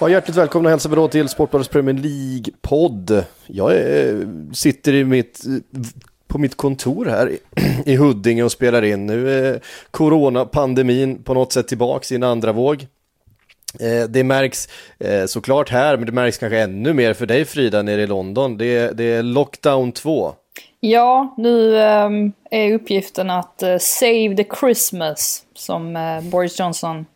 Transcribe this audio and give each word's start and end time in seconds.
Ja, 0.00 0.08
hjärtligt 0.08 0.36
välkomna 0.36 0.66
och 0.66 0.70
hälsa 0.70 0.88
då 0.88 1.08
till 1.08 1.28
Sportbladets 1.28 1.68
Premier 1.70 1.94
League-podd. 1.94 3.24
Jag 3.46 3.74
är, 3.76 4.26
sitter 4.54 4.92
i 4.94 5.04
mitt, 5.04 5.40
på 6.26 6.38
mitt 6.38 6.56
kontor 6.56 7.04
här 7.06 7.30
i- 7.30 7.38
i 7.92 7.96
Huddinge 7.96 8.42
och 8.42 8.52
spelar 8.52 8.82
in. 8.82 9.06
Nu 9.06 9.30
är 9.46 9.60
coronapandemin 9.90 11.22
på 11.22 11.34
något 11.34 11.52
sätt 11.52 11.68
tillbaks 11.68 12.12
i 12.12 12.14
en 12.14 12.22
andra 12.22 12.52
våg. 12.52 12.86
Eh, 13.80 14.08
det 14.08 14.24
märks 14.24 14.68
eh, 14.98 15.24
såklart 15.26 15.70
här, 15.70 15.96
men 15.96 16.06
det 16.06 16.12
märks 16.12 16.38
kanske 16.38 16.58
ännu 16.60 16.92
mer 16.92 17.14
för 17.14 17.26
dig 17.26 17.44
Frida 17.44 17.82
nere 17.82 18.02
i 18.02 18.06
London. 18.06 18.58
Det 18.58 18.66
är, 18.76 18.92
det 18.92 19.04
är 19.04 19.22
lockdown 19.22 19.92
2. 19.92 20.32
Ja, 20.80 21.34
nu 21.38 21.78
ehm, 21.80 22.32
är 22.50 22.74
uppgiften 22.74 23.30
att 23.30 23.62
eh, 23.62 23.76
save 23.78 24.36
the 24.36 24.44
Christmas, 24.60 25.42
som 25.54 25.92
Boris 26.22 26.58
Johnson 26.60 27.06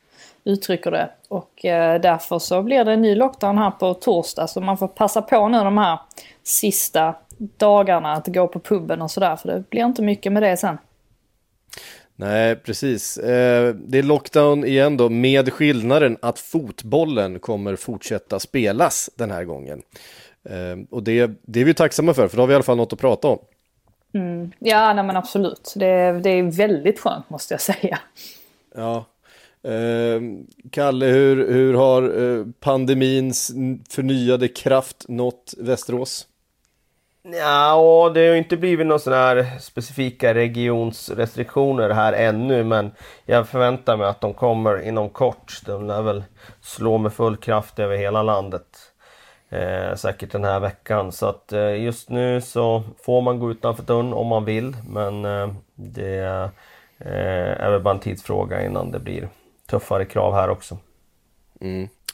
uttrycker 0.45 0.91
det. 0.91 1.11
Och 1.33 1.65
eh, 1.65 2.01
därför 2.01 2.39
så 2.39 2.63
blir 2.63 2.85
det 2.85 2.93
en 2.93 3.03
ny 3.03 3.15
lockdown 3.15 3.59
här 3.59 3.71
på 3.71 3.95
torsdag, 3.95 4.47
så 4.47 4.61
man 4.61 4.79
får 4.79 4.89
passa 4.89 5.23
på 5.23 5.49
nu 5.49 5.59
de 5.59 5.79
här 5.79 5.99
sista 6.43 7.15
dagarna 7.57 8.13
att 8.13 8.27
gå 8.27 8.49
på 8.49 8.61
puben 8.61 9.03
och 9.03 9.11
sådär, 9.11 9.37
för 9.37 9.49
det 9.49 9.71
blir 9.71 9.85
inte 9.85 10.03
mycket 10.03 10.33
med 10.33 10.43
det 10.43 10.57
sen. 10.57 10.79
Nej, 12.17 12.57
precis. 12.57 13.19
Eh, 13.19 13.75
Det 13.75 13.99
är 13.99 14.03
lockdown 14.03 14.65
igen 14.65 14.97
då 14.97 15.09
med 15.09 15.53
skillnaden 15.53 16.17
att 16.23 16.39
fotbollen 16.39 17.39
kommer 17.39 17.77
fortsätta 17.77 18.41
spelas 18.41 19.11
den 19.17 19.31
här 19.31 19.45
gången. 19.45 19.83
Eh, 20.49 20.85
Och 20.91 21.03
det, 21.03 21.31
det 21.43 21.61
är 21.61 21.65
vi 21.65 21.75
tacksamma 21.75 22.15
för, 22.15 22.29
för 22.29 22.37
då 22.37 22.43
har 22.43 22.47
vi 22.47 22.53
i 22.53 22.55
alla 22.55 22.63
fall 22.63 22.77
något 22.77 22.93
att 22.93 22.99
prata 22.99 23.29
om. 23.29 23.39
Ja, 24.59 24.93
nej 24.93 25.05
men 25.05 25.17
absolut. 25.17 25.73
Det, 25.77 26.21
det 26.23 26.31
är 26.31 26.43
väldigt 26.57 27.01
skönt 27.01 27.31
måste 27.31 27.55
jag 27.55 27.61
säga. 27.61 27.99
Ja. 28.75 29.05
Ehm, 29.65 30.47
Kalle, 30.71 31.07
hur, 31.07 31.53
hur 31.53 31.75
har 31.75 32.03
eh, 32.03 32.47
pandemins 32.61 33.53
förnyade 33.91 34.49
kraft 34.49 35.05
nått 35.09 35.55
Västerås? 35.59 36.27
Ja, 37.25 37.75
och 37.75 38.13
det 38.13 38.29
har 38.29 38.35
inte 38.37 38.57
blivit 38.57 38.87
några 38.87 38.99
sådana 38.99 39.23
här 39.23 39.59
specifika 39.59 40.35
regionsrestriktioner 40.35 41.91
här 41.91 42.13
ännu 42.13 42.65
men 42.65 42.91
jag 43.27 43.49
förväntar 43.49 43.97
mig 43.97 44.07
att 44.07 44.21
de 44.21 44.35
kommer 44.35 44.83
inom 44.83 45.09
kort. 45.09 45.61
De 45.67 45.87
lär 45.87 46.03
väl 46.03 46.25
slå 46.61 46.99
med 46.99 47.13
full 47.13 47.37
kraft 47.37 47.79
över 47.79 47.97
hela 47.97 48.23
landet. 48.23 48.67
Eh, 49.49 49.95
säkert 49.95 50.33
den 50.33 50.45
här 50.45 50.61
veckan. 50.61 51.13
Så 51.13 51.27
att 51.27 51.53
eh, 51.53 51.83
just 51.83 52.11
nu 52.11 52.41
så 52.41 52.83
får 53.05 53.21
man 53.21 53.39
gå 53.39 53.51
utanför 53.51 53.83
dörren 53.83 54.13
om 54.13 54.27
man 54.27 54.45
vill 54.45 54.77
men 54.89 55.25
eh, 55.25 55.49
det 55.75 56.19
eh, 56.99 57.65
är 57.65 57.71
väl 57.71 57.83
bara 57.83 57.95
en 57.95 58.01
tidsfråga 58.01 58.67
innan 58.67 58.91
det 58.91 58.99
blir 58.99 59.29
tuffare 59.73 60.05
krav 60.05 60.35
här 60.35 60.51
också. 60.51 60.79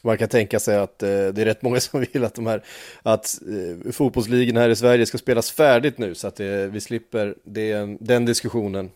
Man 0.03 0.19
kan 0.19 0.29
tänka 0.29 0.61
sig 0.61 0.79
att 0.79 1.03
eh, 1.03 1.09
det 1.09 1.43
är 1.43 1.45
rätt 1.45 1.63
många 1.63 1.81
som 1.81 2.07
vill 2.13 2.25
att 2.25 2.35
de 2.35 2.47
här 2.47 2.63
att 3.03 3.27
eh, 3.43 3.93
fotbollsligorna 3.93 4.61
här 4.61 4.69
i 4.69 4.77
Sverige 4.77 5.07
ska 5.07 5.19
spelas 5.19 5.51
färdigt 5.51 5.99
nu 5.99 6.15
så 6.15 6.29
att 6.29 6.37
det, 6.37 6.67
vi 6.67 6.81
slipper 6.81 7.35
det, 7.45 7.97
den 8.01 8.25
diskussionen 8.25 8.91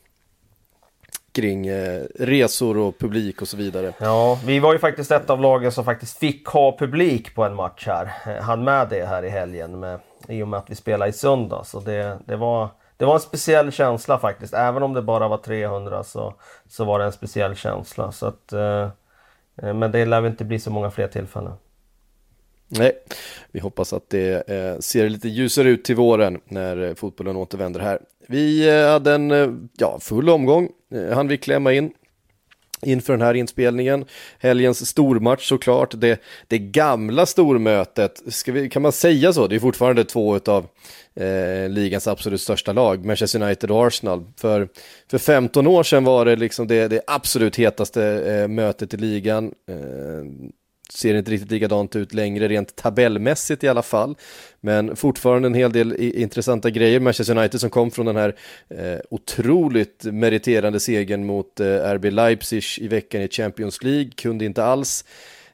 kring 1.33 1.67
eh, 1.67 2.02
resor 2.18 2.78
och 2.78 2.98
publik 2.98 3.42
och 3.42 3.48
så 3.48 3.56
vidare. 3.56 3.92
Ja, 3.98 4.39
vi 4.46 4.58
var 4.58 4.72
ju 4.72 4.78
faktiskt 4.78 5.11
ett 5.11 5.30
av 5.30 5.40
lagen 5.40 5.72
som 5.72 5.84
faktiskt 5.84 6.18
fick 6.18 6.46
ha 6.46 6.78
publik 6.78 7.34
på 7.34 7.45
en 7.45 7.55
match 7.55 7.86
här. 7.86 8.12
Eh, 8.27 8.42
Han 8.42 8.64
med 8.64 8.89
det 8.89 9.06
här 9.06 9.24
i 9.24 9.28
helgen 9.28 9.80
med, 9.80 10.01
i 10.28 10.42
och 10.42 10.48
med 10.48 10.58
att 10.58 10.70
vi 10.70 10.74
spelade 10.74 11.11
i 11.11 11.12
söndag. 11.12 11.64
Så 11.64 11.80
det, 11.80 12.18
det, 12.27 12.36
var, 12.36 12.68
det 13.02 13.07
var 13.07 13.14
en 13.14 13.20
speciell 13.20 13.73
känsla 13.73 14.18
faktiskt. 14.18 14.55
Även 14.55 14.83
om 14.83 14.95
det 14.95 15.02
bara 15.02 15.29
var 15.29 15.36
300 15.36 16.05
så, 16.05 16.35
så 16.68 16.85
var 16.85 16.98
det 16.98 17.05
en 17.05 17.13
speciell 17.13 17.55
känsla. 17.55 18.13
Så 18.13 18.27
att, 18.27 18.52
eh, 18.52 18.89
eh, 19.63 19.74
men 19.74 19.92
det 19.92 20.05
lär 20.05 20.20
väl 20.20 20.30
inte 20.30 20.45
bli 20.45 20.58
så 20.58 20.70
många 20.70 20.90
fler 20.90 21.08
tillfällen. 21.08 21.52
Nej, 22.68 22.92
vi 23.52 23.61
hoppas 23.61 23.92
att 23.92 24.11
det 24.11 24.48
eh, 24.48 24.79
ser 24.79 25.08
lite 25.08 25.29
ljusare 25.29 25.68
ut 25.68 25.85
till 25.85 25.96
våren 25.96 26.40
när 26.45 26.83
eh, 26.83 26.95
fotbollen 26.95 27.36
återvänder 27.36 27.80
här. 27.80 27.98
Vi 28.29 28.68
eh, 28.68 28.90
hade 28.90 29.14
en 29.14 29.30
eh, 29.30 29.48
ja, 29.77 29.98
full 30.01 30.29
omgång, 30.29 30.69
eh, 30.95 31.14
han 31.14 31.29
vi 31.29 31.39
klämma 31.39 31.73
in 31.73 31.92
inför 32.83 33.13
den 33.13 33.23
här 33.23 33.35
inspelningen. 33.35 34.05
Helgens 34.39 34.89
stormatch 34.89 35.48
såklart, 35.48 35.95
det, 36.01 36.23
det 36.48 36.59
gamla 36.59 37.27
stormötet, 37.27 38.23
ska 38.27 38.53
vi, 38.53 38.69
kan 38.69 38.83
man 38.83 38.93
säga 38.93 39.33
så? 39.33 39.47
Det 39.47 39.55
är 39.55 39.61
fortfarande 39.61 40.05
två 40.05 40.41
av 40.47 40.67
eh, 41.15 41.69
ligans 41.69 42.09
absolut 42.09 42.41
största 42.41 42.73
lag, 42.73 43.05
Manchester 43.05 43.43
United 43.43 43.70
och 43.70 43.87
Arsenal. 43.87 44.25
För, 44.37 44.69
för 45.11 45.19
15 45.19 45.67
år 45.67 45.83
sedan 45.83 46.05
var 46.05 46.25
det 46.25 46.37
liksom 46.37 46.67
det, 46.67 46.89
det 46.89 47.03
absolut 47.07 47.57
hetaste 47.57 48.05
eh, 48.05 48.48
mötet 48.48 48.95
i 48.95 48.97
ligan. 48.97 49.53
Eh, 49.69 50.55
ser 50.92 51.14
inte 51.14 51.30
riktigt 51.30 51.51
likadant 51.51 51.97
ut 51.97 52.14
längre, 52.14 52.48
rent 52.48 52.77
tabellmässigt 52.77 53.64
i 53.64 53.69
alla 53.69 53.83
fall. 53.83 54.17
Men 54.61 54.97
fortfarande 54.97 55.47
en 55.47 55.55
hel 55.55 55.73
del 55.73 55.92
intressanta 55.97 56.70
grejer. 56.70 57.01
Manchester 57.01 57.39
United 57.39 57.61
som 57.61 57.70
kom 57.70 57.91
från 57.91 58.07
den 58.07 58.17
här 58.17 58.35
eh, 58.69 59.01
otroligt 59.11 60.05
meriterande 60.05 60.81
segern 60.81 61.27
mot 61.27 61.61
eh, 61.61 61.67
RB 61.67 62.05
Leipzig 62.05 62.64
i 62.79 62.89
veckan 62.89 63.23
i 63.23 63.29
Champions 63.29 63.83
League, 63.83 64.11
kunde 64.17 64.45
inte 64.45 64.64
alls 64.64 65.05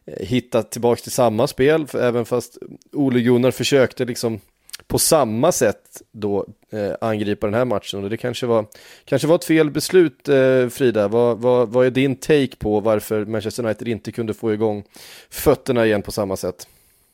eh, 0.04 0.26
hitta 0.26 0.62
tillbaka 0.62 1.00
till 1.00 1.12
samma 1.12 1.46
spel, 1.46 1.86
för 1.86 2.02
även 2.02 2.24
fast 2.24 2.58
Ole 2.92 3.20
Gunnar 3.20 3.50
försökte 3.50 4.04
liksom 4.04 4.40
på 4.88 4.98
samma 4.98 5.52
sätt 5.52 6.02
då 6.12 6.46
eh, 6.70 6.92
angripa 7.00 7.46
den 7.46 7.54
här 7.54 7.64
matchen 7.64 8.04
och 8.04 8.10
det 8.10 8.16
kanske 8.16 8.46
var, 8.46 8.66
kanske 9.04 9.28
var 9.28 9.34
ett 9.34 9.44
fel 9.44 9.70
beslut 9.70 10.28
eh, 10.28 10.68
Frida. 10.68 11.08
Vad, 11.08 11.38
vad, 11.38 11.68
vad 11.68 11.86
är 11.86 11.90
din 11.90 12.16
take 12.16 12.56
på 12.58 12.80
varför 12.80 13.24
Manchester 13.24 13.64
United 13.64 13.88
inte 13.88 14.12
kunde 14.12 14.34
få 14.34 14.52
igång 14.52 14.84
fötterna 15.30 15.86
igen 15.86 16.02
på 16.02 16.12
samma 16.12 16.36
sätt? 16.36 16.68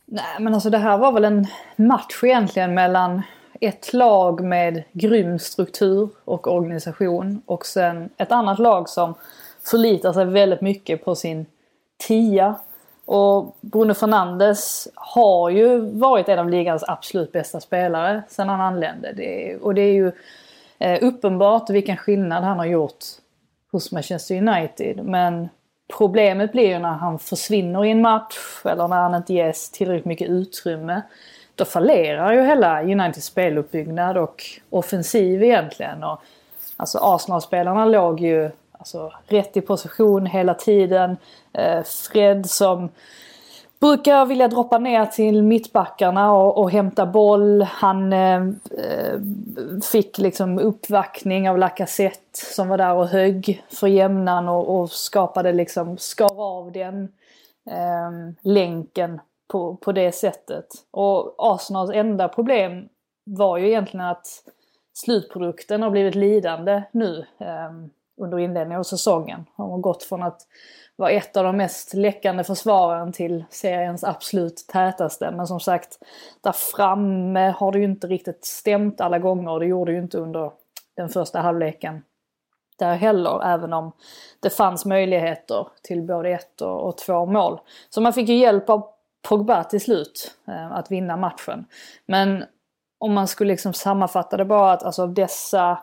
Nej 0.06 0.24
men 0.40 0.54
alltså 0.54 0.70
det 0.70 0.78
här 0.78 0.98
var 0.98 1.12
väl 1.12 1.24
en 1.24 1.46
match 1.76 2.24
egentligen 2.24 2.74
mellan 2.74 3.22
ett 3.60 3.92
lag 3.92 4.44
med 4.44 4.82
grym 4.92 5.38
struktur 5.38 6.08
och 6.24 6.46
organisation 6.46 7.42
och 7.46 7.66
sen 7.66 8.10
ett 8.16 8.32
annat 8.32 8.58
lag 8.58 8.88
som 8.88 9.14
förlitar 9.62 10.12
sig 10.12 10.24
väldigt 10.24 10.60
mycket 10.60 11.04
på 11.04 11.14
sin 11.14 11.46
tia. 12.06 12.54
Och 13.04 13.56
Bruno 13.60 13.94
Fernandes 13.94 14.88
har 14.94 15.50
ju 15.50 15.78
varit 15.78 16.28
en 16.28 16.38
av 16.38 16.50
ligans 16.50 16.84
absolut 16.86 17.32
bästa 17.32 17.60
spelare 17.60 18.22
sedan 18.28 18.48
han 18.48 18.60
anlände. 18.60 19.12
Det 19.12 19.50
är, 19.50 19.64
och 19.64 19.74
det 19.74 19.82
är 19.82 19.92
ju 19.92 20.12
eh, 20.78 20.98
uppenbart 21.02 21.70
vilken 21.70 21.96
skillnad 21.96 22.44
han 22.44 22.58
har 22.58 22.66
gjort 22.66 23.04
hos 23.72 23.92
Manchester 23.92 24.48
United. 24.48 25.04
Men 25.04 25.48
problemet 25.96 26.52
blir 26.52 26.68
ju 26.68 26.78
när 26.78 26.92
han 26.92 27.18
försvinner 27.18 27.84
i 27.84 27.90
en 27.90 28.02
match 28.02 28.36
eller 28.64 28.88
när 28.88 28.96
han 28.96 29.14
inte 29.14 29.34
ges 29.34 29.70
tillräckligt 29.70 30.04
mycket 30.04 30.28
utrymme. 30.28 31.02
Då 31.54 31.64
fallerar 31.64 32.32
ju 32.32 32.42
hela 32.42 32.82
Uniteds 32.82 33.26
speluppbyggnad 33.26 34.16
och 34.16 34.42
offensiv 34.70 35.42
egentligen. 35.42 36.04
Och, 36.04 36.20
alltså 36.76 36.98
Arsenal-spelarna 36.98 37.84
låg 37.84 38.20
ju 38.20 38.50
alltså, 38.84 39.12
rätt 39.26 39.56
i 39.56 39.60
position 39.60 40.26
hela 40.26 40.54
tiden. 40.54 41.16
Eh, 41.52 41.82
Fred 41.82 42.50
som 42.50 42.88
brukar 43.80 44.26
vilja 44.26 44.48
droppa 44.48 44.78
ner 44.78 45.06
till 45.06 45.42
mittbackarna 45.42 46.32
och, 46.32 46.58
och 46.58 46.70
hämta 46.70 47.06
boll. 47.06 47.62
Han 47.62 48.12
eh, 48.12 48.42
eh, 48.78 49.18
fick 49.92 50.18
liksom 50.18 50.58
uppvaktning 50.58 51.50
av 51.50 51.58
Lacazette 51.58 52.38
som 52.54 52.68
var 52.68 52.78
där 52.78 52.94
och 52.94 53.08
högg 53.08 53.64
för 53.68 53.86
jämnan 53.86 54.48
och, 54.48 54.80
och 54.80 54.90
skapade 54.90 55.52
liksom, 55.52 55.98
skar 55.98 56.40
av 56.40 56.72
den 56.72 57.02
eh, 57.70 58.10
länken 58.42 59.20
på, 59.48 59.76
på 59.76 59.92
det 59.92 60.12
sättet. 60.12 60.66
Och 60.90 61.34
Arsenals 61.38 61.90
enda 61.90 62.28
problem 62.28 62.88
var 63.24 63.58
ju 63.58 63.68
egentligen 63.68 64.06
att 64.06 64.26
slutprodukten 64.94 65.82
har 65.82 65.90
blivit 65.90 66.14
lidande 66.14 66.82
nu 66.92 67.26
eh, 67.38 67.72
under 68.20 68.38
inledningen 68.38 68.78
av 68.78 68.84
säsongen. 68.84 69.46
De 69.56 69.70
har 69.70 69.78
gått 69.78 70.02
från 70.02 70.22
att 70.22 70.40
vara 70.96 71.10
ett 71.10 71.36
av 71.36 71.44
de 71.44 71.56
mest 71.56 71.94
läckande 71.94 72.44
försvaren 72.44 73.12
till 73.12 73.44
seriens 73.50 74.04
absolut 74.04 74.64
tätaste. 74.68 75.30
Men 75.30 75.46
som 75.46 75.60
sagt, 75.60 75.98
där 76.40 76.52
framme 76.52 77.54
har 77.58 77.72
det 77.72 77.78
ju 77.78 77.84
inte 77.84 78.06
riktigt 78.06 78.44
stämt 78.44 79.00
alla 79.00 79.18
gånger. 79.18 79.58
Det 79.58 79.66
gjorde 79.66 79.92
ju 79.92 79.98
inte 79.98 80.18
under 80.18 80.52
den 80.96 81.08
första 81.08 81.40
halvleken 81.40 82.02
där 82.78 82.94
heller, 82.94 83.44
även 83.44 83.72
om 83.72 83.92
det 84.40 84.50
fanns 84.50 84.84
möjligheter 84.84 85.68
till 85.82 86.02
både 86.02 86.30
ett 86.30 86.60
och, 86.60 86.88
och 86.88 86.98
två 86.98 87.26
mål. 87.26 87.60
Så 87.90 88.00
man 88.00 88.12
fick 88.12 88.28
ju 88.28 88.36
hjälp 88.36 88.70
av 88.70 88.88
Pogba 89.28 89.64
till 89.64 89.80
slut 89.80 90.34
eh, 90.48 90.72
att 90.72 90.90
vinna 90.90 91.16
matchen. 91.16 91.64
Men 92.06 92.44
om 92.98 93.14
man 93.14 93.28
skulle 93.28 93.52
liksom 93.52 93.72
sammanfatta 93.72 94.36
det 94.36 94.44
bara 94.44 94.72
att 94.72 94.82
alltså 94.82 95.02
av 95.02 95.14
dessa 95.14 95.78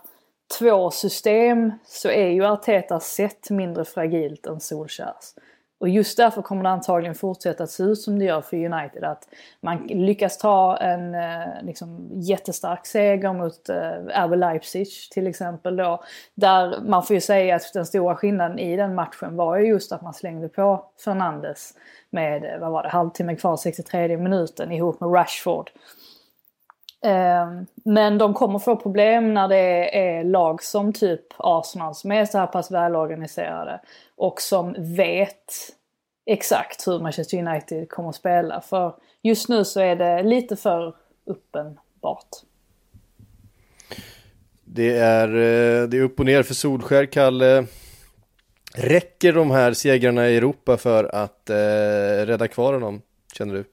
två 0.60 0.92
system 0.92 1.72
så 1.86 2.10
är 2.10 2.28
ju 2.28 2.46
Artetas 2.46 3.08
sätt 3.14 3.50
mindre 3.50 3.86
fragilt 3.86 4.46
än 4.46 4.60
Solskärs. 4.60 5.34
Och 5.82 5.90
just 5.90 6.18
därför 6.18 6.42
kommer 6.42 6.64
det 6.64 6.70
antagligen 6.70 7.16
fortsätta 7.16 7.64
att 7.64 7.70
se 7.70 7.84
ut 7.84 8.02
som 8.02 8.20
det 8.20 8.26
gör 8.26 8.42
för 8.42 8.58
United. 8.58 9.04
Att 9.04 9.28
man 9.62 9.78
lyckas 9.88 10.38
ta 10.38 10.78
en 10.78 11.16
eh, 11.16 11.64
liksom, 11.64 12.10
jättestark 12.14 12.86
seger 12.86 13.34
mot 13.34 13.70
eh, 13.70 14.26
RB 14.26 14.36
Leipzig 14.36 14.88
till 15.12 15.28
exempel 15.28 15.76
då. 15.76 16.04
Där 16.36 16.82
man 16.82 17.04
får 17.04 17.14
ju 17.14 17.22
säga 17.22 17.56
att 17.56 17.74
den 17.74 17.86
stora 17.86 18.16
skillnaden 18.16 18.60
i 18.60 18.76
den 18.76 18.96
matchen 18.96 19.36
var 19.36 19.58
ju 19.58 19.68
just 19.68 19.92
att 19.92 20.02
man 20.02 20.14
slängde 20.14 20.50
på 20.50 20.86
Fernandes 21.06 21.74
med, 22.10 22.46
eh, 22.46 22.60
vad 22.60 22.72
var 22.72 22.84
det, 22.84 22.90
halvtimme 22.90 23.36
kvar, 23.36 23.58
63 23.58 24.18
minuten 24.18 24.72
ihop 24.72 25.00
med 25.00 25.14
Rashford. 25.14 25.72
Ehm, 27.02 27.66
men 27.86 28.18
de 28.18 28.34
kommer 28.34 28.60
få 28.60 28.76
problem 28.76 29.34
när 29.34 29.48
det 29.48 29.98
är 29.98 30.24
lag 30.24 30.64
som 30.64 30.94
typ 30.94 31.26
Arsenal 31.38 31.96
som 31.96 32.12
är 32.12 32.26
så 32.26 32.38
här 32.38 32.48
pass 32.48 32.72
välorganiserade 32.72 33.82
och 34.16 34.42
som 34.42 34.76
vet 34.96 35.54
exakt 36.26 36.88
hur 36.88 37.00
Manchester 37.00 37.48
United 37.48 37.90
kommer 37.90 38.10
att 38.10 38.16
spela. 38.16 38.62
För 38.62 38.96
just 39.22 39.50
nu 39.50 39.66
så 39.66 39.80
är 39.80 39.96
det 39.96 40.24
lite 40.24 40.56
för 40.56 40.96
uppenbart. 41.26 42.30
Det 44.64 44.98
är, 44.98 45.28
eh, 45.28 45.88
det 45.88 45.98
är 45.98 46.02
upp 46.02 46.20
och 46.20 46.26
ner 46.26 46.44
för 46.44 46.54
Solskär, 46.54 47.06
Kalle. 47.06 47.66
Räcker 48.76 49.34
de 49.34 49.52
här 49.52 49.74
segrarna 49.74 50.30
i 50.30 50.38
Europa 50.38 50.78
för 50.78 51.04
att 51.16 51.50
eh, 51.50 52.26
rädda 52.26 52.48
kvar 52.48 52.74
honom, 52.74 53.02
känner 53.34 53.54
du? 53.54 53.64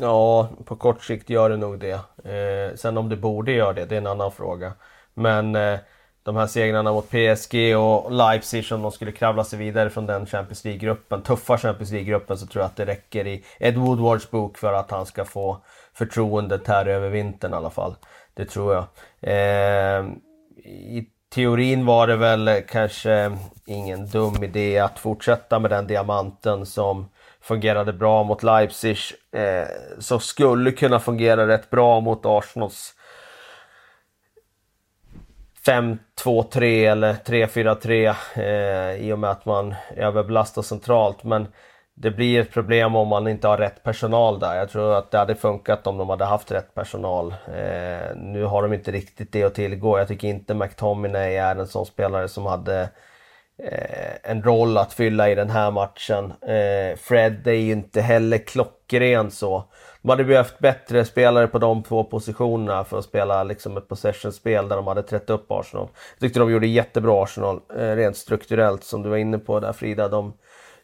Ja, 0.00 0.48
på 0.64 0.76
kort 0.76 1.02
sikt 1.02 1.30
gör 1.30 1.50
det 1.50 1.56
nog 1.56 1.78
det. 1.78 2.00
Eh, 2.24 2.76
sen 2.76 2.96
om 2.96 3.08
det 3.08 3.16
borde 3.16 3.52
göra 3.52 3.72
det, 3.72 3.84
det 3.84 3.94
är 3.94 4.00
en 4.00 4.06
annan 4.06 4.32
fråga. 4.32 4.72
Men 5.14 5.56
eh, 5.56 5.78
de 6.22 6.36
här 6.36 6.46
segrarna 6.46 6.92
mot 6.92 7.10
PSG 7.10 7.76
och 7.76 8.12
Leipzig 8.12 8.72
om 8.72 8.82
de 8.82 8.92
skulle 8.92 9.12
kravla 9.12 9.44
sig 9.44 9.58
vidare 9.58 9.90
från 9.90 10.06
den 10.06 10.26
Champions 10.26 10.64
League-gruppen, 10.64 11.22
tuffa 11.22 11.58
Champions 11.58 11.90
League-gruppen 11.90 12.38
så 12.38 12.46
tror 12.46 12.62
jag 12.62 12.66
att 12.66 12.76
det 12.76 12.86
räcker 12.86 13.26
i 13.26 13.44
Ed 13.58 13.76
Woodwards 13.76 14.30
bok 14.30 14.58
för 14.58 14.72
att 14.72 14.90
han 14.90 15.06
ska 15.06 15.24
få 15.24 15.62
förtroendet 15.94 16.68
här 16.68 16.86
över 16.86 17.08
vintern 17.08 17.52
i 17.52 17.56
alla 17.56 17.70
fall. 17.70 17.94
Det 18.34 18.44
tror 18.44 18.74
jag. 18.74 18.84
Eh, 19.20 20.04
I 20.64 21.08
teorin 21.34 21.86
var 21.86 22.06
det 22.06 22.16
väl 22.16 22.62
kanske 22.68 23.38
ingen 23.66 24.06
dum 24.06 24.42
idé 24.44 24.78
att 24.78 24.98
fortsätta 24.98 25.58
med 25.58 25.70
den 25.70 25.86
diamanten 25.86 26.66
som 26.66 27.08
fungerade 27.42 27.92
bra 27.92 28.22
mot 28.22 28.42
Leipzig. 28.42 28.98
Eh, 29.32 29.68
som 29.98 30.20
skulle 30.20 30.72
kunna 30.72 31.00
fungera 31.00 31.48
rätt 31.48 31.70
bra 31.70 32.00
mot 32.00 32.26
Arsenals 32.26 32.94
5-2-3 35.66 36.90
eller 36.90 37.14
3-4-3 37.14 38.14
eh, 38.34 39.06
i 39.06 39.12
och 39.12 39.18
med 39.18 39.30
att 39.30 39.44
man 39.44 39.74
överbelastar 39.96 40.62
centralt. 40.62 41.24
Men 41.24 41.48
det 41.94 42.10
blir 42.10 42.40
ett 42.40 42.52
problem 42.52 42.96
om 42.96 43.08
man 43.08 43.28
inte 43.28 43.48
har 43.48 43.58
rätt 43.58 43.82
personal 43.82 44.38
där. 44.38 44.56
Jag 44.56 44.70
tror 44.70 44.94
att 44.94 45.10
det 45.10 45.18
hade 45.18 45.34
funkat 45.34 45.86
om 45.86 45.98
de 45.98 46.10
hade 46.10 46.24
haft 46.24 46.52
rätt 46.52 46.74
personal. 46.74 47.34
Eh, 47.46 48.16
nu 48.16 48.44
har 48.44 48.62
de 48.62 48.72
inte 48.72 48.90
riktigt 48.90 49.32
det 49.32 49.42
att 49.42 49.54
tillgå. 49.54 49.98
Jag 49.98 50.08
tycker 50.08 50.28
inte 50.28 50.54
McTominay 50.54 51.36
är 51.36 51.56
en 51.56 51.66
sån 51.66 51.86
spelare 51.86 52.28
som 52.28 52.46
hade 52.46 52.80
eh, 52.80 52.88
Eh, 53.64 54.30
en 54.30 54.42
roll 54.42 54.78
att 54.78 54.92
fylla 54.92 55.30
i 55.30 55.34
den 55.34 55.50
här 55.50 55.70
matchen. 55.70 56.32
Eh, 56.42 56.96
Fred 56.96 57.46
är 57.46 57.52
ju 57.52 57.72
inte 57.72 58.00
heller 58.00 58.38
klockren 58.38 59.30
så. 59.30 59.64
De 60.02 60.08
hade 60.08 60.24
behövt 60.24 60.58
bättre 60.58 61.04
spelare 61.04 61.46
på 61.46 61.58
de 61.58 61.82
två 61.82 62.04
positionerna 62.04 62.84
för 62.84 62.98
att 62.98 63.04
spela 63.04 63.44
liksom 63.44 63.76
ett 63.76 63.88
possession-spel 63.88 64.68
där 64.68 64.76
de 64.76 64.86
hade 64.86 65.02
trätt 65.02 65.30
upp 65.30 65.46
Arsenal. 65.50 65.88
Jag 66.14 66.20
tyckte 66.20 66.40
de 66.40 66.50
gjorde 66.52 66.66
jättebra 66.66 67.22
Arsenal, 67.22 67.60
eh, 67.76 67.96
rent 67.96 68.16
strukturellt 68.16 68.84
som 68.84 69.02
du 69.02 69.08
var 69.08 69.16
inne 69.16 69.38
på 69.38 69.60
där 69.60 69.72
Frida. 69.72 70.08
De, 70.08 70.32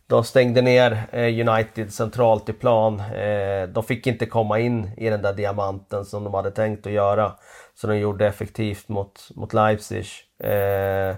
de 0.06 0.24
stängde 0.24 0.62
ner 0.62 1.02
eh, 1.10 1.48
United 1.48 1.92
centralt 1.92 2.48
i 2.48 2.52
plan. 2.52 3.00
Eh, 3.00 3.68
de 3.68 3.84
fick 3.84 4.06
inte 4.06 4.26
komma 4.26 4.58
in 4.58 4.90
i 4.96 5.10
den 5.10 5.22
där 5.22 5.32
diamanten 5.32 6.04
som 6.04 6.24
de 6.24 6.34
hade 6.34 6.50
tänkt 6.50 6.86
att 6.86 6.92
göra. 6.92 7.32
Så 7.74 7.86
de 7.86 7.98
gjorde 7.98 8.26
effektivt 8.26 8.88
mot, 8.88 9.28
mot 9.34 9.52
Leipzig. 9.52 10.06
Eh, 10.38 11.16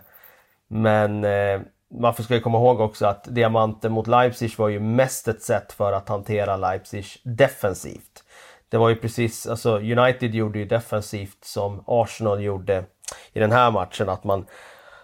men 0.69 1.25
eh, 1.25 1.61
man 1.95 2.15
ska 2.15 2.41
komma 2.41 2.59
ihåg 2.59 2.81
också 2.81 3.07
att 3.07 3.25
diamanten 3.25 3.93
mot 3.93 4.07
Leipzig 4.07 4.59
var 4.59 4.69
ju 4.69 4.81
mest 4.81 5.29
ett 5.29 5.43
sätt 5.43 5.73
för 5.73 5.93
att 5.93 6.09
hantera 6.09 6.57
Leipzig 6.57 7.05
defensivt. 7.23 8.25
Det 8.69 8.77
var 8.77 8.89
ju 8.89 8.97
precis, 8.97 9.47
alltså 9.47 9.79
United 9.79 10.35
gjorde 10.35 10.59
ju 10.59 10.65
defensivt 10.65 11.45
som 11.45 11.85
Arsenal 11.87 12.43
gjorde 12.43 12.85
i 13.33 13.41
den 13.41 13.53
här 13.53 13.71
matchen. 13.71 14.09
Att 14.09 14.25
man, 14.25 14.47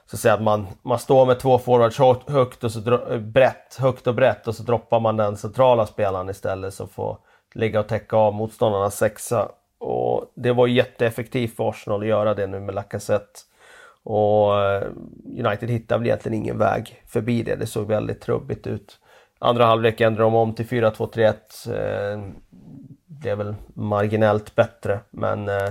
så 0.06 0.16
att 0.16 0.20
säga, 0.20 0.34
att 0.34 0.42
man, 0.42 0.66
man 0.82 0.98
står 0.98 1.26
med 1.26 1.40
två 1.40 1.58
forwards 1.58 1.98
högt 2.28 2.64
och, 2.64 2.72
så, 2.72 3.10
eh, 3.10 3.18
brett, 3.18 3.76
högt 3.80 4.06
och 4.06 4.14
brett 4.14 4.48
och 4.48 4.54
så 4.54 4.62
droppar 4.62 5.00
man 5.00 5.16
den 5.16 5.36
centrala 5.36 5.86
spelaren 5.86 6.30
istället 6.30 6.74
som 6.74 6.88
får 6.88 7.18
ligga 7.54 7.80
och 7.80 7.88
täcka 7.88 8.16
av 8.16 8.34
motståndarnas 8.34 8.96
sexa. 8.96 9.48
Och 9.78 10.32
det 10.34 10.52
var 10.52 10.66
jätteeffektivt 10.66 11.56
för 11.56 11.68
Arsenal 11.68 12.00
att 12.00 12.06
göra 12.06 12.34
det 12.34 12.46
nu 12.46 12.60
med 12.60 12.74
Lacazette. 12.74 13.40
Och 14.02 14.62
eh, 14.62 14.88
United 15.34 15.70
hittade 15.70 15.98
väl 15.98 16.06
egentligen 16.06 16.38
ingen 16.38 16.58
väg 16.58 17.02
förbi 17.06 17.42
det. 17.42 17.56
Det 17.56 17.66
såg 17.66 17.88
väldigt 17.88 18.20
trubbigt 18.20 18.66
ut. 18.66 18.98
Andra 19.38 19.66
halvlek 19.66 20.00
ändrade 20.00 20.24
de 20.24 20.34
om 20.34 20.54
till 20.54 20.66
4-2-3-1. 20.66 22.12
Eh, 22.12 22.24
blev 23.06 23.38
väl 23.38 23.54
marginellt 23.74 24.54
bättre 24.54 25.00
men 25.10 25.48
eh, 25.48 25.70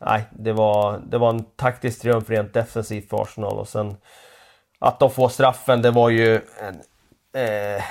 nej, 0.00 0.24
det 0.30 0.52
var, 0.52 0.98
det 1.10 1.18
var 1.18 1.30
en 1.30 1.44
taktisk 1.44 2.02
triumf 2.02 2.30
rent 2.30 2.54
defensivt 2.54 3.08
för 3.08 3.22
Arsenal 3.22 3.58
och 3.58 3.68
sen 3.68 3.96
att 4.78 4.98
de 4.98 5.10
får 5.10 5.28
straffen, 5.28 5.82
det 5.82 5.90
var 5.90 6.10
ju 6.10 6.34
en, 6.34 6.80
eh, 7.34 7.84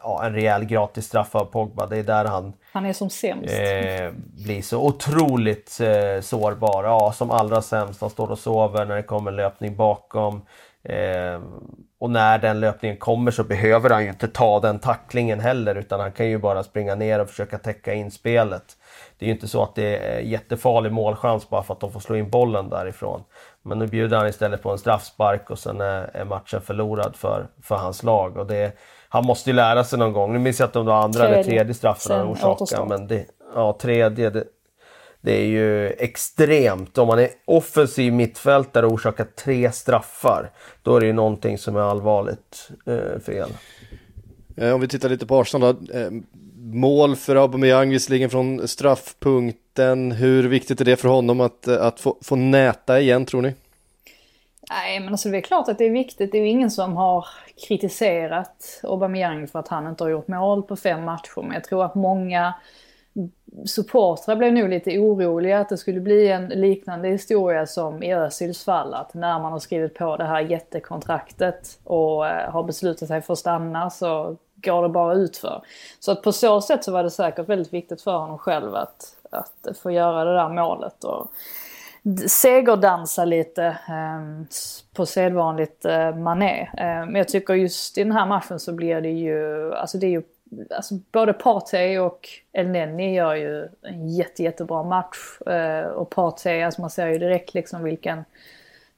ja, 0.00 0.24
en 0.24 0.34
rejäl 0.34 0.64
gratis 0.64 1.06
straff 1.06 1.34
av 1.34 1.44
Pogba. 1.44 1.86
Det 1.86 1.96
är 1.96 2.02
där 2.02 2.24
han 2.24 2.52
han 2.72 2.86
är 2.86 2.92
som 2.92 3.10
sämst. 3.10 3.54
Eh, 3.54 4.12
blir 4.44 4.62
så 4.62 4.86
otroligt 4.86 5.80
eh, 5.80 6.20
sårbar. 6.20 6.84
Ja, 6.84 7.12
som 7.12 7.30
allra 7.30 7.62
sämst. 7.62 8.00
Han 8.00 8.10
står 8.10 8.30
och 8.30 8.38
sover 8.38 8.84
när 8.84 8.96
det 8.96 9.02
kommer 9.02 9.30
en 9.30 9.36
löpning 9.36 9.76
bakom. 9.76 10.46
Eh, 10.82 11.40
och 11.98 12.10
när 12.10 12.38
den 12.38 12.60
löpningen 12.60 12.96
kommer 12.96 13.30
så 13.30 13.44
behöver 13.44 13.90
han 13.90 14.02
ju 14.02 14.08
inte 14.08 14.28
ta 14.28 14.60
den 14.60 14.78
tacklingen 14.78 15.40
heller 15.40 15.74
utan 15.74 16.00
han 16.00 16.12
kan 16.12 16.26
ju 16.26 16.38
bara 16.38 16.62
springa 16.62 16.94
ner 16.94 17.20
och 17.20 17.28
försöka 17.28 17.58
täcka 17.58 17.94
in 17.94 18.10
spelet. 18.10 18.76
Det 19.18 19.24
är 19.24 19.26
ju 19.26 19.34
inte 19.34 19.48
så 19.48 19.62
att 19.62 19.74
det 19.74 19.96
är 19.96 20.20
jättefarlig 20.20 20.92
målchans 20.92 21.48
bara 21.48 21.62
för 21.62 21.74
att 21.74 21.80
de 21.80 21.92
får 21.92 22.00
slå 22.00 22.16
in 22.16 22.30
bollen 22.30 22.68
därifrån. 22.68 23.24
Men 23.66 23.78
nu 23.78 23.86
bjuder 23.86 24.16
han 24.16 24.28
istället 24.28 24.62
på 24.62 24.70
en 24.70 24.78
straffspark 24.78 25.50
och 25.50 25.58
sen 25.58 25.80
är, 25.80 26.24
matchen 26.24 26.60
förlorad 26.60 27.16
för, 27.16 27.46
för 27.62 27.74
hans 27.74 28.02
lag. 28.02 28.36
Och 28.36 28.46
det, 28.46 28.72
han 29.08 29.24
måste 29.24 29.50
ju 29.50 29.56
lära 29.56 29.84
sig 29.84 29.98
någon 29.98 30.12
gång. 30.12 30.32
Nu 30.32 30.38
minns 30.38 30.60
jag 30.60 30.66
inte 30.66 30.78
om 30.78 30.84
det 30.84 30.92
var 30.92 31.02
andra 31.02 31.20
tredje. 31.20 31.34
eller 31.34 31.44
tredje 31.44 31.74
straffen 31.74 32.18
han 32.18 32.28
orsakade. 32.28 32.88
Men 32.88 33.06
det, 33.06 33.24
ja, 33.54 33.78
tredje. 33.80 34.30
Det, 34.30 34.44
det 35.20 35.40
är 35.40 35.46
ju 35.46 35.88
extremt. 35.88 36.98
Om 36.98 37.08
man 37.08 37.18
är 37.18 37.28
offensiv 37.44 38.12
mittfältare 38.12 38.86
och 38.86 38.92
orsakar 38.92 39.24
tre 39.24 39.72
straffar. 39.72 40.50
Då 40.82 40.96
är 40.96 41.00
det 41.00 41.06
ju 41.06 41.12
någonting 41.12 41.58
som 41.58 41.76
är 41.76 41.80
allvarligt 41.80 42.70
eh, 42.86 43.20
fel. 43.20 43.50
Eh, 44.56 44.74
om 44.74 44.80
vi 44.80 44.88
tittar 44.88 45.08
lite 45.08 45.26
på 45.26 45.40
Arsenal 45.40 45.76
då. 45.80 45.94
Mål 46.72 47.16
för 47.16 47.36
Aubameyang 47.36 47.90
visserligen 47.90 48.30
från 48.30 48.68
straffpunkten. 48.68 50.12
Hur 50.12 50.48
viktigt 50.48 50.80
är 50.80 50.84
det 50.84 50.96
för 50.96 51.08
honom 51.08 51.40
att, 51.40 51.68
att 51.68 52.00
få, 52.00 52.16
få 52.22 52.36
näta 52.36 53.00
igen 53.00 53.26
tror 53.26 53.42
ni? 53.42 53.54
Nej 54.70 55.00
men 55.00 55.08
alltså 55.08 55.28
det 55.28 55.36
är 55.36 55.40
klart 55.40 55.68
att 55.68 55.78
det 55.78 55.84
är 55.84 55.90
viktigt. 55.90 56.32
Det 56.32 56.38
är 56.38 56.42
ju 56.42 56.48
ingen 56.48 56.70
som 56.70 56.96
har 56.96 57.26
kritiserat 57.68 58.80
Aubameyang 58.82 59.48
för 59.48 59.58
att 59.58 59.68
han 59.68 59.86
inte 59.86 60.04
har 60.04 60.10
gjort 60.10 60.28
mål 60.28 60.62
på 60.62 60.76
fem 60.76 61.04
matcher. 61.04 61.42
Men 61.42 61.52
jag 61.52 61.64
tror 61.64 61.84
att 61.84 61.94
många 61.94 62.54
supportrar 63.66 64.36
blev 64.36 64.52
nog 64.52 64.68
lite 64.68 64.98
oroliga 64.98 65.60
att 65.60 65.68
det 65.68 65.78
skulle 65.78 66.00
bli 66.00 66.28
en 66.28 66.48
liknande 66.48 67.08
historia 67.08 67.66
som 67.66 68.02
i 68.02 68.14
Özils 68.14 68.64
fall. 68.64 68.94
Att 68.94 69.14
när 69.14 69.38
man 69.40 69.52
har 69.52 69.58
skrivit 69.58 69.94
på 69.94 70.16
det 70.16 70.24
här 70.24 70.40
jättekontraktet 70.40 71.78
och 71.84 72.26
eh, 72.26 72.50
har 72.50 72.62
beslutat 72.62 73.08
sig 73.08 73.22
för 73.22 73.32
att 73.32 73.38
stanna 73.38 73.90
så 73.90 74.36
går 74.64 74.82
det 74.82 74.88
bara 74.88 75.14
utför. 75.14 75.62
Så 76.00 76.12
att 76.12 76.22
på 76.22 76.32
så 76.32 76.60
sätt 76.60 76.84
så 76.84 76.92
var 76.92 77.02
det 77.02 77.10
säkert 77.10 77.48
väldigt 77.48 77.72
viktigt 77.72 78.02
för 78.02 78.18
honom 78.18 78.38
själv 78.38 78.74
att, 78.74 79.16
att 79.30 79.78
få 79.78 79.90
göra 79.90 80.24
det 80.24 80.34
där 80.34 80.48
målet. 80.48 81.04
Och 81.04 81.32
segerdansa 82.26 83.24
lite 83.24 83.64
eh, 83.64 84.46
på 84.94 85.06
sedvanligt 85.06 85.84
eh, 85.84 86.16
mané. 86.16 86.62
Eh, 86.62 87.06
men 87.06 87.14
jag 87.14 87.28
tycker 87.28 87.54
just 87.54 87.98
i 87.98 88.02
den 88.02 88.12
här 88.12 88.26
matchen 88.26 88.60
så 88.60 88.72
blir 88.72 89.00
det 89.00 89.10
ju, 89.10 89.74
alltså 89.74 89.98
det 89.98 90.06
är 90.06 90.10
ju 90.10 90.22
Alltså 90.76 90.94
både 91.12 91.32
Partey 91.32 91.98
och 91.98 92.28
Elneny 92.52 93.14
gör 93.14 93.34
ju 93.34 93.68
en 93.82 94.08
jätte, 94.08 94.42
jättebra 94.42 94.82
match. 94.82 95.40
Eh, 95.46 95.86
och 95.86 96.10
Partey, 96.10 96.62
alltså 96.62 96.80
man 96.80 96.90
ser 96.90 97.06
ju 97.06 97.18
direkt 97.18 97.54
liksom 97.54 97.84
vilken, 97.84 98.24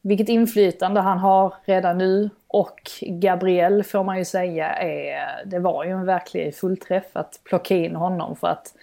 vilket 0.03 0.29
inflytande 0.29 1.01
han 1.01 1.19
har 1.19 1.55
redan 1.65 1.99
nu 1.99 2.31
och 2.57 2.91
Gabriel 3.01 3.85
får 3.85 4.05
man 4.05 4.19
ju 4.19 4.25
säga 4.25 4.75
är, 4.75 5.45
det 5.47 5.59
var 5.59 5.85
ju 5.85 5.91
en 5.91 6.07
verklig 6.07 6.55
fullträff 6.55 7.07
att 7.13 7.41
plocka 7.45 7.77
in 7.77 7.97
honom 7.97 8.37
för 8.37 8.49
att 8.49 8.75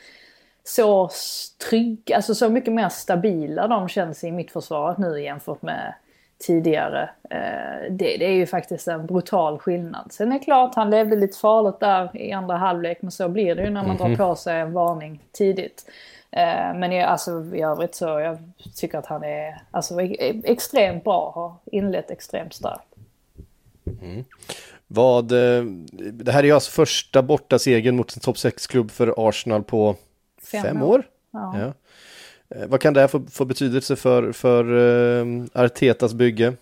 så 0.63 1.10
trygg, 1.70 2.13
alltså 2.13 2.36
så 2.36 2.50
mycket 2.50 2.74
mer 2.74 2.89
stabila 2.89 3.68
de 3.68 3.89
känns 3.89 4.24
i 4.24 4.32
mittförsvaret 4.32 4.98
nu 4.98 5.22
jämfört 5.22 5.62
med 5.62 5.94
tidigare. 6.39 7.10
Eh, 7.30 7.92
det, 7.92 8.18
det, 8.18 8.25
är 8.25 8.34
ju 8.34 8.46
faktiskt 8.46 8.88
en 8.88 9.06
brutal 9.06 9.60
skillnad. 9.60 10.12
Sen 10.12 10.32
är 10.32 10.39
det 10.39 10.46
klart, 10.46 10.75
han 10.75 10.89
levde 10.89 11.15
lite 11.15 11.38
farligt 11.38 11.80
där 11.80 12.18
i 12.18 12.32
andra 12.32 12.58
halvlek, 12.58 12.98
men 13.01 13.12
så 13.12 13.30
blir 13.30 13.56
det 13.56 13.63
ju 13.63 13.70
när 13.70 13.88
man 13.88 13.98
drar 13.98 14.08
mhm. 14.08 14.18
på 14.18 14.36
sig 14.36 14.60
en 14.60 14.74
varning 14.74 15.24
tidigt. 15.32 15.86
Eh, 16.32 16.74
men 16.75 16.92
jag, 16.92 17.10
alltså, 17.10 17.56
i 17.56 17.62
övrigt 17.62 17.96
så 17.96 18.06
jag 18.06 18.38
tycker 18.75 18.98
att 18.98 19.06
han 19.06 19.24
är 19.24 19.62
alltså, 19.72 20.01
extremt 20.44 21.03
bra, 21.03 21.32
har 21.36 21.75
inlett 21.77 22.12
extremt 22.12 22.53
starkt. 22.53 22.93
Mm. 24.02 24.24
Vad, 24.88 25.32
eh, 25.32 25.63
det 26.12 26.32
här 26.32 26.46
är 26.46 26.54
alltså 26.54 26.72
första 26.72 27.22
borta 27.22 27.60
segern 27.60 27.96
mot 27.96 28.16
en 28.16 28.20
topp 28.20 28.36
6-klubb 28.36 28.92
för 28.92 29.13
Arsenal 29.30 29.63
på 29.63 29.96
fem, 30.42 30.63
fem 30.63 30.82
år. 30.82 30.88
år. 30.88 31.04
Ja. 31.32 31.60
ja. 31.60 31.74
Eh, 32.56 32.68
vad 32.68 32.82
kan 32.82 32.94
det 32.94 33.02
här 33.02 33.08
få, 33.08 33.22
få 33.32 33.46
betydelse 33.46 33.96
för, 33.96 34.32
för 34.32 34.72
uh, 34.72 35.46
Artetas 35.54 36.13
bygge? 36.13 36.54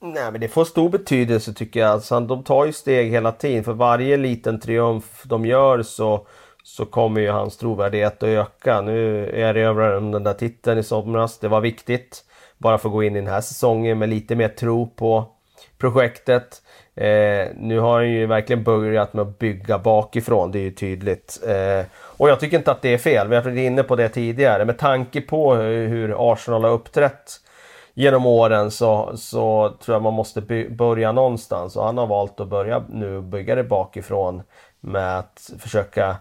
Nej 0.00 0.32
men 0.32 0.40
det 0.40 0.48
får 0.48 0.64
stor 0.64 0.88
betydelse 0.88 1.52
tycker 1.52 1.80
jag. 1.80 1.90
Alltså, 1.90 2.20
de 2.20 2.44
tar 2.44 2.66
ju 2.66 2.72
steg 2.72 3.10
hela 3.10 3.32
tiden. 3.32 3.64
För 3.64 3.72
varje 3.72 4.16
liten 4.16 4.60
triumf 4.60 5.22
de 5.24 5.46
gör 5.46 5.82
så, 5.82 6.26
så 6.64 6.86
kommer 6.86 7.20
ju 7.20 7.30
hans 7.30 7.56
trovärdighet 7.56 8.22
att 8.22 8.28
öka. 8.28 8.80
Nu 8.80 9.28
erövrar 9.40 9.94
de 9.94 10.10
den 10.10 10.24
där 10.24 10.34
titeln 10.34 10.78
i 10.78 10.82
somras. 10.82 11.38
Det 11.38 11.48
var 11.48 11.60
viktigt. 11.60 12.24
Bara 12.58 12.78
för 12.78 12.88
att 12.88 12.92
gå 12.92 13.02
in 13.02 13.16
i 13.16 13.20
den 13.20 13.28
här 13.28 13.40
säsongen 13.40 13.98
med 13.98 14.08
lite 14.08 14.36
mer 14.36 14.48
tro 14.48 14.86
på 14.86 15.34
projektet. 15.78 16.62
Eh, 16.94 17.48
nu 17.56 17.78
har 17.78 17.94
han 17.94 18.10
ju 18.10 18.26
verkligen 18.26 18.64
börjat 18.64 19.12
med 19.14 19.22
att 19.22 19.38
bygga 19.38 19.78
bakifrån, 19.78 20.50
det 20.52 20.58
är 20.58 20.62
ju 20.62 20.70
tydligt. 20.70 21.40
Eh, 21.46 21.86
och 21.96 22.28
jag 22.28 22.40
tycker 22.40 22.58
inte 22.58 22.70
att 22.70 22.82
det 22.82 22.94
är 22.94 22.98
fel, 22.98 23.28
vi 23.28 23.36
har 23.36 23.42
varit 23.42 23.58
inne 23.58 23.82
på 23.82 23.96
det 23.96 24.08
tidigare. 24.08 24.64
Med 24.64 24.78
tanke 24.78 25.20
på 25.20 25.54
hur 25.54 26.32
Arsenal 26.32 26.64
har 26.64 26.70
uppträtt 26.70 27.40
genom 27.94 28.26
åren 28.26 28.70
så, 28.70 29.16
så 29.16 29.76
tror 29.84 29.94
jag 29.94 30.02
man 30.02 30.14
måste 30.14 30.40
börja 30.70 31.12
någonstans. 31.12 31.76
Och 31.76 31.84
han 31.84 31.98
har 31.98 32.06
valt 32.06 32.40
att 32.40 32.48
börja 32.48 32.84
nu 32.88 33.20
bygga 33.20 33.54
det 33.54 33.64
bakifrån 33.64 34.42
med 34.80 35.18
att 35.18 35.50
försöka 35.58 36.16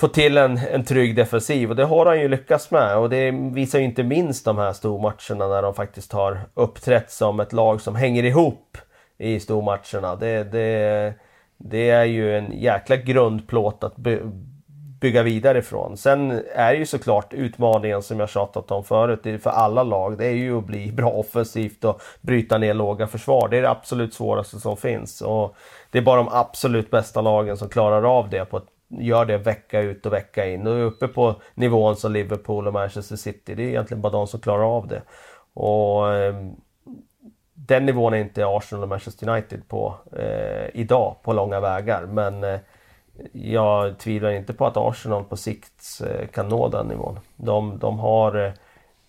få 0.00 0.08
till 0.08 0.36
en, 0.36 0.58
en 0.72 0.84
trygg 0.84 1.16
defensiv 1.16 1.70
och 1.70 1.76
det 1.76 1.84
har 1.84 2.06
han 2.06 2.20
ju 2.20 2.28
lyckats 2.28 2.70
med 2.70 2.96
och 2.96 3.10
det 3.10 3.30
visar 3.30 3.78
ju 3.78 3.84
inte 3.84 4.02
minst 4.02 4.44
de 4.44 4.58
här 4.58 4.72
stormatcherna 4.72 5.48
när 5.48 5.62
de 5.62 5.74
faktiskt 5.74 6.12
har 6.12 6.40
uppträtt 6.54 7.10
som 7.10 7.40
ett 7.40 7.52
lag 7.52 7.80
som 7.80 7.94
hänger 7.96 8.24
ihop 8.24 8.78
i 9.18 9.40
stormatcherna. 9.40 10.16
Det, 10.16 10.44
det, 10.44 11.14
det 11.56 11.90
är 11.90 12.04
ju 12.04 12.38
en 12.38 12.52
jäkla 12.52 12.96
grundplåt 12.96 13.84
att 13.84 13.96
by, 13.96 14.18
bygga 15.00 15.22
vidare 15.22 15.58
ifrån. 15.58 15.96
Sen 15.96 16.42
är 16.54 16.72
ju 16.72 16.86
såklart 16.86 17.32
utmaningen 17.32 18.02
som 18.02 18.20
jag 18.20 18.28
tjatat 18.28 18.70
om 18.70 18.84
förut 18.84 19.42
för 19.42 19.50
alla 19.50 19.82
lag, 19.82 20.18
det 20.18 20.26
är 20.26 20.34
ju 20.34 20.58
att 20.58 20.66
bli 20.66 20.92
bra 20.92 21.10
offensivt 21.10 21.84
och 21.84 22.00
bryta 22.20 22.58
ner 22.58 22.74
låga 22.74 23.06
försvar. 23.06 23.48
Det 23.48 23.58
är 23.58 23.62
det 23.62 23.70
absolut 23.70 24.14
svåraste 24.14 24.60
som 24.60 24.76
finns. 24.76 25.20
Och 25.20 25.56
det 25.90 25.98
är 25.98 26.02
bara 26.02 26.16
de 26.16 26.28
absolut 26.28 26.90
bästa 26.90 27.20
lagen 27.20 27.56
som 27.56 27.68
klarar 27.68 28.18
av 28.18 28.30
det 28.30 28.44
på 28.44 28.56
ett 28.56 28.77
gör 28.88 29.24
det 29.24 29.38
vecka 29.38 29.80
ut 29.80 30.06
och 30.06 30.12
vecka 30.12 30.46
in 30.46 30.66
och 30.66 30.76
är 30.76 30.82
uppe 30.82 31.08
på 31.08 31.40
nivån 31.54 31.96
som 31.96 32.12
Liverpool 32.12 32.66
och 32.66 32.72
Manchester 32.72 33.16
City. 33.16 33.54
Det 33.54 33.62
är 33.62 33.68
egentligen 33.68 34.00
bara 34.00 34.12
de 34.12 34.26
som 34.26 34.40
klarar 34.40 34.76
av 34.76 34.86
det. 34.86 35.02
Och 35.54 36.14
eh, 36.14 36.34
Den 37.54 37.86
nivån 37.86 38.14
är 38.14 38.18
inte 38.18 38.46
Arsenal 38.46 38.82
och 38.82 38.88
Manchester 38.88 39.28
United 39.28 39.68
på 39.68 39.94
eh, 40.18 40.80
idag 40.80 41.16
på 41.22 41.32
långa 41.32 41.60
vägar. 41.60 42.06
Men 42.06 42.44
eh, 42.44 42.60
jag 43.32 43.98
tvivlar 43.98 44.30
inte 44.30 44.52
på 44.52 44.66
att 44.66 44.76
Arsenal 44.76 45.24
på 45.24 45.36
sikt 45.36 46.00
eh, 46.06 46.26
kan 46.26 46.48
nå 46.48 46.68
den 46.68 46.86
nivån. 46.86 47.20
De, 47.36 47.78
de 47.78 47.98
har 47.98 48.44
eh, 48.46 48.52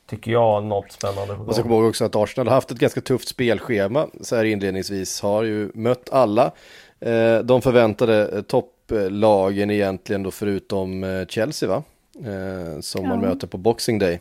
tycker 0.09 0.31
jag, 0.31 0.63
något 0.63 0.91
spännande 0.91 1.33
på 1.33 1.39
gång. 1.39 1.47
Och 1.47 1.55
så 1.55 1.61
kommer 1.61 1.75
ihåg 1.75 1.89
också 1.89 2.05
att 2.05 2.15
Arsenal 2.15 2.47
har 2.47 2.55
haft 2.55 2.71
ett 2.71 2.79
ganska 2.79 3.01
tufft 3.01 3.27
spelschema 3.27 4.07
så 4.21 4.35
här 4.35 4.43
inledningsvis. 4.43 5.21
Har 5.21 5.43
ju 5.43 5.71
mött 5.73 6.09
alla 6.11 6.51
eh, 6.99 7.39
de 7.39 7.61
förväntade 7.61 8.43
topp 8.43 8.73
topplagen 8.89 9.71
egentligen 9.71 10.23
då 10.23 10.31
förutom 10.31 11.03
eh, 11.03 11.25
Chelsea 11.25 11.69
va? 11.69 11.83
Eh, 12.25 12.79
som 12.79 13.03
ja. 13.03 13.09
man 13.09 13.19
möter 13.19 13.47
på 13.47 13.57
Boxing 13.57 13.99
Day. 13.99 14.13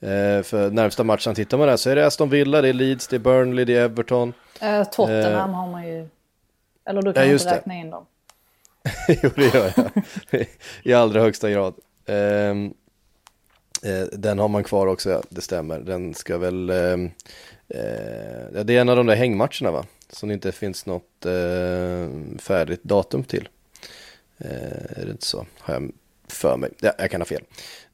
Eh, 0.00 0.42
för 0.42 0.70
närmsta 0.70 1.04
matchen 1.04 1.34
tittar 1.34 1.58
man 1.58 1.68
där 1.68 1.76
så 1.76 1.90
är 1.90 1.96
det 1.96 2.06
Aston 2.06 2.30
Villa, 2.30 2.62
det 2.62 2.68
är 2.68 2.72
Leeds, 2.72 3.08
det 3.08 3.16
är 3.16 3.20
Burnley, 3.20 3.64
det 3.64 3.76
är 3.76 3.84
Everton. 3.84 4.32
Eh, 4.60 4.84
Tottenham 4.84 5.54
har 5.54 5.70
man 5.70 5.88
ju, 5.88 6.08
eller 6.84 7.02
du 7.02 7.12
kan 7.12 7.26
ja, 7.26 7.32
inte 7.32 7.54
räkna 7.54 7.74
det. 7.74 7.80
in 7.80 7.90
dem. 7.90 8.06
jo 9.22 9.30
det 9.34 9.54
gör 9.54 9.72
jag, 10.30 10.46
i 10.82 10.92
allra 10.92 11.20
högsta 11.20 11.50
grad. 11.50 11.74
Ehm, 12.06 12.74
den 14.12 14.38
har 14.38 14.48
man 14.48 14.64
kvar 14.64 14.86
också, 14.86 15.10
ja, 15.10 15.22
det 15.28 15.40
stämmer. 15.40 15.78
Den 15.78 16.14
ska 16.14 16.38
väl, 16.38 16.70
ehm, 16.70 17.10
det 17.66 18.70
är 18.70 18.80
en 18.80 18.88
av 18.88 18.96
de 18.96 19.06
där 19.06 19.16
hängmatcherna 19.16 19.70
va? 19.70 19.84
Som 20.08 20.28
det 20.28 20.34
inte 20.34 20.52
finns 20.52 20.86
något 20.86 21.26
färdigt 22.38 22.82
datum 22.82 23.24
till. 23.24 23.48
Eh, 24.38 25.00
är 25.00 25.04
det 25.04 25.10
inte 25.10 25.26
så? 25.26 25.46
Har 25.58 25.74
jag 25.74 25.90
för 26.28 26.56
mig. 26.56 26.70
Ja, 26.80 26.92
jag 26.98 27.10
kan 27.10 27.20
ha 27.20 27.26
fel. 27.26 27.42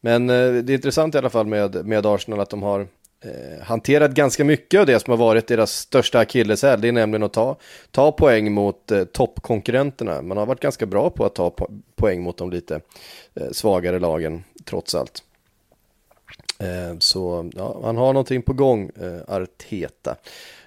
Men 0.01 0.31
eh, 0.31 0.53
det 0.53 0.73
är 0.73 0.75
intressant 0.75 1.15
i 1.15 1.19
alla 1.19 1.31
fall 1.31 1.47
med, 1.47 1.87
med 1.87 2.07
Arsenal 2.07 2.41
att 2.41 2.51
de 2.51 2.63
har 2.63 2.81
eh, 3.25 3.63
hanterat 3.63 4.11
ganska 4.11 4.45
mycket 4.45 4.81
av 4.81 4.87
det 4.87 5.01
som 5.01 5.11
har 5.11 5.19
varit 5.19 5.47
deras 5.47 5.73
största 5.73 6.19
akilleshäl. 6.19 6.81
Det 6.81 6.89
är 6.89 6.93
nämligen 6.93 7.23
att 7.23 7.33
ta, 7.33 7.57
ta 7.91 8.13
poäng 8.13 8.53
mot 8.53 8.91
eh, 8.91 9.05
toppkonkurrenterna. 9.05 10.23
Man 10.23 10.37
har 10.37 10.47
varit 10.47 10.61
ganska 10.61 10.87
bra 10.87 11.11
på 11.11 11.25
att 11.25 11.35
ta 11.35 11.51
po 11.51 11.67
poäng 11.97 12.23
mot 12.23 12.37
de 12.37 12.51
lite 12.51 12.81
eh, 13.35 13.51
svagare 13.53 13.99
lagen 13.99 14.45
trots 14.65 14.95
allt. 14.95 15.23
Eh, 16.59 16.99
så 16.99 17.51
ja, 17.55 17.81
han 17.85 17.97
har 17.97 18.13
någonting 18.13 18.43
på 18.43 18.53
gång, 18.53 18.91
eh, 19.01 19.35
Arteta. 19.35 20.17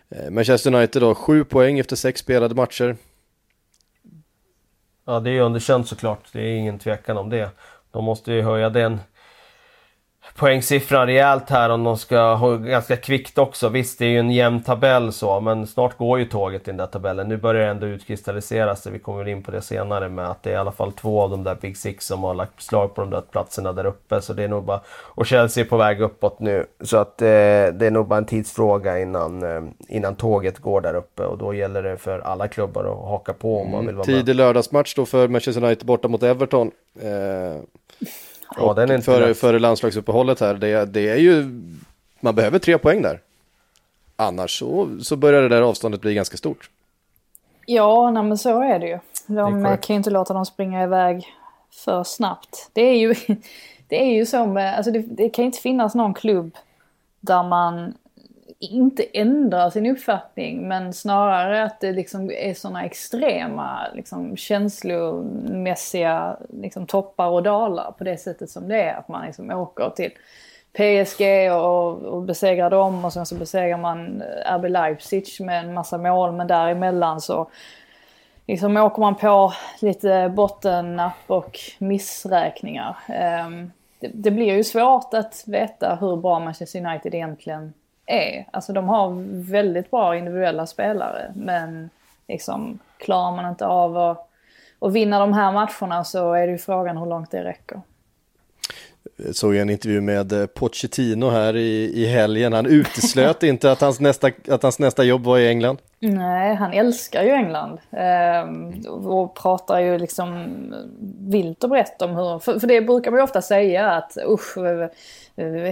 Eh, 0.09 0.29
Manchester 0.29 0.75
United 0.75 1.01
då, 1.01 1.15
sju 1.15 1.43
poäng 1.43 1.79
efter 1.79 1.95
sex 1.95 2.19
spelade 2.19 2.55
matcher. 2.55 2.97
Ja, 5.05 5.19
det 5.19 5.29
är 5.29 5.41
underkänt 5.41 5.87
såklart. 5.87 6.29
Det 6.31 6.41
är 6.41 6.55
ingen 6.55 6.79
tvekan 6.79 7.17
om 7.17 7.29
det. 7.29 7.49
De 7.91 8.03
måste 8.03 8.33
ju 8.33 8.41
höja 8.41 8.69
den 8.69 8.99
poängsiffran 10.35 11.07
rejält 11.07 11.49
här 11.49 11.69
om 11.69 11.83
de 11.83 11.97
ska 11.97 12.33
ha 12.33 12.55
ganska 12.55 12.97
kvickt 12.97 13.37
också. 13.37 13.69
Visst, 13.69 13.99
det 13.99 14.05
är 14.05 14.09
ju 14.09 14.19
en 14.19 14.31
jämn 14.31 14.63
tabell 14.63 15.11
så, 15.11 15.39
men 15.39 15.67
snart 15.67 15.97
går 15.97 16.19
ju 16.19 16.25
tåget 16.25 16.61
i 16.61 16.65
den 16.65 16.77
där 16.77 16.85
tabellen. 16.85 17.29
Nu 17.29 17.37
börjar 17.37 17.61
det 17.61 17.71
ändå 17.71 17.87
utkristallisera 17.87 18.75
sig. 18.75 18.91
Vi 18.91 18.99
kommer 18.99 19.27
in 19.27 19.43
på 19.43 19.51
det 19.51 19.61
senare 19.61 20.09
med 20.09 20.29
att 20.29 20.43
det 20.43 20.49
är 20.49 20.53
i 20.53 20.57
alla 20.57 20.71
fall 20.71 20.91
två 20.91 21.21
av 21.21 21.29
de 21.29 21.43
där 21.43 21.55
Big 21.55 21.77
Six 21.77 22.05
som 22.05 22.23
har 22.23 22.33
lagt 22.33 22.55
beslag 22.55 22.95
på 22.95 23.01
de 23.01 23.09
där 23.09 23.21
platserna 23.21 23.73
där 23.73 23.85
uppe. 23.85 24.21
Så 24.21 24.33
det 24.33 24.43
är 24.43 24.47
nog 24.47 24.63
bara... 24.63 24.81
Och 24.87 25.25
Chelsea 25.25 25.63
är 25.63 25.69
på 25.69 25.77
väg 25.77 26.01
uppåt 26.01 26.39
nu. 26.39 26.65
Så 26.81 26.97
att 26.97 27.21
eh, 27.21 27.25
det 27.27 27.85
är 27.85 27.91
nog 27.91 28.07
bara 28.07 28.17
en 28.17 28.25
tidsfråga 28.25 28.99
innan, 28.99 29.43
eh, 29.43 29.63
innan 29.87 30.15
tåget 30.15 30.59
går 30.59 30.81
där 30.81 30.95
uppe. 30.95 31.23
Och 31.25 31.37
då 31.37 31.53
gäller 31.53 31.83
det 31.83 31.97
för 31.97 32.19
alla 32.19 32.47
klubbar 32.47 32.83
att 32.83 33.09
haka 33.09 33.33
på 33.33 33.61
om 33.61 33.71
man 33.71 33.73
mm, 33.73 33.85
vill 33.85 33.95
vara 33.95 34.07
med. 34.07 34.15
Tidig 34.15 34.35
lördagsmatch 34.35 34.95
då 34.95 35.05
för 35.05 35.27
Manchester 35.27 35.63
United 35.63 35.85
borta 35.85 36.07
mot 36.07 36.23
Everton. 36.23 36.71
Eh... 37.01 37.61
Ja, 38.57 38.73
den 38.73 38.89
är 38.89 38.95
inte 38.95 39.05
före, 39.05 39.33
före 39.33 39.59
landslagsuppehållet 39.59 40.39
här, 40.39 40.53
det, 40.53 40.85
det 40.85 41.09
är 41.09 41.17
ju, 41.17 41.61
man 42.19 42.35
behöver 42.35 42.59
tre 42.59 42.77
poäng 42.77 43.01
där. 43.01 43.21
Annars 44.15 44.59
så, 44.59 44.97
så 45.01 45.15
börjar 45.15 45.41
det 45.41 45.49
där 45.49 45.61
avståndet 45.61 46.01
bli 46.01 46.13
ganska 46.13 46.37
stort. 46.37 46.69
Ja, 47.65 48.11
nej, 48.11 48.23
men 48.23 48.37
så 48.37 48.61
är 48.61 48.79
det 48.79 48.87
ju. 48.87 48.99
De 49.27 49.63
det 49.63 49.77
kan 49.77 49.93
ju 49.93 49.97
inte 49.97 50.09
låta 50.09 50.33
dem 50.33 50.45
springa 50.45 50.83
iväg 50.83 51.27
för 51.71 52.03
snabbt. 52.03 52.69
Det 52.73 52.81
är 52.81 52.97
ju, 52.97 53.15
det 53.87 54.01
är 54.01 54.11
ju 54.11 54.25
så 54.25 54.45
med, 54.45 54.77
alltså 54.77 54.91
det, 54.91 54.99
det 54.99 55.29
kan 55.29 55.45
inte 55.45 55.59
finnas 55.59 55.95
någon 55.95 56.13
klubb 56.13 56.55
där 57.19 57.43
man 57.43 57.93
inte 58.65 59.03
ändrar 59.03 59.69
sin 59.69 59.85
uppfattning 59.85 60.67
men 60.67 60.93
snarare 60.93 61.63
att 61.63 61.81
det 61.81 61.91
liksom 61.91 62.31
är 62.31 62.53
sådana 62.53 62.85
extrema 62.85 63.87
liksom, 63.93 64.37
känslomässiga 64.37 66.37
liksom, 66.49 66.87
toppar 66.87 67.27
och 67.27 67.43
dalar 67.43 67.91
på 67.91 68.03
det 68.03 68.17
sättet 68.17 68.49
som 68.49 68.67
det 68.67 68.81
är. 68.81 68.95
Att 68.95 69.07
man 69.07 69.25
liksom 69.25 69.51
åker 69.51 69.89
till 69.89 70.11
PSG 70.77 71.51
och, 71.51 72.03
och 72.03 72.21
besegrar 72.21 72.69
dem 72.69 73.05
och 73.05 73.13
sen 73.13 73.25
så 73.25 73.35
besegrar 73.35 73.77
man 73.77 74.21
eh, 74.21 74.55
RB 74.55 74.69
Leipzig 74.69 75.25
med 75.39 75.59
en 75.59 75.73
massa 75.73 75.97
mål 75.97 76.31
men 76.31 76.47
däremellan 76.47 77.21
så 77.21 77.49
liksom 78.47 78.77
åker 78.77 78.99
man 78.99 79.15
på 79.15 79.53
lite 79.81 80.33
bottennapp 80.35 81.23
och 81.27 81.59
missräkningar. 81.79 82.97
Um, 83.47 83.71
det, 83.99 84.11
det 84.13 84.31
blir 84.31 84.53
ju 84.53 84.63
svårt 84.63 85.13
att 85.13 85.43
veta 85.47 85.95
hur 85.95 86.15
bra 86.15 86.39
Manchester 86.39 86.85
United 86.85 87.15
egentligen 87.15 87.73
är. 88.05 88.47
Alltså 88.51 88.73
de 88.73 88.89
har 88.89 89.09
väldigt 89.51 89.91
bra 89.91 90.17
individuella 90.17 90.65
spelare 90.65 91.31
men 91.35 91.89
liksom 92.27 92.79
klarar 92.97 93.35
man 93.35 93.49
inte 93.49 93.65
av 93.65 93.97
att, 93.97 94.29
att 94.79 94.93
vinna 94.93 95.19
de 95.19 95.33
här 95.33 95.51
matcherna 95.51 96.03
så 96.03 96.33
är 96.33 96.47
det 96.47 96.51
ju 96.51 96.57
frågan 96.57 96.97
hur 96.97 97.05
långt 97.05 97.31
det 97.31 97.43
räcker 97.43 97.81
såg 99.31 99.55
en 99.55 99.69
intervju 99.69 100.01
med 100.01 100.33
eh, 100.33 100.45
Pochettino 100.45 101.29
här 101.29 101.55
i, 101.55 102.03
i 102.03 102.05
helgen. 102.05 102.53
Han 102.53 102.65
uteslöt 102.65 103.43
inte 103.43 103.71
att 103.71 103.81
hans, 103.81 103.99
nästa, 103.99 104.31
att 104.49 104.63
hans 104.63 104.79
nästa 104.79 105.03
jobb 105.03 105.23
var 105.23 105.37
i 105.37 105.47
England. 105.47 105.77
Nej, 105.99 106.55
han 106.55 106.73
älskar 106.73 107.23
ju 107.23 107.29
England. 107.29 107.79
Eh, 107.91 108.87
och 108.93 109.35
pratar 109.35 109.79
ju 109.79 109.97
liksom 109.97 110.45
vilt 111.19 111.63
och 111.63 111.69
brett 111.69 112.01
om 112.01 112.15
hur... 112.15 112.39
För, 112.39 112.59
för 112.59 112.67
det 112.67 112.81
brukar 112.81 113.11
man 113.11 113.19
ju 113.19 113.23
ofta 113.23 113.41
säga 113.41 113.91
att 113.91 114.17
usch, 114.27 114.57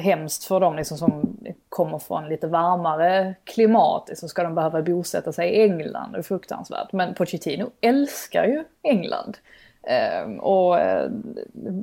hemskt 0.02 0.44
för 0.44 0.60
dem 0.60 0.76
liksom 0.76 0.98
som 0.98 1.38
kommer 1.70 2.00
från 2.00 2.30
lite 2.30 2.48
varmare 2.48 3.36
klimat. 3.44 4.10
Så 4.16 4.28
ska 4.28 4.44
de 4.44 4.56
behöva 4.56 4.82
bosätta 4.82 5.32
sig 5.32 5.50
i 5.50 5.62
England. 5.62 6.12
Det 6.12 6.18
är 6.18 6.24
fruktansvärt. 6.24 6.92
Men 6.92 7.14
Pochettino 7.14 7.72
älskar 7.82 8.46
ju 8.46 8.64
England. 8.84 9.38
Ehm, 9.84 10.40
och 10.40 10.80
eh, 10.80 11.10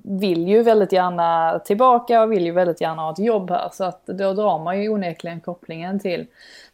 vill 0.02 0.49
ju 0.49 0.62
väldigt 0.62 0.92
gärna 0.92 1.59
tillbaka 1.59 2.23
och 2.23 2.33
vill 2.33 2.45
ju 2.45 2.52
väldigt 2.52 2.80
gärna 2.80 3.02
ha 3.02 3.12
ett 3.12 3.19
jobb 3.19 3.50
här. 3.50 3.69
Så 3.73 3.85
att 3.85 4.07
då 4.07 4.33
drar 4.33 4.59
man 4.59 4.83
ju 4.83 4.88
onekligen 4.88 5.40
kopplingen 5.40 6.00
till 6.00 6.26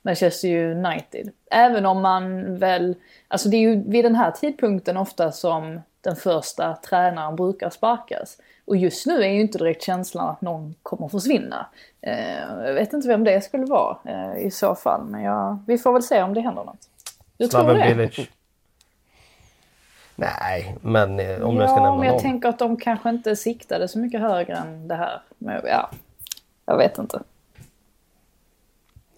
Manchester 0.02 0.71
United. 0.71 1.30
Även 1.50 1.87
om 1.87 2.02
man 2.02 2.56
väl, 2.59 2.95
alltså 3.28 3.49
det 3.49 3.56
är 3.56 3.61
ju 3.61 3.83
vid 3.90 4.04
den 4.04 4.14
här 4.14 4.30
tidpunkten 4.30 4.97
ofta 4.97 5.33
som 5.33 5.80
den 6.00 6.16
första 6.16 6.75
tränaren 6.75 7.37
brukar 7.37 7.71
sparkas. 7.71 8.38
Och 8.64 8.76
just 8.76 9.06
nu 9.06 9.23
är 9.23 9.28
ju 9.28 9.40
inte 9.40 9.59
direkt 9.59 9.83
känslan 9.83 10.28
att 10.28 10.40
någon 10.40 10.75
kommer 10.83 11.09
försvinna. 11.09 11.66
Ehm, 12.02 12.61
jag 12.64 12.75
vet 12.75 12.92
inte 12.92 13.09
vem 13.09 13.25
det 13.25 13.40
skulle 13.40 13.66
vara 13.66 13.97
eh, 14.04 14.47
i 14.47 14.50
så 14.50 14.75
fall, 14.75 15.04
men 15.04 15.23
jag, 15.23 15.59
vi 15.66 15.78
får 15.78 15.92
väl 15.92 16.02
se 16.02 16.23
om 16.23 16.35
det 16.35 16.40
händer 16.40 16.64
något. 16.64 16.88
Du 17.37 17.47
tror 17.47 17.75
det? 17.75 18.26
Nej, 20.17 20.77
men 20.83 21.21
eh, 21.21 21.43
om 21.43 21.57
ja, 21.57 21.63
jag 21.63 21.71
ska 21.71 21.81
nämna 21.81 21.97
men 21.97 22.07
jag 22.07 22.13
någon. 22.13 22.23
tänker 22.23 22.49
att 22.49 22.59
de 22.59 22.77
kanske 22.77 23.11
inte 23.11 23.37
siktade 23.37 23.89
så 23.89 23.99
mycket 23.99 24.21
högre 24.21 24.57
än 24.57 24.89
det 24.89 24.95
här. 24.95 25.23
Men 25.39 25.61
ja, 25.65 25.91
jag 26.67 26.77
vet 26.77 26.99
inte. 26.99 27.23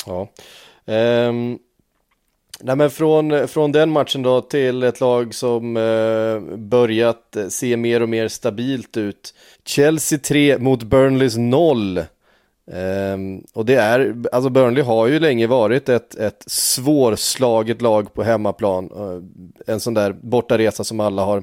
Ja. 0.07 0.29
Um, 0.87 1.59
nej 2.61 2.77
men 2.77 2.91
från, 2.91 3.49
från 3.49 3.73
den 3.73 3.91
matchen 3.91 4.23
då 4.23 4.41
till 4.41 4.83
ett 4.83 5.01
lag 5.01 5.35
som 5.35 5.77
uh, 5.77 6.57
börjat 6.57 7.37
se 7.49 7.77
mer 7.77 8.03
och 8.03 8.09
mer 8.09 8.29
stabilt 8.29 8.97
ut. 8.97 9.35
Chelsea 9.65 10.19
3 10.19 10.59
mot 10.59 10.83
Burnleys 10.83 11.37
0. 11.37 12.01
Um, 12.71 13.45
och 13.55 13.67
det 13.67 13.75
är, 13.75 14.17
alltså 14.33 14.51
Burnley 14.51 14.83
har 14.83 15.07
ju 15.07 15.21
länge 15.21 15.47
varit 15.47 15.89
ett, 15.89 16.15
ett 16.15 16.45
svårslaget 16.47 17.83
lag 17.83 18.15
på 18.15 18.23
hemmaplan. 18.23 18.91
Uh, 18.93 19.23
en 19.67 19.81
sån 19.81 19.95
där 19.95 20.13
bortaresa 20.13 20.85
som 20.85 21.01
alla 21.01 21.25
har 21.25 21.43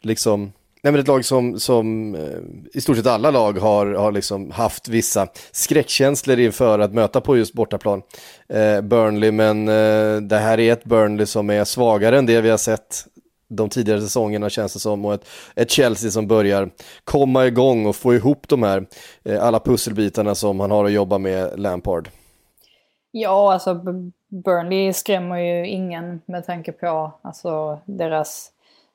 liksom 0.00 0.52
Nej 0.84 0.92
men 0.92 1.00
ett 1.00 1.08
lag 1.08 1.24
som, 1.24 1.60
som 1.60 2.14
uh, 2.14 2.38
i 2.72 2.80
stort 2.80 2.96
sett 2.96 3.06
alla 3.06 3.30
lag 3.30 3.58
har, 3.58 3.86
har 3.86 4.12
liksom 4.12 4.50
haft 4.50 4.88
vissa 4.88 5.28
skräckkänslor 5.52 6.38
inför 6.38 6.78
att 6.78 6.94
möta 6.94 7.20
på 7.20 7.36
just 7.36 7.54
bortaplan. 7.54 8.02
Uh, 8.54 8.80
Burnley, 8.80 9.30
men 9.32 9.66
det 10.28 10.38
här 10.38 10.60
är 10.60 10.72
ett 10.72 10.84
Burnley 10.84 11.26
som 11.26 11.50
är 11.50 11.64
svagare 11.64 12.18
än 12.18 12.26
det 12.26 12.40
vi 12.40 12.50
har 12.50 12.58
sett 12.58 13.06
de 13.56 13.68
tidigare 13.68 14.00
säsongerna 14.00 14.50
känns 14.50 14.72
det 14.72 14.78
som 14.78 15.04
och 15.04 15.14
ett, 15.14 15.24
ett 15.54 15.70
Chelsea 15.70 16.10
som 16.10 16.26
börjar 16.26 16.70
komma 17.04 17.46
igång 17.46 17.86
och 17.86 17.96
få 17.96 18.14
ihop 18.14 18.48
de 18.48 18.62
här 18.62 18.86
eh, 19.24 19.44
alla 19.44 19.60
pusselbitarna 19.60 20.34
som 20.34 20.60
han 20.60 20.70
har 20.70 20.84
att 20.84 20.92
jobba 20.92 21.18
med 21.18 21.60
Lampard. 21.60 22.08
Ja, 23.10 23.52
alltså 23.52 23.80
Burnley 24.28 24.92
skrämmer 24.92 25.38
ju 25.38 25.66
ingen 25.66 26.20
med 26.26 26.46
tanke 26.46 26.72
på 26.72 27.12
alltså, 27.22 27.78
deras 27.84 28.51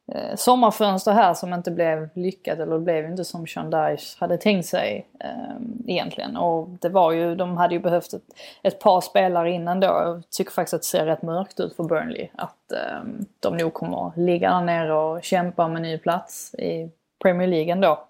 eh, 0.07 0.35
sommarfönster 0.35 1.11
här 1.11 1.33
som 1.33 1.53
inte 1.53 1.71
blev 1.71 2.09
lyckat 2.13 2.59
eller 2.59 2.73
det 2.73 2.79
blev 2.79 3.05
inte 3.05 3.25
som 3.25 3.47
Sean 3.47 3.69
Dyche 3.69 4.17
hade 4.19 4.37
tänkt 4.37 4.65
sig 4.65 5.07
eh, 5.19 5.55
egentligen. 5.87 6.37
Och 6.37 6.69
det 6.69 6.89
var 6.89 7.11
ju, 7.11 7.35
de 7.35 7.57
hade 7.57 7.73
ju 7.73 7.79
behövt 7.79 8.13
ett, 8.13 8.23
ett 8.63 8.79
par 8.79 9.01
spelare 9.01 9.51
innan 9.51 9.79
då. 9.79 9.87
Jag 9.87 10.23
tycker 10.29 10.51
faktiskt 10.51 10.73
att 10.73 10.81
det 10.81 10.85
ser 10.85 11.05
rätt 11.05 11.21
mörkt 11.21 11.59
ut 11.59 11.75
för 11.75 11.83
Burnley. 11.83 12.27
Att 12.35 12.71
eh, 12.71 13.09
de 13.39 13.57
nog 13.57 13.73
kommer 13.73 14.11
ligga 14.15 14.49
där 14.49 14.61
nere 14.61 14.93
och 14.93 15.23
kämpa 15.23 15.65
om 15.65 15.75
en 15.75 15.81
ny 15.81 15.97
plats 15.97 16.55
i 16.55 16.89
Premier 17.21 17.47
League 17.47 17.71
ändå. 17.71 18.07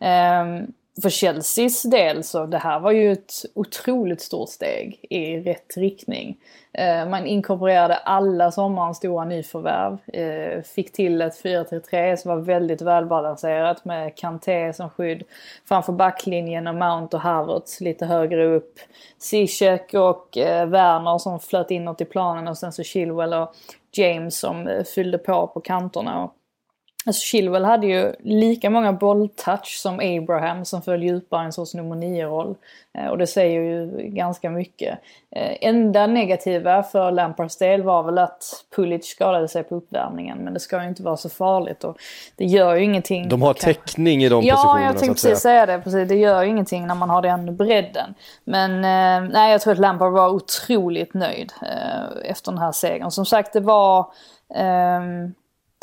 Eh, 0.00 0.68
för 1.02 1.10
Chelseas 1.10 1.82
del 1.82 2.24
så 2.24 2.46
det 2.46 2.58
här 2.58 2.80
var 2.80 2.90
ju 2.90 3.12
ett 3.12 3.32
otroligt 3.54 4.20
stort 4.20 4.48
steg 4.48 5.06
i 5.10 5.40
rätt 5.40 5.76
riktning. 5.76 6.36
Eh, 6.72 7.08
man 7.08 7.26
inkorporerade 7.26 7.96
alla 7.96 8.52
sommarens 8.52 8.96
stora 8.96 9.24
nyförvärv. 9.24 9.98
Eh, 10.06 10.62
fick 10.62 10.92
till 10.92 11.22
ett 11.22 11.42
4-3-3 11.42 12.16
som 12.16 12.28
var 12.28 12.38
väldigt 12.38 12.82
välbalanserat 12.82 13.84
med 13.84 14.16
Kanté 14.16 14.72
som 14.72 14.90
skydd 14.90 15.22
framför 15.68 15.92
backlinjen 15.92 16.66
och 16.66 16.74
Mount 16.74 17.16
och 17.16 17.22
Havertz 17.22 17.80
lite 17.80 18.06
högre 18.06 18.46
upp. 18.46 18.78
Zizek 19.18 19.94
och 19.94 20.38
eh, 20.38 20.66
Werner 20.66 21.18
som 21.18 21.40
flöt 21.40 21.70
inåt 21.70 22.00
i 22.00 22.04
planen 22.04 22.48
och 22.48 22.58
sen 22.58 22.72
så 22.72 22.82
Chilwell 22.82 23.34
och 23.34 23.54
James 23.92 24.38
som 24.38 24.68
eh, 24.68 24.84
fyllde 24.84 25.18
på 25.18 25.46
på 25.46 25.60
kanterna. 25.60 26.30
Alltså 27.06 27.22
Chilwell 27.22 27.64
hade 27.64 27.86
ju 27.86 28.12
lika 28.18 28.70
många 28.70 28.92
bolltouch 28.92 29.78
som 29.82 29.94
Abraham 29.94 30.64
som 30.64 30.82
föll 30.82 31.02
djupare 31.02 31.42
i 31.42 31.46
en 31.46 31.52
sorts 31.52 31.74
nummer 31.74 31.96
9-roll. 31.96 32.54
Eh, 32.98 33.06
och 33.06 33.18
det 33.18 33.26
säger 33.26 33.60
ju 33.60 33.90
ganska 34.02 34.50
mycket. 34.50 34.98
Eh, 35.30 35.56
enda 35.60 36.06
negativa 36.06 36.82
för 36.82 37.10
Lampards 37.10 37.56
del 37.56 37.82
var 37.82 38.02
väl 38.02 38.18
att 38.18 38.64
Pulic 38.76 39.06
skadade 39.06 39.48
sig 39.48 39.62
på 39.62 39.74
uppvärmningen. 39.74 40.38
Men 40.38 40.54
det 40.54 40.60
ska 40.60 40.82
ju 40.82 40.88
inte 40.88 41.02
vara 41.02 41.16
så 41.16 41.28
farligt 41.28 41.84
och 41.84 41.98
det 42.36 42.44
gör 42.44 42.74
ju 42.74 42.84
ingenting. 42.84 43.28
De 43.28 43.42
har 43.42 43.54
täckning 43.54 44.24
i 44.24 44.28
de 44.28 44.44
ja, 44.44 44.54
positionerna. 44.54 44.80
Ja, 44.80 44.86
jag 44.86 44.98
tänkte 44.98 45.22
precis 45.22 45.42
säga 45.42 45.66
det. 45.66 45.80
Precis. 45.80 46.08
Det 46.08 46.16
gör 46.16 46.42
ju 46.42 46.48
ingenting 46.48 46.86
när 46.86 46.94
man 46.94 47.10
har 47.10 47.22
den 47.22 47.56
bredden. 47.56 48.14
Men 48.44 48.70
eh, 48.74 49.30
nej, 49.32 49.52
jag 49.52 49.60
tror 49.60 49.72
att 49.72 49.78
Lampard 49.78 50.12
var 50.12 50.28
otroligt 50.28 51.14
nöjd 51.14 51.52
efter 52.24 52.52
den 52.52 52.58
här 52.58 52.72
segern. 52.72 53.10
Som 53.10 53.26
sagt, 53.26 53.52
det 53.52 53.60
var... 53.60 53.98
Eh, 54.54 55.00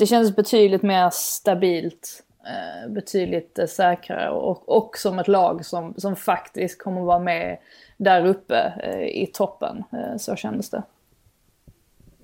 det 0.03 0.07
känns 0.07 0.35
betydligt 0.35 0.81
mer 0.81 1.09
stabilt, 1.09 2.23
eh, 2.45 2.91
betydligt 2.91 3.59
eh, 3.59 3.65
säkrare 3.65 4.29
och, 4.29 4.69
och 4.77 4.97
som 4.97 5.19
ett 5.19 5.27
lag 5.27 5.65
som, 5.65 5.93
som 5.97 6.15
faktiskt 6.15 6.83
kommer 6.83 7.01
vara 7.01 7.19
med 7.19 7.57
där 7.97 8.25
uppe 8.25 8.73
eh, 8.83 9.21
i 9.21 9.29
toppen. 9.33 9.83
så 10.17 10.35
kändes 10.35 10.69
det. 10.69 10.83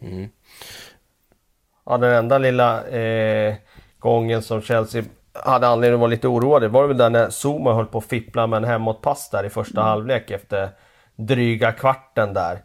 Mm. 0.02 0.30
Ja, 1.86 1.98
den 1.98 2.12
enda 2.12 2.38
lilla 2.38 2.88
eh, 2.88 3.56
gången 4.00 4.42
som 4.42 4.62
Chelsea 4.62 5.04
hade 5.34 5.68
anledning 5.68 5.94
att 5.94 6.00
vara 6.00 6.10
lite 6.10 6.28
oroade 6.28 6.68
var 6.68 6.88
väl 6.88 6.98
där 6.98 7.10
när 7.10 7.30
Zuma 7.30 7.74
höll 7.74 7.86
på 7.86 7.98
att 7.98 8.06
fippla 8.06 8.48
med 8.48 8.58
en 8.58 8.70
hemåtpass 8.70 9.30
där 9.30 9.44
i 9.44 9.50
första 9.50 9.82
mm. 9.82 9.90
halvlek 9.90 10.32
efter 10.32 10.70
dryga 11.16 11.72
kvarten 11.72 12.34
där 12.34 12.64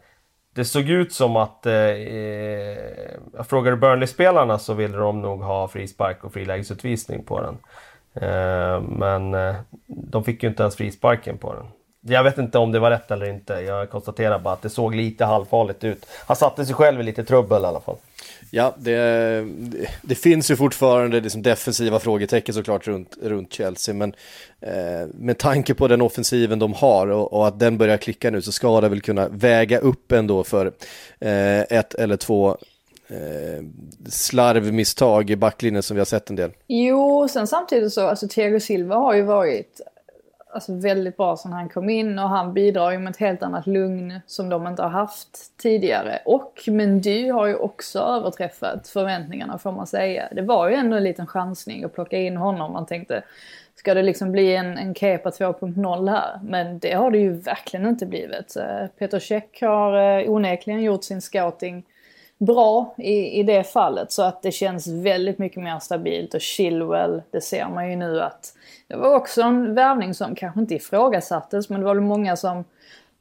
det 0.55 0.65
såg 0.65 0.89
ut 0.89 1.13
som 1.13 1.35
att... 1.35 1.65
Eh, 1.65 1.73
eh 1.73 2.77
jag 3.37 3.47
frågade 3.47 3.77
Burnley-spelarna 3.77 4.59
så 4.59 4.73
ville 4.73 4.97
de 4.97 5.21
nog 5.21 5.41
ha 5.41 5.67
frispark 5.67 6.23
och 6.23 6.33
frilägesutvisning 6.33 7.23
på 7.23 7.41
den. 7.41 7.57
Eh, 8.13 8.81
men 8.81 9.33
eh, 9.33 9.55
de 9.87 10.23
fick 10.23 10.43
ju 10.43 10.49
inte 10.49 10.63
ens 10.63 10.75
frisparken 10.75 11.37
på 11.37 11.53
den. 11.53 11.65
Jag 12.07 12.23
vet 12.23 12.37
inte 12.37 12.57
om 12.57 12.71
det 12.71 12.79
var 12.79 12.91
rätt 12.91 13.11
eller 13.11 13.29
inte. 13.29 13.53
Jag 13.53 13.89
konstaterar 13.89 14.39
bara 14.39 14.53
att 14.53 14.61
det 14.61 14.69
såg 14.69 14.95
lite 14.95 15.25
halvfarligt 15.25 15.83
ut. 15.83 16.05
Han 16.27 16.35
satte 16.35 16.65
sig 16.65 16.75
själv 16.75 16.99
i 16.99 17.03
lite 17.03 17.23
trubbel 17.23 17.63
i 17.63 17.65
alla 17.65 17.79
fall. 17.79 17.97
Ja, 18.51 18.75
det, 18.77 19.47
det 20.01 20.15
finns 20.15 20.51
ju 20.51 20.55
fortfarande 20.55 21.19
liksom 21.19 21.41
defensiva 21.41 21.99
frågetecken 21.99 22.55
såklart 22.55 22.87
runt, 22.87 23.17
runt 23.21 23.53
Chelsea. 23.53 23.95
Men 23.95 24.13
eh, 24.61 25.07
med 25.13 25.37
tanke 25.37 25.73
på 25.73 25.87
den 25.87 26.01
offensiven 26.01 26.59
de 26.59 26.73
har 26.73 27.07
och, 27.07 27.33
och, 27.33 27.47
att 27.47 27.59
den 27.59 27.77
börjar 27.77 27.97
klicka 27.97 28.31
nu 28.31 28.41
så 28.41 28.51
ska 28.51 28.81
det 28.81 28.89
väl 28.89 29.01
kunna 29.01 29.27
väga 29.27 29.79
upp 29.79 30.11
ändå 30.11 30.43
för 30.43 30.65
eh, 31.19 31.59
ett 31.59 31.93
eller 31.93 32.17
två 32.17 32.57
eh, 33.07 33.63
slarvmisstag 34.09 35.29
i 35.29 35.35
backlinjen 35.35 35.83
som 35.83 35.95
vi 35.95 35.99
har 35.99 36.05
sett 36.05 36.29
en 36.29 36.35
del. 36.35 36.51
Jo, 36.67 37.27
sen 37.27 37.47
samtidigt 37.47 37.93
så, 37.93 38.07
alltså 38.07 38.27
Thiago 38.27 38.59
Silva 38.59 38.95
har 38.95 39.15
ju 39.15 39.21
varit 39.21 39.81
alltså 40.55 40.73
väldigt 40.73 41.17
bra 41.17 41.37
sen 41.37 41.53
han 41.53 41.69
kom 41.69 41.89
in 41.89 42.19
och 42.19 42.29
han 42.29 42.53
bidrar 42.53 42.91
ju 42.91 42.99
med 42.99 43.11
ett 43.11 43.17
helt 43.17 43.43
annat 43.43 43.67
lugn 43.67 44.19
som 44.27 44.49
de 44.49 44.67
inte 44.67 44.81
har 44.81 44.89
haft 44.89 45.57
tidigare. 45.57 46.19
Och 46.25 46.63
Mendy 46.67 47.29
har 47.29 47.47
ju 47.47 47.55
också 47.55 47.99
överträffat 47.99 48.87
förväntningarna 48.87 49.57
får 49.57 49.71
man 49.71 49.87
säga. 49.87 50.29
Det 50.31 50.41
var 50.41 50.69
ju 50.69 50.75
ändå 50.75 50.97
en 50.97 51.03
liten 51.03 51.27
chansning 51.27 51.83
att 51.83 51.93
plocka 51.93 52.17
in 52.17 52.37
honom. 52.37 52.73
Man 52.73 52.85
tänkte, 52.85 53.23
ska 53.75 53.93
det 53.93 54.03
liksom 54.03 54.31
bli 54.31 54.55
en, 54.55 54.77
en 54.77 54.95
Kepa 54.95 55.29
2.0 55.29 56.09
här? 56.09 56.39
Men 56.43 56.79
det 56.79 56.93
har 56.93 57.11
det 57.11 57.17
ju 57.17 57.31
verkligen 57.31 57.87
inte 57.87 58.05
blivit. 58.05 58.55
Eh, 58.55 58.87
Peter 58.99 59.19
Käck 59.19 59.61
har 59.61 60.19
eh, 60.19 60.29
onekligen 60.29 60.83
gjort 60.83 61.03
sin 61.03 61.21
scouting 61.21 61.85
bra 62.45 62.93
i, 62.97 63.39
i 63.39 63.43
det 63.43 63.63
fallet. 63.63 64.11
Så 64.11 64.23
att 64.23 64.41
det 64.41 64.51
känns 64.51 64.87
väldigt 64.87 65.39
mycket 65.39 65.63
mer 65.63 65.79
stabilt 65.79 66.33
och 66.33 66.41
Chilwell, 66.41 67.21
det 67.31 67.41
ser 67.41 67.69
man 67.69 67.89
ju 67.89 67.95
nu 67.95 68.21
att 68.21 68.53
det 68.87 68.95
var 68.95 69.15
också 69.15 69.41
en 69.41 69.75
värvning 69.75 70.13
som 70.13 70.35
kanske 70.35 70.59
inte 70.59 70.75
ifrågasattes 70.75 71.69
men 71.69 71.79
det 71.79 71.85
var 71.85 71.95
väl 71.95 72.03
många 72.03 72.35
som 72.35 72.63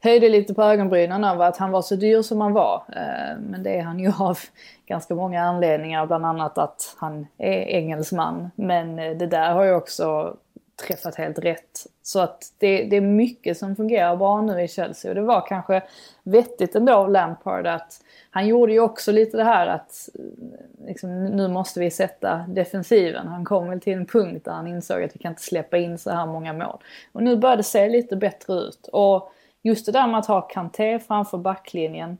höjde 0.04 0.28
lite 0.28 0.54
på 0.54 0.62
ögonbrynen 0.62 1.24
över 1.24 1.44
att 1.44 1.56
han 1.56 1.70
var 1.70 1.82
så 1.82 1.96
dyr 1.96 2.22
som 2.22 2.40
han 2.40 2.52
var. 2.52 2.82
Eh, 2.88 3.38
men 3.50 3.62
det 3.62 3.78
är 3.78 3.82
han 3.82 3.98
ju 3.98 4.12
av 4.18 4.38
ganska 4.86 5.14
många 5.14 5.42
anledningar, 5.42 6.06
bland 6.06 6.26
annat 6.26 6.58
att 6.58 6.96
han 6.98 7.26
är 7.38 7.62
engelsman. 7.62 8.50
Men 8.54 8.98
eh, 8.98 9.16
det 9.16 9.26
där 9.26 9.52
har 9.52 9.64
ju 9.64 9.74
också 9.74 10.36
träffat 10.76 11.14
helt 11.14 11.38
rätt. 11.38 11.86
Så 12.02 12.20
att 12.20 12.52
det, 12.58 12.84
det 12.84 12.96
är 12.96 13.00
mycket 13.00 13.58
som 13.58 13.76
fungerar 13.76 14.16
bra 14.16 14.40
nu 14.40 14.62
i 14.62 14.68
Chelsea 14.68 15.10
och 15.10 15.14
det 15.14 15.20
var 15.20 15.46
kanske 15.46 15.82
vettigt 16.22 16.74
ändå 16.74 16.92
av 16.94 17.10
Lampard 17.10 17.66
att 17.66 18.00
han 18.30 18.46
gjorde 18.46 18.72
ju 18.72 18.80
också 18.80 19.12
lite 19.12 19.36
det 19.36 19.44
här 19.44 19.66
att 19.66 20.08
eh, 20.14 20.86
liksom, 20.86 21.24
nu 21.26 21.48
måste 21.48 21.80
vi 21.80 21.90
sätta 21.90 22.36
defensiven. 22.48 23.28
Han 23.28 23.44
kom 23.44 23.68
väl 23.68 23.80
till 23.80 23.92
en 23.92 24.06
punkt 24.06 24.44
där 24.44 24.52
han 24.52 24.66
insåg 24.66 25.02
att 25.02 25.14
vi 25.14 25.18
kan 25.18 25.32
inte 25.32 25.42
släppa 25.42 25.78
in 25.78 25.98
så 25.98 26.10
här 26.10 26.26
många 26.26 26.52
mål. 26.52 26.78
Och 27.12 27.22
nu 27.22 27.36
börjar 27.36 27.56
det 27.56 27.62
se 27.62 27.88
lite 27.88 28.16
bättre 28.16 28.54
ut. 28.54 28.88
Och 28.92 29.32
just 29.62 29.86
det 29.86 29.92
där 29.92 30.06
med 30.06 30.18
att 30.20 30.26
ha 30.26 30.40
Kanté 30.40 30.98
framför 30.98 31.38
backlinjen. 31.38 32.18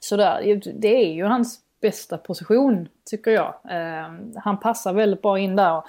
Sådär, 0.00 0.60
det 0.74 1.04
är 1.04 1.12
ju 1.12 1.24
hans 1.24 1.60
bästa 1.80 2.18
position 2.18 2.88
tycker 3.10 3.30
jag. 3.30 3.54
Eh, 3.70 4.12
han 4.36 4.60
passar 4.60 4.92
väldigt 4.92 5.22
bra 5.22 5.38
in 5.38 5.56
där. 5.56 5.82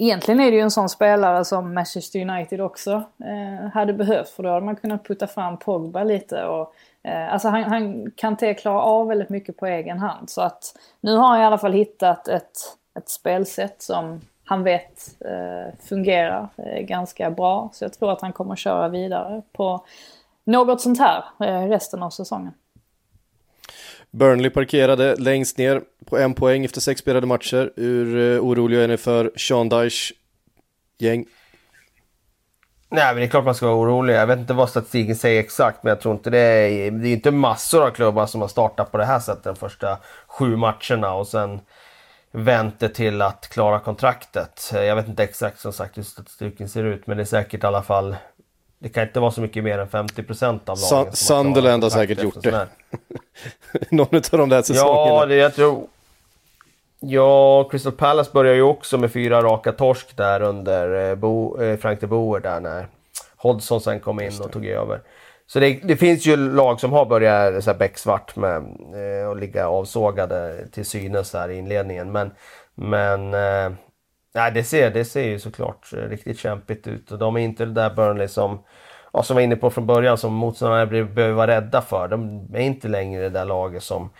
Egentligen 0.00 0.40
är 0.40 0.50
det 0.50 0.56
ju 0.56 0.62
en 0.62 0.70
sån 0.70 0.88
spelare 0.88 1.44
som 1.44 1.74
Manchester 1.74 2.30
United 2.30 2.60
också 2.60 3.02
eh, 3.24 3.70
hade 3.74 3.92
behövt 3.92 4.28
för 4.28 4.42
då 4.42 4.48
hade 4.48 4.66
man 4.66 4.76
kunnat 4.76 5.04
putta 5.04 5.26
fram 5.26 5.56
Pogba 5.56 6.04
lite 6.04 6.44
och 6.44 6.74
eh, 7.02 7.32
alltså 7.32 7.48
han, 7.48 7.64
han 7.64 8.10
kan 8.10 8.32
inte 8.32 8.54
klara 8.54 8.82
av 8.82 9.08
väldigt 9.08 9.28
mycket 9.28 9.56
på 9.56 9.66
egen 9.66 9.98
hand 9.98 10.30
så 10.30 10.40
att 10.42 10.74
nu 11.00 11.16
har 11.16 11.28
han 11.28 11.40
i 11.40 11.44
alla 11.44 11.58
fall 11.58 11.72
hittat 11.72 12.28
ett, 12.28 12.58
ett 12.98 13.08
spelsätt 13.08 13.82
som 13.82 14.20
han 14.44 14.62
vet 14.62 15.16
eh, 15.20 15.74
fungerar 15.88 16.48
eh, 16.56 16.80
ganska 16.80 17.30
bra 17.30 17.70
så 17.72 17.84
jag 17.84 17.92
tror 17.92 18.12
att 18.12 18.20
han 18.20 18.32
kommer 18.32 18.56
köra 18.56 18.88
vidare 18.88 19.42
på 19.52 19.84
något 20.44 20.80
sånt 20.80 20.98
här 20.98 21.24
eh, 21.40 21.68
resten 21.68 22.02
av 22.02 22.10
säsongen. 22.10 22.52
Burnley 24.18 24.50
parkerade 24.50 25.16
längst 25.16 25.58
ner 25.58 25.82
på 26.06 26.18
en 26.18 26.34
poäng 26.34 26.64
efter 26.64 26.80
sex 26.80 27.00
spelade 27.00 27.26
matcher. 27.26 27.72
Hur 27.76 28.34
eh, 28.34 28.44
oroliga 28.44 28.84
är 28.84 28.88
ni 28.88 28.96
för 28.96 29.32
Sean 29.36 29.68
Dyche 29.68 30.14
gäng? 30.98 31.26
Nej, 32.90 33.06
men 33.06 33.16
det 33.16 33.24
är 33.24 33.28
klart 33.28 33.44
man 33.44 33.54
ska 33.54 33.66
vara 33.66 33.76
orolig. 33.76 34.14
Jag 34.14 34.26
vet 34.26 34.38
inte 34.38 34.54
vad 34.54 34.70
statistiken 34.70 35.16
säger 35.16 35.40
exakt, 35.40 35.82
men 35.82 35.88
jag 35.88 36.00
tror 36.00 36.14
inte 36.14 36.30
det 36.30 36.38
är... 36.38 36.90
Det 36.90 37.08
är 37.08 37.12
inte 37.12 37.30
massor 37.30 37.86
av 37.86 37.90
klubbar 37.90 38.26
som 38.26 38.40
har 38.40 38.48
startat 38.48 38.92
på 38.92 38.98
det 38.98 39.04
här 39.04 39.20
sättet 39.20 39.44
de 39.44 39.56
första 39.56 39.98
sju 40.26 40.56
matcherna 40.56 41.14
och 41.14 41.26
sen 41.26 41.60
vänt 42.30 42.80
det 42.80 42.88
till 42.88 43.22
att 43.22 43.48
klara 43.48 43.80
kontraktet. 43.80 44.70
Jag 44.72 44.96
vet 44.96 45.08
inte 45.08 45.24
exakt 45.24 45.60
som 45.60 45.72
sagt 45.72 45.98
hur 45.98 46.02
statistiken 46.02 46.68
ser 46.68 46.84
ut, 46.84 47.06
men 47.06 47.16
det 47.16 47.22
är 47.22 47.24
säkert 47.24 47.64
i 47.64 47.66
alla 47.66 47.82
fall 47.82 48.16
det 48.78 48.88
kan 48.88 49.02
inte 49.02 49.20
vara 49.20 49.30
så 49.30 49.40
mycket 49.40 49.64
mer 49.64 49.78
än 49.78 49.88
50 49.88 50.22
procent 50.22 50.68
av 50.68 50.78
lagen. 50.90 51.12
Sunderland 51.12 51.82
har 51.82 51.90
säkert 51.90 52.22
gjort 52.22 52.42
det. 52.42 52.68
Någon 53.90 54.16
av 54.16 54.38
de 54.38 54.48
där 54.48 54.62
säsongerna. 54.62 55.20
Ja, 55.20 55.26
det 55.26 55.34
jag 55.34 55.54
tror... 55.54 55.86
Ja, 57.00 57.68
Crystal 57.70 57.92
Palace 57.92 58.30
börjar 58.32 58.54
ju 58.54 58.62
också 58.62 58.98
med 58.98 59.12
fyra 59.12 59.42
raka 59.42 59.72
torsk 59.72 60.16
där 60.16 60.42
under 60.42 61.10
eh, 61.10 61.14
Bo, 61.14 61.62
eh, 61.62 61.78
Frank 61.78 62.00
de 62.00 62.06
Boer 62.06 62.40
där 62.40 62.60
när 62.60 62.86
Hodgson 63.36 63.80
sen 63.80 64.00
kom 64.00 64.20
in 64.20 64.40
och 64.40 64.52
tog 64.52 64.66
över. 64.66 65.00
Så 65.46 65.60
det, 65.60 65.80
det, 65.84 65.96
finns 65.96 66.26
ju 66.26 66.36
lag 66.36 66.80
som 66.80 66.92
har 66.92 67.06
börjat 67.06 67.64
så 67.64 67.70
här 67.70 67.78
becksvart 67.78 68.36
med 68.36 68.56
eh, 68.56 69.28
och 69.28 69.36
ligga 69.36 69.68
avsågade 69.68 70.66
till 70.72 70.84
synes 70.84 71.32
här 71.32 71.48
i 71.48 71.58
inledningen. 71.58 72.12
Men, 72.12 72.30
men 72.74 73.34
eh, 73.34 73.72
Nej, 74.38 74.52
det 74.52 74.64
ser, 74.64 74.90
det 74.90 75.04
ser 75.04 75.24
ju 75.24 75.38
såklart 75.38 75.92
eh, 75.92 75.98
riktigt 75.98 76.38
kämpigt 76.38 76.86
ut 76.86 77.12
och 77.12 77.18
de 77.18 77.36
är 77.36 77.40
inte 77.40 77.64
det 77.64 77.72
där 77.72 77.90
Burnley 77.90 78.28
som, 78.28 78.64
ja, 79.12 79.22
som 79.22 79.34
var 79.34 79.42
inne 79.42 79.56
på 79.56 79.70
från 79.70 79.86
början, 79.86 80.18
som 80.18 80.32
motståndarna 80.34 80.86
behöver 80.86 81.32
vara 81.32 81.46
rädda 81.46 81.80
för. 81.82 82.08
De 82.08 82.46
är 82.54 82.60
inte 82.60 82.88
längre 82.88 83.22
det 83.22 83.28
där 83.28 83.44
laget 83.44 83.82
som 83.82 84.10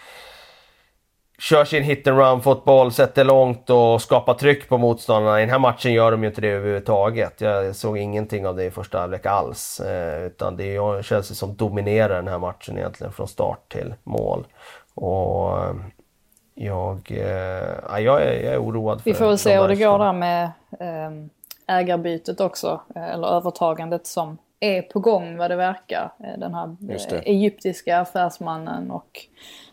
kör 1.38 1.64
sin 1.64 1.82
hit 1.82 2.06
and 2.06 2.18
run 2.18 2.42
fotboll, 2.42 2.92
sätter 2.92 3.24
långt 3.24 3.70
och 3.70 4.02
skapar 4.02 4.34
tryck 4.34 4.68
på 4.68 4.78
motståndarna. 4.78 5.38
I 5.38 5.42
den 5.42 5.50
här 5.50 5.58
matchen 5.58 5.92
gör 5.92 6.10
de 6.10 6.22
ju 6.22 6.28
inte 6.28 6.40
det 6.40 6.48
överhuvudtaget. 6.48 7.40
Jag 7.40 7.76
såg 7.76 7.98
ingenting 7.98 8.46
av 8.46 8.56
det 8.56 8.64
i 8.64 8.70
första 8.70 8.98
halvlek 8.98 9.26
alls. 9.26 9.80
Eh, 9.80 10.22
utan 10.22 10.56
det 10.56 10.76
är 10.76 11.02
Chelsea 11.02 11.34
som 11.34 11.56
dominerar 11.56 12.14
den 12.14 12.28
här 12.28 12.38
matchen 12.38 12.78
egentligen 12.78 13.12
från 13.12 13.28
start 13.28 13.68
till 13.68 13.94
mål. 14.04 14.46
Och 14.94 15.58
eh, 15.58 15.74
jag, 16.58 17.10
eh, 17.10 18.00
jag, 18.00 18.22
är, 18.22 18.44
jag 18.44 18.54
är 18.54 18.62
oroad. 18.62 19.00
För 19.00 19.10
Vi 19.10 19.14
får 19.14 19.26
väl 19.26 19.38
se 19.38 19.60
hur 19.60 19.68
det 19.68 19.76
går 19.76 19.98
där 19.98 20.12
med 20.12 20.44
eh, 20.80 21.10
ägarbytet 21.66 22.40
också. 22.40 22.80
Eh, 22.94 23.08
eller 23.08 23.26
övertagandet 23.26 24.06
som 24.06 24.38
är 24.60 24.82
på 24.82 25.00
gång 25.00 25.36
vad 25.36 25.50
det 25.50 25.56
verkar. 25.56 26.12
Eh, 26.24 26.38
den 26.38 26.54
här 26.54 26.76
eh, 26.88 27.20
egyptiska 27.24 28.00
affärsmannen 28.00 28.90
och 28.90 29.26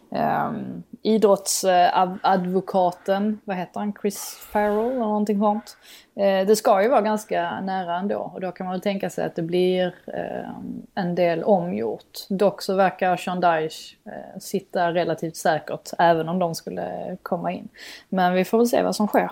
Um, 0.10 0.84
idrottsadvokaten, 1.06 3.40
vad 3.46 3.58
heter 3.58 3.80
han, 3.80 3.94
Chris 4.02 4.38
Farrell 4.52 4.92
eller 4.92 5.00
någonting 5.00 5.40
sånt. 5.40 5.78
Eh, 6.16 6.48
det 6.48 6.56
ska 6.56 6.82
ju 6.82 6.90
vara 6.90 7.02
ganska 7.02 7.62
nära 7.62 7.98
ändå 7.98 8.32
och 8.34 8.42
då 8.42 8.52
kan 8.52 8.66
man 8.66 8.74
väl 8.74 8.82
tänka 8.82 9.10
sig 9.10 9.26
att 9.26 9.36
det 9.36 9.42
blir 9.42 9.96
eh, 10.08 10.50
en 10.96 11.16
del 11.16 11.44
omgjort. 11.44 12.20
Dock 12.30 12.62
så 12.62 12.76
verkar 12.76 13.18
Sean 13.18 13.40
Dyche 13.40 13.96
eh, 14.06 14.40
sitta 14.40 14.94
relativt 14.94 15.36
säkert 15.36 15.90
även 15.98 16.30
om 16.30 16.40
de 16.40 16.56
skulle 16.56 17.18
komma 17.22 17.52
in. 17.52 17.68
Men 18.10 18.34
vi 18.34 18.46
får 18.46 18.58
väl 18.58 18.68
se 18.68 18.84
vad 18.84 18.96
som 18.96 19.08
sker. 19.08 19.30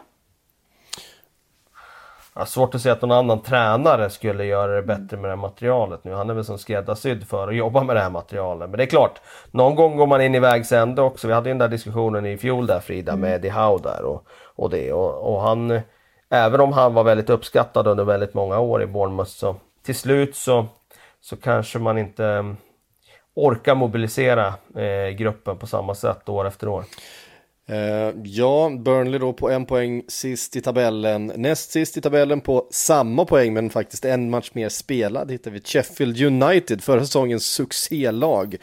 Ja, 2.36 2.46
svårt 2.46 2.76
att 2.76 2.82
se 2.82 2.90
att 2.90 3.02
någon 3.02 3.12
annan 3.12 3.42
tränare 3.42 4.10
skulle 4.10 4.46
göra 4.46 4.76
det 4.76 4.82
bättre 4.82 5.18
med 5.18 5.24
det 5.24 5.30
här 5.30 5.36
materialet 5.36 6.04
nu. 6.04 6.14
Han 6.14 6.30
är 6.30 6.34
väl 6.34 6.46
som 6.46 6.58
skräddarsydd 6.58 7.28
för 7.28 7.48
att 7.48 7.56
jobba 7.56 7.84
med 7.84 7.96
det 7.96 8.02
här 8.02 8.10
materialet. 8.10 8.70
Men 8.70 8.78
det 8.78 8.84
är 8.84 8.88
klart, 8.88 9.22
någon 9.52 9.76
gång 9.76 9.98
går 9.98 10.08
man 10.08 10.22
in 10.22 10.36
i 10.36 10.40
vägs 10.40 10.72
ände 10.72 11.02
också. 11.02 11.28
Vi 11.28 11.34
hade 11.34 11.50
ju 11.50 11.54
den 11.54 11.58
där 11.58 11.68
diskussionen 11.68 12.26
i 12.26 12.38
fjol 12.38 12.68
där 12.68 12.80
Frida 12.80 13.12
mm. 13.12 13.22
med 13.22 13.36
Eddie 13.36 13.50
Howe 13.50 13.80
där 13.84 14.04
och, 14.04 14.28
och 14.56 14.70
det. 14.70 14.94
Och, 14.94 15.34
och, 15.34 15.42
han, 15.42 15.82
även 16.30 16.62
om 16.62 16.74
han 16.74 16.94
var 16.94 17.04
väldigt 17.04 17.30
uppskattad 17.30 17.88
under 17.88 18.04
väldigt 18.04 18.34
många 18.34 18.60
år 18.60 18.84
i 18.84 18.86
Bournemouth 18.86 19.32
så 19.32 19.56
till 19.86 19.96
slut 19.96 20.36
så, 20.36 20.66
så 21.22 21.36
kanske 21.36 21.80
man 21.80 21.98
inte 21.98 22.26
mm, 22.26 22.58
orkar 23.34 23.76
mobilisera 23.76 24.54
eh, 24.76 25.10
gruppen 25.16 25.58
på 25.58 25.68
samma 25.68 25.96
sätt 25.96 26.30
år 26.30 26.48
efter 26.48 26.68
år. 26.68 26.84
Uh, 27.70 28.22
ja, 28.24 28.72
Burnley 28.80 29.20
då 29.20 29.34
på 29.34 29.50
en 29.50 29.66
poäng 29.66 30.04
sist 30.08 30.56
i 30.56 30.62
tabellen. 30.62 31.32
Näst 31.36 31.72
sist 31.72 31.98
i 31.98 32.02
tabellen 32.02 32.42
på 32.42 32.68
samma 32.72 33.26
poäng 33.26 33.54
men 33.54 33.70
faktiskt 33.70 34.06
en 34.06 34.30
match 34.30 34.50
mer 34.54 34.70
spelad 34.70 35.32
hittar 35.32 35.52
vi 35.52 35.62
Sheffield 35.62 36.22
United, 36.22 36.84
förra 36.84 37.00
säsongens 37.00 37.46
succélag 37.46 38.56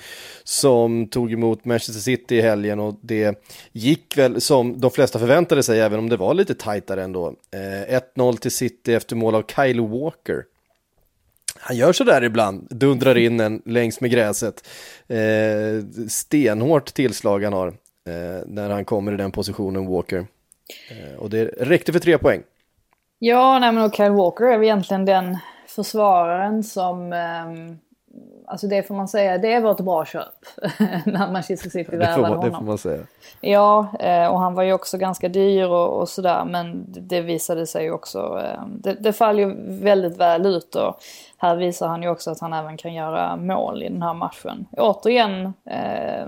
som 0.44 1.08
tog 1.08 1.32
emot 1.32 1.64
Manchester 1.64 2.00
City 2.00 2.36
i 2.36 2.40
helgen 2.40 2.80
och 2.80 2.94
det 3.02 3.44
gick 3.72 4.18
väl 4.18 4.40
som 4.40 4.80
de 4.80 4.90
flesta 4.90 5.18
förväntade 5.18 5.62
sig 5.62 5.80
även 5.80 5.98
om 5.98 6.08
det 6.08 6.16
var 6.16 6.34
lite 6.34 6.54
tajtare 6.54 7.02
ändå. 7.02 7.34
Eh, 7.50 7.94
uh, 7.94 8.00
1-0 8.16 8.36
till 8.36 8.50
City 8.50 8.94
efter 8.94 9.16
mål 9.16 9.34
av 9.34 9.44
Kyle 9.56 9.80
Walker. 9.80 10.44
Han 11.62 11.76
gör 11.76 11.92
sådär 11.92 12.24
ibland, 12.24 12.66
dundrar 12.70 13.18
in 13.18 13.40
en 13.40 13.62
längs 13.64 14.00
med 14.00 14.10
gräset. 14.10 14.68
Eh, 15.08 16.06
stenhårt 16.08 16.94
tillslag 16.94 17.44
han 17.44 17.52
har 17.52 17.74
eh, 18.08 18.46
när 18.46 18.70
han 18.70 18.84
kommer 18.84 19.12
i 19.12 19.16
den 19.16 19.32
positionen, 19.32 19.86
Walker. 19.86 20.26
Eh, 20.90 21.18
och 21.18 21.30
det 21.30 21.44
räckte 21.44 21.92
för 21.92 22.00
tre 22.00 22.18
poäng. 22.18 22.42
Ja, 23.18 23.58
nej 23.58 23.72
men 23.72 23.84
och 23.84 23.94
Kyle 23.94 24.12
Walker 24.12 24.44
är 24.44 24.58
väl 24.58 24.64
egentligen 24.64 25.04
den 25.04 25.38
försvararen 25.66 26.64
som 26.64 27.12
eh, 27.12 27.76
Alltså 28.50 28.66
det 28.66 28.82
får 28.82 28.94
man 28.94 29.08
säga, 29.08 29.38
det 29.38 29.60
var 29.60 29.70
ett 29.70 29.80
bra 29.80 30.04
köp 30.04 30.28
när 31.04 31.32
Manchester 31.32 31.70
City 31.70 31.96
värvade 31.96 32.28
honom. 32.28 32.44
Det 32.44 32.56
får 32.56 32.64
man 32.64 32.78
säga. 32.78 33.02
Ja, 33.40 33.86
eh, 34.00 34.26
och 34.26 34.40
han 34.40 34.54
var 34.54 34.62
ju 34.62 34.72
också 34.72 34.98
ganska 34.98 35.28
dyr 35.28 35.68
och, 35.68 36.00
och 36.00 36.08
sådär 36.08 36.44
men 36.44 36.84
det 36.88 37.20
visade 37.20 37.66
sig 37.66 37.84
ju 37.84 37.92
också, 37.92 38.42
eh, 38.44 38.66
det, 38.66 38.92
det 38.92 39.12
faller 39.12 39.42
ju 39.42 39.54
väldigt 39.82 40.16
väl 40.16 40.46
ut 40.46 40.74
och 40.74 41.00
här 41.38 41.56
visar 41.56 41.88
han 41.88 42.02
ju 42.02 42.08
också 42.08 42.30
att 42.30 42.40
han 42.40 42.52
även 42.52 42.76
kan 42.76 42.94
göra 42.94 43.36
mål 43.36 43.82
i 43.82 43.88
den 43.88 44.02
här 44.02 44.14
matchen. 44.14 44.66
Återigen 44.76 45.52
eh, 45.64 46.22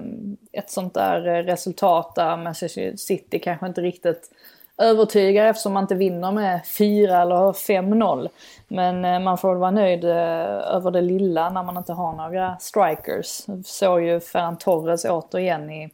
ett 0.53 0.71
sånt 0.71 0.95
där 0.95 1.21
resultat 1.43 2.15
där 2.15 2.37
Manchester 2.37 2.97
City 2.97 3.39
kanske 3.39 3.67
inte 3.67 3.81
riktigt 3.81 4.31
övertygar 4.79 5.47
eftersom 5.47 5.73
man 5.73 5.85
inte 5.85 5.95
vinner 5.95 6.33
med 6.33 6.67
4 6.67 7.23
eller 7.23 7.53
5-0. 7.53 8.29
Men 8.69 9.05
eh, 9.05 9.21
man 9.21 9.39
får 9.39 9.49
väl 9.49 9.59
vara 9.59 9.71
nöjd 9.71 10.05
eh, 10.05 10.75
över 10.75 10.91
det 10.91 11.01
lilla 11.01 11.51
när 11.51 11.63
man 11.63 11.77
inte 11.77 11.93
har 11.93 12.13
några 12.13 12.57
strikers. 12.61 13.47
Såg 13.65 14.03
ju 14.03 14.21
Ferran 14.21 14.59
Torres 14.59 15.05
återigen 15.05 15.71
i, 15.71 15.91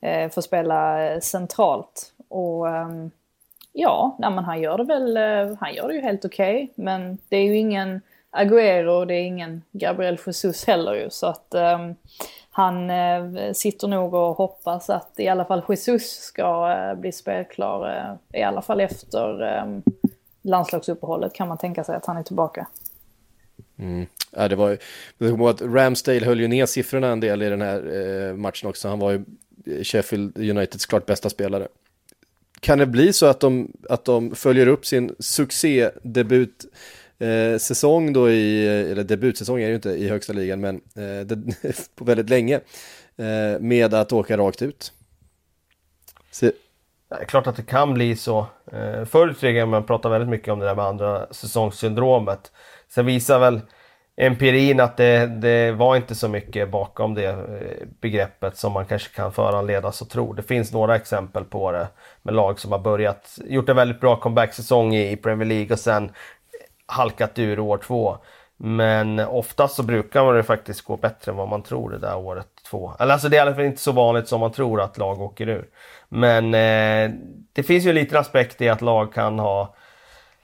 eh, 0.00 0.30
få 0.30 0.42
spela 0.42 1.04
eh, 1.04 1.20
centralt. 1.20 2.12
Och 2.28 2.68
ehm, 2.68 3.10
ja, 3.72 4.16
nej, 4.18 4.30
men 4.30 4.44
han 4.44 4.60
gör 4.60 4.78
det 4.78 4.84
väl, 4.84 5.16
han 5.60 5.74
gör 5.74 5.88
det 5.88 5.94
ju 5.94 6.00
helt 6.00 6.24
okej. 6.24 6.54
Okay, 6.54 6.84
men 6.84 7.18
det 7.28 7.36
är 7.36 7.44
ju 7.44 7.56
ingen 7.56 8.00
Agüero 8.36 8.88
och 8.88 9.06
det 9.06 9.14
är 9.14 9.24
ingen 9.24 9.62
Gabriel 9.72 10.18
Jesus 10.26 10.66
heller 10.66 10.94
ju. 10.94 11.10
Så 11.10 11.26
att 11.26 11.54
ehm, 11.54 11.94
han 12.54 12.90
eh, 12.90 13.52
sitter 13.52 13.88
nog 13.88 14.14
och 14.14 14.36
hoppas 14.36 14.90
att 14.90 15.12
i 15.16 15.28
alla 15.28 15.44
fall 15.44 15.62
Jesus 15.68 16.10
ska 16.10 16.72
eh, 16.72 17.00
bli 17.00 17.12
spelklar. 17.12 17.96
Eh, 17.96 18.40
I 18.40 18.42
alla 18.42 18.62
fall 18.62 18.80
efter 18.80 19.56
eh, 19.56 19.92
landslagsuppehållet 20.42 21.32
kan 21.34 21.48
man 21.48 21.58
tänka 21.58 21.84
sig 21.84 21.96
att 21.96 22.06
han 22.06 22.16
är 22.16 22.22
tillbaka. 22.22 22.66
Mm. 23.78 24.06
Ja, 24.30 24.48
det 24.48 24.56
var 24.56 24.78
ju, 25.18 25.48
att 25.48 25.62
Ramsdale 25.62 26.24
höll 26.24 26.40
ju 26.40 26.48
ner 26.48 26.66
siffrorna 26.66 27.08
en 27.08 27.20
del 27.20 27.42
i 27.42 27.48
den 27.48 27.62
här 27.62 27.94
eh, 27.94 28.34
matchen 28.34 28.68
också. 28.68 28.88
Han 28.88 28.98
var 28.98 29.10
ju 29.10 29.24
eh, 29.66 29.82
Sheffield 29.82 30.38
Uniteds 30.38 30.86
klart 30.86 31.06
bästa 31.06 31.30
spelare. 31.30 31.68
kan 32.60 32.78
det 32.78 32.86
bli 32.86 33.12
så 33.12 33.26
att 33.26 33.40
de, 33.40 33.72
att 33.88 34.04
de 34.04 34.34
följer 34.34 34.66
upp 34.66 34.86
sin 34.86 35.14
succédebut 35.18 36.64
eh, 37.22 37.58
säsong 37.58 38.12
då 38.12 38.30
i, 38.30 38.68
eller 38.68 39.04
debutsäsong 39.04 39.58
är 39.58 39.62
det 39.62 39.68
ju 39.68 39.74
inte 39.74 39.90
i 39.90 40.08
högsta 40.08 40.32
ligan, 40.32 40.60
men 40.60 40.76
eh, 40.76 41.26
det, 41.26 41.36
på 41.96 42.04
väldigt 42.04 42.30
länge, 42.30 42.54
eh, 43.16 43.60
med 43.60 43.94
att 43.94 44.12
åka 44.12 44.36
rakt 44.36 44.62
ut. 44.62 44.92
Så. 46.30 46.50
Det 47.08 47.22
är 47.22 47.24
klart 47.24 47.46
att 47.46 47.56
det 47.56 47.62
kan 47.62 47.94
bli 47.94 48.16
så. 48.16 48.46
Eh, 48.72 49.04
förr 49.04 49.44
i 49.44 49.66
man 49.66 49.86
pratar 49.86 50.10
väldigt 50.10 50.28
mycket 50.28 50.52
om 50.52 50.58
det 50.58 50.66
där 50.66 50.74
med 50.74 50.84
andra 50.84 51.26
säsongssyndromet. 51.30 52.52
Sen 52.88 53.06
visar 53.06 53.38
väl 53.38 53.60
empirin 54.16 54.80
att 54.80 54.96
det, 54.96 55.26
det 55.26 55.72
var 55.72 55.96
inte 55.96 56.14
så 56.14 56.28
mycket 56.28 56.70
bakom 56.70 57.14
det 57.14 57.26
eh, 57.26 57.86
begreppet 58.00 58.56
som 58.56 58.72
man 58.72 58.86
kanske 58.86 59.16
kan 59.16 59.32
föranledas 59.32 60.02
att 60.02 60.10
tro. 60.10 60.32
Det 60.32 60.42
finns 60.42 60.72
några 60.72 60.96
exempel 60.96 61.44
på 61.44 61.72
det 61.72 61.88
med 62.22 62.34
lag 62.34 62.60
som 62.60 62.72
har 62.72 62.78
börjat, 62.78 63.38
gjort 63.44 63.68
en 63.68 63.76
väldigt 63.76 64.00
bra 64.00 64.16
comeback-säsong 64.20 64.94
i 64.94 65.16
Premier 65.16 65.48
League 65.48 65.72
och 65.72 65.78
sen 65.78 66.10
halkat 66.92 67.38
ur 67.38 67.58
år 67.58 67.78
två. 67.78 68.18
Men 68.56 69.20
oftast 69.20 69.74
så 69.74 69.82
brukar 69.82 70.32
det 70.32 70.42
faktiskt 70.42 70.82
gå 70.82 70.96
bättre 70.96 71.32
än 71.32 71.36
vad 71.36 71.48
man 71.48 71.62
tror 71.62 71.90
det 71.90 71.98
där 71.98 72.16
året 72.16 72.46
två. 72.70 72.92
Eller 72.98 73.12
alltså 73.12 73.28
det 73.28 73.36
är 73.36 73.38
i 73.38 73.40
alla 73.40 73.54
fall 73.54 73.64
inte 73.64 73.80
så 73.80 73.92
vanligt 73.92 74.28
som 74.28 74.40
man 74.40 74.52
tror 74.52 74.80
att 74.80 74.98
lag 74.98 75.20
åker 75.20 75.48
ur. 75.48 75.68
Men 76.08 76.54
eh, 76.54 77.10
det 77.52 77.62
finns 77.62 77.84
ju 77.84 77.88
en 77.88 77.94
liten 77.94 78.18
aspekt 78.18 78.60
i 78.60 78.68
att 78.68 78.80
lag 78.82 79.12
kan 79.14 79.38
ha 79.38 79.74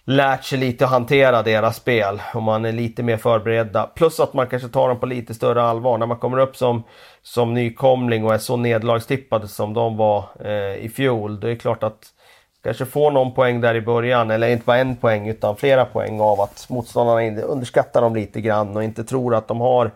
lärt 0.04 0.44
sig 0.44 0.58
lite 0.58 0.84
att 0.84 0.90
hantera 0.90 1.42
deras 1.42 1.76
spel 1.76 2.22
och 2.34 2.42
man 2.42 2.64
är 2.64 2.72
lite 2.72 3.02
mer 3.02 3.16
förberedda. 3.16 3.86
Plus 3.86 4.20
att 4.20 4.34
man 4.34 4.46
kanske 4.46 4.68
tar 4.68 4.88
dem 4.88 5.00
på 5.00 5.06
lite 5.06 5.34
större 5.34 5.62
allvar. 5.62 5.98
När 5.98 6.06
man 6.06 6.18
kommer 6.18 6.38
upp 6.38 6.56
som, 6.56 6.82
som 7.22 7.54
nykomling 7.54 8.24
och 8.24 8.34
är 8.34 8.38
så 8.38 8.56
nedlagstippad 8.56 9.50
som 9.50 9.74
de 9.74 9.96
var 9.96 10.24
eh, 10.44 10.84
i 10.84 10.92
fjol. 10.96 11.40
Det 11.40 11.50
är 11.50 11.56
klart 11.56 11.82
att 11.82 12.06
kanske 12.62 12.84
får 12.84 13.10
någon 13.10 13.34
poäng 13.34 13.60
där 13.60 13.74
i 13.74 13.80
början, 13.80 14.30
eller 14.30 14.48
inte 14.48 14.64
bara 14.64 14.78
en 14.78 14.96
poäng 14.96 15.28
utan 15.28 15.56
flera 15.56 15.84
poäng 15.84 16.20
av 16.20 16.40
att 16.40 16.66
motståndarna 16.68 17.42
underskattar 17.42 18.02
dem 18.02 18.16
lite 18.16 18.40
grann 18.40 18.76
och 18.76 18.84
inte 18.84 19.04
tror 19.04 19.34
att 19.34 19.48
de 19.48 19.60
har 19.60 19.90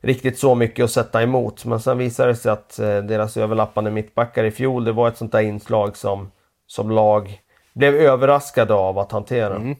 riktigt 0.00 0.38
så 0.38 0.54
mycket 0.54 0.84
att 0.84 0.90
sätta 0.90 1.22
emot. 1.22 1.64
Men 1.64 1.80
sen 1.80 1.98
visar 1.98 2.26
det 2.26 2.36
sig 2.36 2.52
att 2.52 2.78
eh, 2.78 2.98
deras 2.98 3.36
överlappande 3.36 3.90
mittbackar 3.90 4.44
i 4.44 4.50
fjol, 4.50 4.84
det 4.84 4.92
var 4.92 5.08
ett 5.08 5.16
sånt 5.16 5.32
där 5.32 5.42
inslag 5.42 5.96
som, 5.96 6.30
som 6.66 6.90
lag 6.90 7.40
blev 7.74 7.94
överraskade 7.94 8.74
av 8.74 8.98
att 8.98 9.12
hantera. 9.12 9.56
Mm. 9.56 9.76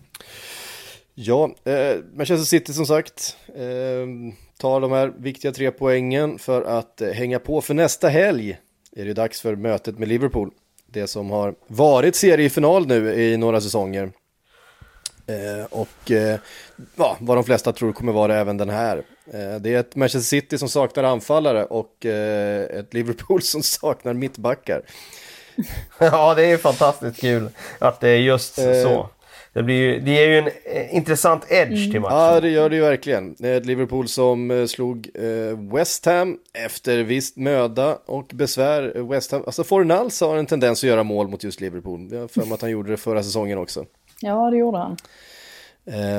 Ja, 1.14 1.50
eh, 1.64 1.96
Manchester 2.12 2.44
City 2.44 2.72
som 2.72 2.87
sagt 2.87 3.37
eh, 3.48 4.06
tar 4.58 4.80
de 4.80 4.92
här 4.92 5.12
viktiga 5.18 5.52
tre 5.52 5.70
poängen 5.70 6.38
för 6.38 6.62
att 6.62 7.00
eh, 7.00 7.08
hänga 7.08 7.38
på 7.38 7.60
för 7.60 7.74
nästa 7.74 8.08
helg. 8.08 8.58
Är 8.96 9.04
det 9.04 9.14
dags 9.14 9.40
för 9.40 9.56
mötet 9.56 9.98
med 9.98 10.08
Liverpool. 10.08 10.50
Det 10.94 11.07
som 11.07 11.30
har 11.30 11.54
varit 11.66 12.16
seriefinal 12.16 12.87
nu 12.87 13.14
i 13.14 13.37
några 13.37 13.61
säsonger. 13.61 14.12
Eh, 15.26 15.66
och 15.70 16.11
eh, 16.11 16.38
ja, 16.96 17.16
vad 17.20 17.37
de 17.37 17.44
flesta 17.44 17.72
tror 17.72 17.92
kommer 17.92 18.12
vara 18.12 18.37
även 18.37 18.57
den 18.57 18.70
här. 18.70 18.96
Eh, 19.33 19.61
det 19.61 19.74
är 19.74 19.80
ett 19.80 19.96
Manchester 19.96 20.20
City 20.20 20.59
som 20.59 20.68
saknar 20.68 21.04
anfallare 21.04 21.64
och 21.64 22.07
eh, 22.07 22.62
ett 22.78 22.94
Liverpool 22.94 23.42
som 23.42 23.62
saknar 23.62 24.12
mittbackar. 24.12 24.83
ja, 25.98 26.35
det 26.35 26.44
är 26.44 26.57
fantastiskt 26.57 27.20
kul 27.20 27.48
att 27.78 28.00
det 28.00 28.09
är 28.09 28.18
just 28.18 28.59
eh, 28.59 28.83
så. 28.83 29.11
Det, 29.54 29.62
blir 29.62 29.74
ju, 29.74 30.00
det 30.00 30.10
ger 30.10 30.28
ju 30.28 30.38
en 30.38 30.46
eh, 30.64 30.94
intressant 30.94 31.46
edge 31.48 31.78
mm. 31.78 31.90
till 31.90 32.00
matchen. 32.00 32.16
Ja, 32.16 32.40
det 32.40 32.50
gör 32.50 32.70
det 32.70 32.76
ju 32.76 32.82
verkligen. 32.82 33.34
Det 33.38 33.48
är 33.48 33.56
ett 33.56 33.66
Liverpool 33.66 34.08
som 34.08 34.50
eh, 34.50 34.66
slog 34.66 35.10
West 35.72 36.06
Ham 36.06 36.38
efter 36.52 36.98
visst 37.02 37.36
möda 37.36 37.98
och 38.06 38.30
besvär. 38.34 39.08
West 39.10 39.32
Ham, 39.32 39.42
alltså 39.46 39.64
Fornals 39.64 40.20
har 40.20 40.36
en 40.36 40.46
tendens 40.46 40.84
att 40.84 40.88
göra 40.88 41.02
mål 41.02 41.28
mot 41.28 41.44
just 41.44 41.60
Liverpool. 41.60 42.08
Jag 42.12 42.20
har 42.20 42.28
för 42.28 42.40
mig 42.40 42.52
att 42.52 42.60
han 42.60 42.70
gjorde 42.70 42.90
det 42.90 42.96
förra 42.96 43.22
säsongen 43.22 43.58
också. 43.58 43.84
Ja, 44.20 44.50
det 44.50 44.56
gjorde 44.56 44.78
han. 44.78 44.96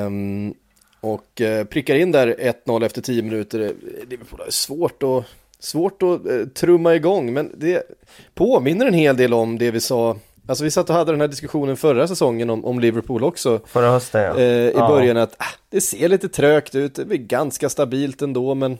Um, 0.06 0.54
och 1.00 1.42
prickar 1.70 1.94
in 1.94 2.12
där 2.12 2.52
1-0 2.66 2.86
efter 2.86 3.02
10 3.02 3.22
minuter. 3.22 3.72
Liverpool 4.08 4.40
har 4.40 4.50
svårt 4.50 5.02
att 5.02 5.24
svårt 5.58 6.02
att 6.02 6.26
eh, 6.26 6.46
trumma 6.54 6.94
igång, 6.94 7.32
men 7.32 7.54
det 7.56 7.82
påminner 8.34 8.86
en 8.86 8.94
hel 8.94 9.16
del 9.16 9.34
om 9.34 9.58
det 9.58 9.70
vi 9.70 9.80
sa 9.80 10.16
Alltså 10.48 10.64
vi 10.64 10.70
satt 10.70 10.90
och 10.90 10.96
hade 10.96 11.12
den 11.12 11.20
här 11.20 11.28
diskussionen 11.28 11.76
förra 11.76 12.08
säsongen 12.08 12.50
om, 12.50 12.64
om 12.64 12.80
Liverpool 12.80 13.24
också. 13.24 13.60
Förra 13.66 13.90
hösten 13.90 14.22
ja. 14.22 14.38
Eh, 14.38 14.44
I 14.44 14.72
ja. 14.74 14.88
början 14.88 15.16
att 15.16 15.34
ah, 15.38 15.44
det 15.70 15.80
ser 15.80 16.08
lite 16.08 16.28
trögt 16.28 16.74
ut, 16.74 16.94
det 16.94 17.04
blir 17.04 17.18
ganska 17.18 17.68
stabilt 17.68 18.22
ändå 18.22 18.54
men 18.54 18.72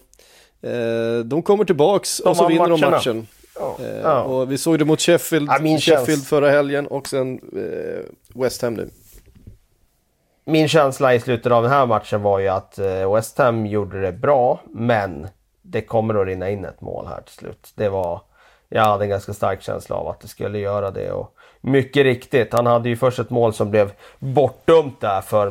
eh, 0.63 1.25
de 1.25 1.43
kommer 1.43 1.65
tillbaks 1.65 2.19
de 2.19 2.29
och 2.29 2.37
så 2.37 2.49
vinner 2.49 2.69
matcherna. 2.69 2.87
de 2.87 2.91
matchen. 2.91 3.27
Ja. 3.59 3.77
Eh. 4.03 4.21
Och 4.21 4.53
vi 4.53 4.59
såg 4.59 4.79
det 4.79 4.85
mot 4.85 5.01
Sheffield, 5.01 5.51
Sheffield 5.81 6.25
förra 6.25 6.51
helgen 6.51 6.87
och 6.87 7.09
sen 7.09 7.41
eh, 7.57 8.41
West 8.43 8.63
Ham 8.63 8.75
nu. 8.75 8.91
Min 10.45 10.69
känsla 10.69 11.15
i 11.15 11.21
slutet 11.21 11.53
av 11.53 11.63
den 11.63 11.73
här 11.73 11.87
matchen 11.87 12.23
var 12.23 12.39
ju 12.39 12.49
att 12.49 12.79
eh, 12.79 13.15
West 13.15 13.39
Ham 13.39 13.67
gjorde 13.67 14.01
det 14.01 14.13
bra 14.13 14.61
men 14.71 15.29
det 15.63 15.83
kommer 15.83 16.15
att 16.15 16.27
rinna 16.27 16.51
in 16.51 16.65
ett 16.65 16.81
mål 16.81 17.07
här 17.07 17.21
till 17.21 17.35
slut. 17.35 17.73
Det 17.75 17.89
var, 17.89 18.21
jag 18.69 18.83
hade 18.83 19.05
en 19.05 19.11
ganska 19.11 19.33
stark 19.33 19.63
känsla 19.63 19.97
av 19.97 20.09
att 20.09 20.21
det 20.21 20.29
skulle 20.29 20.59
göra 20.59 20.91
det. 20.91 21.13
Och 21.13 21.36
mycket 21.67 22.03
riktigt, 22.03 22.53
han 22.53 22.67
hade 22.67 22.89
ju 22.89 22.97
först 22.97 23.19
ett 23.19 23.31
mål 23.31 23.53
som 23.53 23.71
blev 23.71 23.93
bortdömt 24.19 25.01
där 25.01 25.21
för 25.21 25.47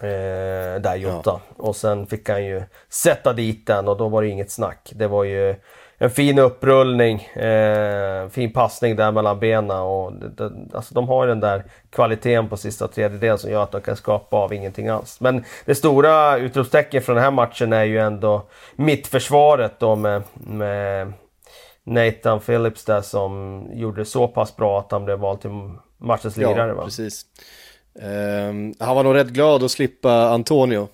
eh, 0.00 0.80
där 0.80 0.96
Jota. 0.96 1.20
Ja. 1.24 1.40
Och 1.56 1.76
sen 1.76 2.06
fick 2.06 2.28
han 2.28 2.44
ju 2.44 2.62
sätta 2.88 3.32
dit 3.32 3.66
den 3.66 3.88
och 3.88 3.96
då 3.96 4.08
var 4.08 4.22
det 4.22 4.28
inget 4.28 4.50
snack. 4.50 4.92
Det 4.94 5.06
var 5.06 5.24
ju 5.24 5.54
en 5.98 6.10
fin 6.10 6.38
upprullning, 6.38 7.22
eh, 7.22 8.28
fin 8.28 8.52
passning 8.52 8.96
där 8.96 9.12
mellan 9.12 9.40
benen 9.40 9.76
och 9.76 10.12
det, 10.12 10.52
alltså 10.72 10.94
de 10.94 11.08
har 11.08 11.26
den 11.26 11.40
där 11.40 11.64
kvaliteten 11.90 12.48
på 12.48 12.56
sista 12.56 12.88
tredjedelen 12.88 13.38
som 13.38 13.50
gör 13.50 13.62
att 13.62 13.72
de 13.72 13.80
kan 13.80 13.96
skapa 13.96 14.36
av 14.36 14.52
ingenting 14.52 14.88
alls. 14.88 15.20
Men 15.20 15.44
det 15.64 15.74
stora 15.74 16.36
utropstecknet 16.36 17.04
från 17.04 17.14
den 17.14 17.24
här 17.24 17.30
matchen 17.30 17.72
är 17.72 17.84
ju 17.84 17.98
ändå 17.98 18.42
mittförsvaret 18.76 19.72
då 19.78 19.96
med, 19.96 20.22
med 20.34 21.12
Nathan 21.84 22.40
Phillips 22.40 22.84
där 22.84 23.00
som 23.00 23.64
gjorde 23.72 24.04
så 24.04 24.28
pass 24.28 24.56
bra 24.56 24.80
att 24.80 24.92
han 24.92 25.04
blev 25.04 25.18
vald 25.18 25.40
till 25.40 25.50
matchens 25.98 26.36
lirare. 26.36 26.68
Ja, 26.68 26.74
va? 26.74 26.84
precis. 26.84 27.26
Um, 27.94 28.74
han 28.78 28.96
var 28.96 29.04
nog 29.04 29.14
rätt 29.14 29.28
glad 29.28 29.62
att 29.62 29.70
slippa 29.70 30.12
Antonio. 30.12 30.88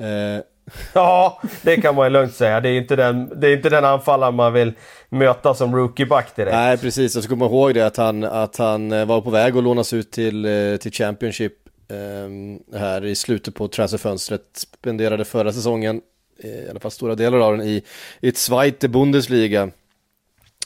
Uh, 0.00 0.42
Ja, 0.94 1.40
det 1.62 1.76
kan 1.76 1.94
man 1.94 2.06
ju 2.06 2.10
lugnt 2.10 2.34
säga. 2.34 2.60
Det 2.60 2.68
är 2.68 2.72
inte 2.72 2.96
den, 2.96 3.40
det 3.40 3.48
är 3.48 3.56
inte 3.56 3.68
den 3.68 3.84
anfallare 3.84 4.32
man 4.32 4.52
vill 4.52 4.72
möta 5.08 5.54
som 5.54 5.76
rookieback 5.76 6.36
direkt. 6.36 6.52
Nej, 6.52 6.78
precis. 6.78 7.12
Så 7.12 7.22
kommer 7.22 7.36
man 7.36 7.54
ihåg 7.54 7.74
det 7.74 7.86
att 7.86 7.96
han, 7.96 8.24
att 8.24 8.56
han 8.56 8.92
eh, 8.92 9.04
var 9.04 9.20
på 9.20 9.30
väg 9.30 9.56
att 9.56 9.64
lånas 9.64 9.92
ut 9.92 10.10
till, 10.10 10.44
eh, 10.44 10.76
till 10.76 10.92
Championship 10.92 11.52
eh, 11.88 12.78
här 12.78 13.04
i 13.04 13.14
slutet 13.14 13.54
på 13.54 13.68
transferfönstret. 13.68 14.42
Spenderade 14.54 15.24
förra 15.24 15.52
säsongen, 15.52 16.00
i 16.38 16.70
alla 16.70 16.80
fall 16.80 16.90
stora 16.90 17.14
delar 17.14 17.38
av 17.38 17.56
den, 17.56 17.66
i, 17.66 17.82
i 18.20 18.32
Zweite 18.32 18.88
Bundesliga. 18.88 19.70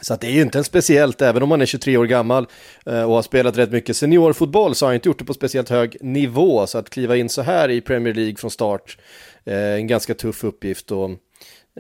Så 0.01 0.15
att 0.15 0.21
det 0.21 0.27
är 0.27 0.33
ju 0.33 0.43
inte 0.43 0.59
en 0.59 0.65
speciellt, 0.65 1.23
även 1.23 1.43
om 1.43 1.49
man 1.49 1.61
är 1.61 1.67
23 1.67 1.97
år 1.97 2.07
gammal 2.07 2.47
eh, 2.87 3.03
och 3.03 3.15
har 3.15 3.23
spelat 3.23 3.59
rätt 3.59 3.71
mycket 3.71 3.97
seniorfotboll 3.97 4.75
så 4.75 4.87
har 4.87 4.89
han 4.89 4.95
inte 4.95 5.09
gjort 5.09 5.19
det 5.19 5.25
på 5.25 5.35
speciellt 5.35 5.69
hög 5.69 5.97
nivå. 6.01 6.67
Så 6.67 6.79
att 6.79 6.91
kliva 6.91 7.17
in 7.17 7.29
så 7.29 7.43
här 7.43 7.69
i 7.69 7.81
Premier 7.81 8.15
League 8.15 8.37
från 8.37 8.51
start 8.51 8.99
är 9.45 9.77
en 9.77 9.87
ganska 9.87 10.15
tuff 10.15 10.45
uppgift 10.45 10.93
och 10.93 11.11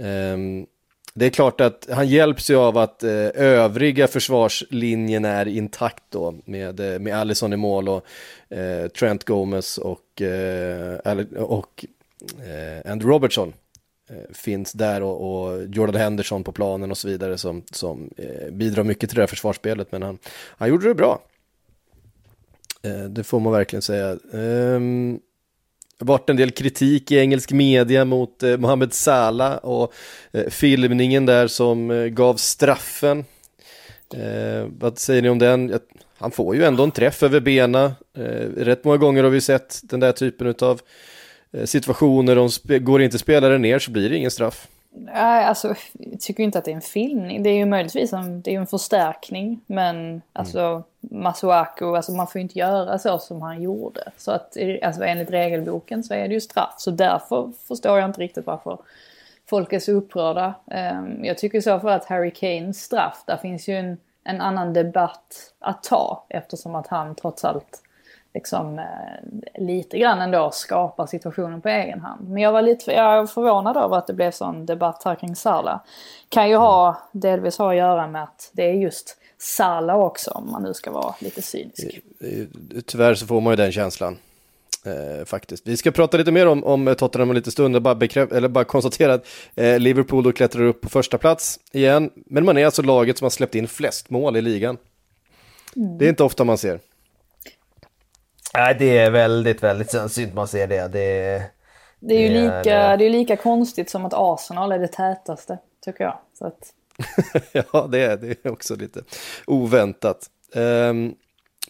um, 0.01 0.67
det 1.15 1.27
är 1.27 1.31
klart 1.31 1.61
att 1.61 1.89
han 1.91 2.09
hjälps 2.09 2.51
ju 2.51 2.57
av 2.57 2.79
att 2.79 3.03
eh, 3.03 3.31
övriga 3.35 4.09
försvarslinjen 4.09 5.25
är 5.25 5.49
intakt 5.49 6.03
då 6.11 6.35
med, 6.45 6.81
eh, 6.81 6.99
med 6.99 7.17
Allison 7.17 7.53
i 7.53 7.57
mål 7.57 7.89
och 7.89 8.05
eh, 8.57 8.89
Trent 8.89 9.25
Gomez 9.25 9.79
och, 9.79 10.23
eh, 10.23 11.19
och 11.37 11.85
eh, 12.47 12.93
Andrew 12.93 13.15
Robertson 13.15 13.53
Eh, 14.11 14.35
finns 14.35 14.73
där 14.73 15.03
och, 15.03 15.43
och, 15.43 15.67
Jordan 15.67 16.01
Henderson 16.01 16.45
på 16.45 16.53
planen 16.53 16.91
och 16.91 16.99
så 16.99 17.09
vidare 17.09 17.39
som, 17.39 17.63
som 17.73 18.11
eh, 18.17 18.51
bidrar 18.53 18.85
mycket 18.85 19.11
till 19.11 19.17
det 19.17 19.23
här 19.23 19.27
försvarsspelet 19.27 19.93
men 19.93 20.03
han, 20.03 20.19
han 20.57 20.69
gjorde 20.69 20.89
det 20.89 20.95
bra. 20.95 21.23
Eh, 22.83 23.05
det 23.05 23.25
får 23.25 23.41
man 23.41 23.53
verkligen 23.53 23.83
säga. 23.83 24.19
Ehm, 24.33 25.21
det 25.99 26.05
har 26.05 26.07
varit 26.07 26.31
en 26.31 26.37
del 26.37 26.51
kritik 26.51 27.13
i 27.13 27.19
engelsk 27.19 27.53
media 27.53 28.05
mot 28.05 28.43
eh, 28.43 28.57
Mohamed 28.57 28.93
Salah 28.93 29.57
och 29.57 29.93
eh, 30.33 30.49
filmningen 30.49 31.27
där 31.27 31.47
som 31.47 31.91
eh, 31.91 32.07
gav 32.07 32.35
straffen. 32.35 33.25
Eh, 34.15 34.67
vad 34.79 34.99
säger 34.99 35.23
ni 35.23 35.29
om 35.29 35.39
den? 35.39 35.79
Han 36.19 36.31
får 36.31 36.57
ju 36.57 36.65
ändå 36.65 36.85
en 36.85 36.91
träff 36.91 37.23
över 37.23 37.41
benen. 37.41 37.93
Eh, 38.17 38.49
rätt 38.57 38.85
många 38.85 38.97
gånger 38.97 39.23
har 39.23 39.31
vi 39.31 39.41
sett 39.41 39.81
den 39.83 40.01
där 40.01 40.13
typen 40.13 40.55
av 40.61 40.81
situationer. 41.65 42.39
Om 42.39 42.49
går 42.81 43.03
inte 43.03 43.19
spelaren 43.19 43.63
ner 43.63 43.79
så 43.79 43.91
blir 43.91 44.11
det 44.11 44.17
ingen 44.17 44.31
straff. 44.31 44.69
Nej, 44.91 45.45
alltså 45.45 45.75
jag 45.93 46.21
tycker 46.21 46.43
inte 46.43 46.59
att 46.59 46.65
det 46.65 46.71
är 46.71 46.75
en 46.75 46.81
filmning. 46.81 47.43
Det 47.43 47.51
är 47.51 47.57
ju 47.57 47.67
möjligtvis 47.67 48.13
en, 48.13 48.43
det 48.43 48.55
är 48.55 48.61
en 48.61 48.67
förstärkning. 48.67 49.61
Men 49.67 50.23
alltså 50.33 50.61
mm. 50.61 50.83
Masuaku, 51.01 51.97
alltså 51.97 52.13
man 52.13 52.27
får 52.27 52.39
ju 52.39 52.43
inte 52.43 52.59
göra 52.59 52.99
så 52.99 53.19
som 53.19 53.43
han 53.43 53.63
gjorde. 53.63 54.11
Så 54.17 54.31
att 54.31 54.57
alltså, 54.83 55.05
enligt 55.05 55.31
regelboken 55.31 56.05
så 56.05 56.15
är 56.15 56.29
det 56.29 56.35
ju 56.35 56.41
straff. 56.41 56.75
Så 56.79 56.91
därför 56.91 57.53
förstår 57.69 57.99
jag 57.99 58.09
inte 58.09 58.21
riktigt 58.21 58.47
varför 58.47 58.79
folk 59.47 59.73
är 59.73 59.79
så 59.79 59.93
upprörda. 59.93 60.55
Um, 60.67 61.25
jag 61.25 61.39
tycker 61.39 61.61
så 61.61 61.81
för 61.81 61.89
att 61.89 62.05
Harry 62.05 62.31
Kanes 62.31 62.83
straff, 62.83 63.23
där 63.27 63.37
finns 63.37 63.69
ju 63.69 63.77
en, 63.77 63.99
en 64.25 64.41
annan 64.41 64.73
debatt 64.73 65.53
att 65.59 65.83
ta 65.83 66.25
eftersom 66.29 66.75
att 66.75 66.87
han 66.87 67.15
trots 67.15 67.45
allt 67.45 67.83
liksom 68.39 68.79
eh, 68.79 69.61
lite 69.63 69.99
grann 69.99 70.21
ändå 70.21 70.51
skapar 70.51 71.07
situationen 71.07 71.61
på 71.61 71.69
egen 71.69 72.01
hand. 72.01 72.29
Men 72.29 72.43
jag 72.43 72.53
var 72.53 72.63
lite 72.63 72.93
jag 72.93 73.31
förvånad 73.31 73.77
över 73.77 73.97
att 73.97 74.07
det 74.07 74.13
blev 74.13 74.31
sån 74.31 74.67
debatt 74.67 75.03
här 75.05 75.15
kring 75.15 75.37
Sala. 75.37 75.81
Kan 76.29 76.49
ju 76.49 76.57
ha, 76.57 77.03
delvis 77.13 77.59
ha 77.59 77.71
att 77.71 77.77
göra 77.77 78.09
med 78.09 78.23
att 78.23 78.51
det 78.53 78.63
är 78.63 78.73
just 78.73 79.17
Sala 79.39 79.97
också 79.97 80.31
om 80.31 80.51
man 80.51 80.63
nu 80.63 80.75
ska 80.75 80.91
vara 80.91 81.15
lite 81.21 81.43
cynisk. 81.43 82.01
Tyvärr 82.87 83.15
så 83.15 83.27
får 83.27 83.41
man 83.41 83.53
ju 83.53 83.57
den 83.57 83.73
känslan. 83.73 84.19
Eh, 84.85 85.25
faktiskt. 85.25 85.67
Vi 85.67 85.77
ska 85.77 85.91
prata 85.91 86.17
lite 86.17 86.33
mer 86.33 86.47
om, 86.47 86.65
om 86.65 86.95
Tottenham 86.99 87.31
om 87.31 87.37
lite 87.37 87.51
stund, 87.51 87.83
bara, 87.83 87.95
bekräft, 87.95 88.33
eller 88.33 88.49
bara 88.49 88.65
konstatera 88.65 89.15
att 89.15 89.27
eh, 89.55 89.79
Liverpool 89.79 90.25
då 90.25 90.33
klättrar 90.33 90.65
upp 90.65 90.81
på 90.81 90.89
första 90.89 91.19
plats 91.19 91.61
igen. 91.73 92.11
Men 92.15 92.45
man 92.45 92.59
är 92.59 92.65
alltså 92.65 92.83
laget 92.83 93.19
som 93.19 93.25
har 93.25 93.31
släppt 93.31 93.55
in 93.55 93.69
flest 93.69 94.11
mål 94.11 94.37
i 94.37 94.43
ligan. 94.43 94.77
Mm. 95.77 95.99
Det 95.99 96.05
är 96.05 96.09
inte 96.09 96.23
ofta 96.23 96.45
man 96.45 96.59
ser. 96.59 96.81
Nej, 98.55 98.77
det 98.79 98.99
är 98.99 99.11
väldigt, 99.11 99.63
väldigt 99.63 99.91
sällsynt 99.91 100.35
man 100.35 100.49
ser 100.49 100.67
det. 100.67 100.89
Det, 100.89 101.43
det 102.01 102.15
är 102.15 102.21
ju 102.21 102.29
det 102.29 102.41
lika, 102.41 102.77
är, 102.77 102.97
det 102.97 103.05
är 103.05 103.11
lika 103.11 103.37
konstigt 103.37 103.91
som 103.91 104.05
att 104.05 104.13
Arsenal 104.17 104.73
är 104.73 104.79
det 104.79 104.89
tätaste, 104.89 105.59
tycker 105.85 106.05
jag. 106.05 106.19
Så 106.39 106.47
att... 106.47 106.73
ja, 107.53 107.89
det 107.93 107.99
är, 107.99 108.17
det 108.17 108.45
är 108.47 108.53
också 108.53 108.77
lite 108.77 109.01
oväntat. 109.47 110.31
Um, 110.55 111.15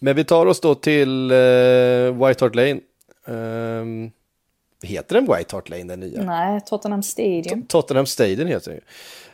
men 0.01 0.17
vi 0.17 0.25
tar 0.25 0.47
oss 0.47 0.61
då 0.61 0.75
till 0.75 1.33
uh, 1.33 2.27
White 2.27 2.45
Hart 2.45 2.55
Lane 2.55 2.81
Um, 3.29 4.11
heter 4.83 5.15
den 5.15 5.37
White 5.37 5.57
Hart 5.57 5.69
Lane 5.69 5.85
den 5.85 6.01
nya? 6.01 6.23
Nej, 6.23 6.61
Tottenham 6.67 7.03
Stadium. 7.03 7.67
Tottenham 7.67 8.07
Stadium 8.07 8.49
heter 8.49 8.71
den 8.71 8.75
ju. 8.75 8.85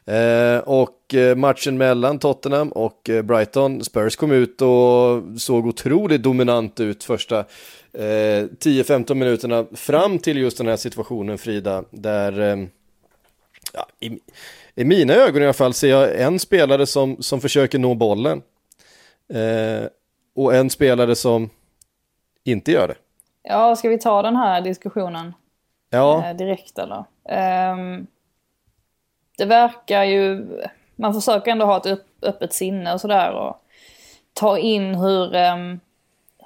Uh, 0.09 0.59
och 0.59 1.15
eh, 1.15 1.37
matchen 1.37 1.79
mellan 1.79 2.19
Tottenham 2.19 2.69
och 2.69 3.09
uh, 3.09 3.23
Brighton, 3.23 3.85
Spurs 3.85 4.17
kom 4.17 4.33
ut 4.33 4.63
och 4.63 5.41
såg 5.41 5.67
otroligt 5.67 6.23
dominant 6.23 6.81
ut 6.81 7.05
första 7.05 7.39
eh, 7.93 8.03
10-15 8.03 9.15
minuterna 9.15 9.67
fram 9.73 10.19
till 10.19 10.39
just 10.39 10.59
den 10.59 10.67
här 10.67 10.77
situationen 10.77 11.39
Frida, 11.39 11.85
där 11.91 12.41
um, 12.41 12.71
ja, 13.73 13.87
i, 14.01 14.19
i, 14.75 14.85
mina 14.85 15.15
ögon 15.15 15.43
i 15.43 15.45
alla 15.45 15.53
fall 15.53 15.75
ser 15.75 15.89
jag 15.89 16.21
en 16.21 16.39
spelare 16.39 16.87
som, 16.87 17.23
som 17.23 17.41
försöker 17.41 17.79
nå 17.79 17.95
bollen 17.95 18.43
och 20.35 20.55
en 20.55 20.71
spelare 20.71 21.15
som 21.15 21.51
inte 22.45 22.73
gör 22.73 22.89
det. 22.89 22.95
Ja, 23.43 23.77
ska 23.77 23.89
vi 23.89 23.99
ta 23.99 24.23
den 24.23 24.37
här 24.37 24.61
diskussionen 24.61 25.35
ja. 25.91 26.25
eh, 26.27 26.37
direkt 26.37 26.79
eller? 26.79 27.05
Um, 27.73 28.07
det 29.39 29.45
verkar 29.45 30.05
ju, 30.05 30.47
man 30.97 31.15
försöker 31.15 31.51
ändå 31.51 31.67
ha 31.67 31.77
ett 31.77 31.87
upp, 31.87 32.07
öppet 32.23 32.53
sinne 32.53 32.93
och 32.93 33.01
sådär 33.01 33.33
och 33.33 33.57
ta 34.33 34.59
in 34.59 34.95
hur, 34.95 35.37
um, 35.37 35.81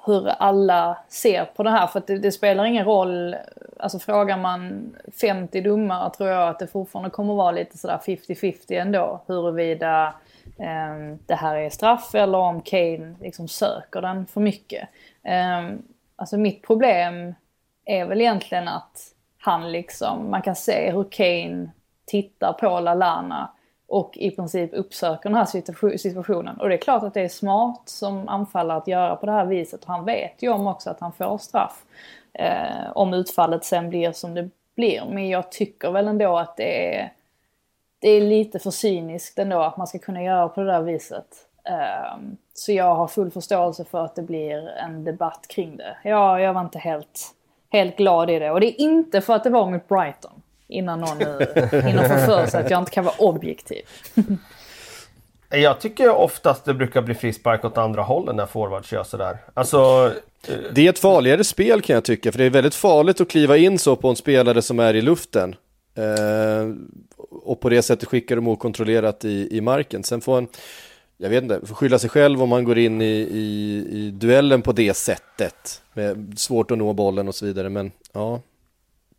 hur 0.05 0.27
alla 0.27 0.97
ser 1.09 1.45
på 1.45 1.63
det 1.63 1.69
här. 1.69 1.87
För 1.87 1.99
att 1.99 2.07
det, 2.07 2.17
det, 2.17 2.31
spelar 2.31 2.65
ingen 2.65 2.85
roll, 2.85 3.35
alltså 3.79 3.99
frågar 3.99 4.37
man 4.37 4.89
50 5.21 5.61
domare 5.61 6.09
tror 6.09 6.29
jag 6.29 6.49
att 6.49 6.59
det 6.59 6.67
fortfarande 6.67 7.09
kommer 7.09 7.33
vara 7.33 7.51
lite 7.51 7.77
sådär 7.77 7.99
50-50 8.05 8.55
ändå. 8.69 9.21
Huruvida 9.27 10.13
um, 10.45 11.19
det 11.25 11.35
här 11.35 11.55
är 11.55 11.69
straff 11.69 12.15
eller 12.15 12.37
om 12.37 12.61
Kane 12.61 13.15
liksom 13.21 13.47
söker 13.47 14.01
den 14.01 14.25
för 14.25 14.41
mycket. 14.41 14.89
Um, 15.23 15.83
Alltså 16.19 16.37
mitt 16.37 16.61
problem 16.61 17.35
är 17.85 18.05
väl 18.05 18.21
egentligen 18.21 18.67
att 18.67 19.13
han 19.37 19.71
liksom, 19.71 20.31
man 20.31 20.41
kan 20.41 20.55
se 20.55 20.91
hur 20.91 21.11
Kane 21.11 21.69
tittar 22.09 22.53
på 22.53 22.79
Lalana 22.79 23.49
och 23.87 24.17
i 24.17 24.31
princip 24.31 24.73
uppsöker 24.73 25.29
den 25.29 25.37
här 25.37 25.97
situationen. 25.97 26.59
Och 26.59 26.69
det 26.69 26.75
är 26.75 26.77
klart 26.77 27.03
att 27.03 27.13
det 27.13 27.21
är 27.21 27.29
smart 27.29 27.81
som 27.85 28.29
anfallare 28.29 28.77
att 28.77 28.87
göra 28.87 29.15
på 29.15 29.25
det 29.25 29.31
här 29.31 29.45
viset. 29.45 29.83
Och 29.83 29.89
han 29.89 30.05
vet 30.05 30.43
ju 30.43 30.49
om 30.49 30.67
också 30.67 30.89
att 30.89 30.99
han 30.99 31.11
får 31.11 31.37
straff. 31.37 31.83
Eh, 32.33 32.91
om 32.95 33.13
utfallet 33.13 33.65
sen 33.65 33.89
blir 33.89 34.11
som 34.11 34.33
det 34.33 34.49
blir. 34.75 35.03
Men 35.09 35.29
jag 35.29 35.51
tycker 35.51 35.91
väl 35.91 36.07
ändå 36.07 36.37
att 36.37 36.57
det 36.57 36.95
är, 36.95 37.13
det 37.99 38.09
är 38.09 38.21
lite 38.21 38.59
för 38.59 38.71
cyniskt 38.71 39.39
ändå 39.39 39.61
att 39.61 39.77
man 39.77 39.87
ska 39.87 39.99
kunna 39.99 40.23
göra 40.23 40.49
på 40.49 40.61
det 40.61 40.71
där 40.71 40.81
viset. 40.81 41.27
Eh, 41.63 42.17
så 42.53 42.71
jag 42.71 42.95
har 42.95 43.07
full 43.07 43.31
förståelse 43.31 43.85
för 43.85 44.05
att 44.05 44.15
det 44.15 44.21
blir 44.21 44.67
en 44.67 45.03
debatt 45.03 45.45
kring 45.47 45.77
det. 45.77 45.97
Jag, 46.03 46.41
jag 46.41 46.53
var 46.53 46.61
inte 46.61 46.79
helt, 46.79 47.35
helt 47.69 47.97
glad 47.97 48.29
i 48.29 48.39
det. 48.39 48.51
Och 48.51 48.59
det 48.59 48.67
är 48.67 48.81
inte 48.81 49.21
för 49.21 49.33
att 49.33 49.43
det 49.43 49.49
var 49.49 49.71
mot 49.71 49.87
Brighton. 49.87 50.38
Innan 50.69 50.99
någon 50.99 51.17
nu 51.17 51.25
hinner 51.81 52.07
få 52.07 52.25
för 52.25 52.47
sig 52.47 52.61
att 52.61 52.69
jag 52.69 52.81
inte 52.81 52.91
kan 52.91 53.05
vara 53.05 53.15
objektiv. 53.17 53.81
Jag 55.51 55.79
tycker 55.79 56.09
oftast 56.09 56.65
det 56.65 56.73
brukar 56.73 57.01
bli 57.01 57.15
frispark 57.15 57.65
åt 57.65 57.77
andra 57.77 58.01
hållet 58.01 58.35
när 58.35 58.45
forwards 58.45 58.91
gör 58.91 59.03
sådär. 59.03 59.37
Alltså... 59.53 60.11
Eh, 60.47 60.55
det 60.73 60.85
är 60.85 60.89
ett 60.89 60.99
farligare 60.99 61.43
spel 61.43 61.81
kan 61.81 61.93
jag 61.93 62.03
tycka, 62.03 62.31
för 62.31 62.39
det 62.39 62.45
är 62.45 62.49
väldigt 62.49 62.75
farligt 62.75 63.21
att 63.21 63.29
kliva 63.29 63.57
in 63.57 63.79
så 63.79 63.95
på 63.95 64.09
en 64.09 64.15
spelare 64.15 64.61
som 64.61 64.79
är 64.79 64.93
i 64.93 65.01
luften. 65.01 65.55
Eh, 65.95 66.69
och 67.29 67.59
på 67.59 67.69
det 67.69 67.81
sättet 67.81 68.09
skicka 68.09 68.35
dem 68.35 68.47
okontrollerat 68.47 69.25
i, 69.25 69.57
i 69.57 69.61
marken. 69.61 70.03
Sen 70.03 70.21
får 70.21 70.37
en 70.37 70.47
jag 71.21 71.29
vet 71.29 71.43
inte, 71.43 71.65
får 71.65 71.75
skylla 71.75 71.99
sig 71.99 72.09
själv 72.09 72.43
om 72.43 72.49
man 72.49 72.63
går 72.63 72.77
in 72.77 73.01
i, 73.01 73.05
i, 73.31 73.85
i 73.91 74.11
duellen 74.11 74.61
på 74.61 74.71
det 74.71 74.93
sättet. 74.93 75.81
Med 75.93 76.33
svårt 76.39 76.71
att 76.71 76.77
nå 76.77 76.93
bollen 76.93 77.27
och 77.27 77.35
så 77.35 77.45
vidare, 77.45 77.69
men 77.69 77.91
ja. 78.13 78.41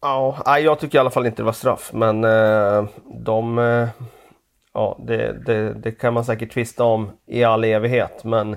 Ja, 0.03 0.59
jag 0.59 0.79
tycker 0.79 0.99
i 0.99 1.01
alla 1.01 1.11
fall 1.11 1.27
inte 1.27 1.43
det 1.43 1.47
var 1.47 1.53
straff, 1.53 1.91
men 1.93 2.25
eh, 2.25 2.85
de... 3.25 3.59
Eh, 3.59 3.89
ja, 4.75 4.99
det, 5.07 5.47
det, 5.47 5.75
det, 5.75 5.93
kan 5.93 6.15
man 6.15 6.25
säkert 6.25 6.53
tvista 6.53 6.85
om 6.85 7.11
i 7.27 7.45
all 7.45 7.65
evighet, 7.65 8.25
men 8.25 8.57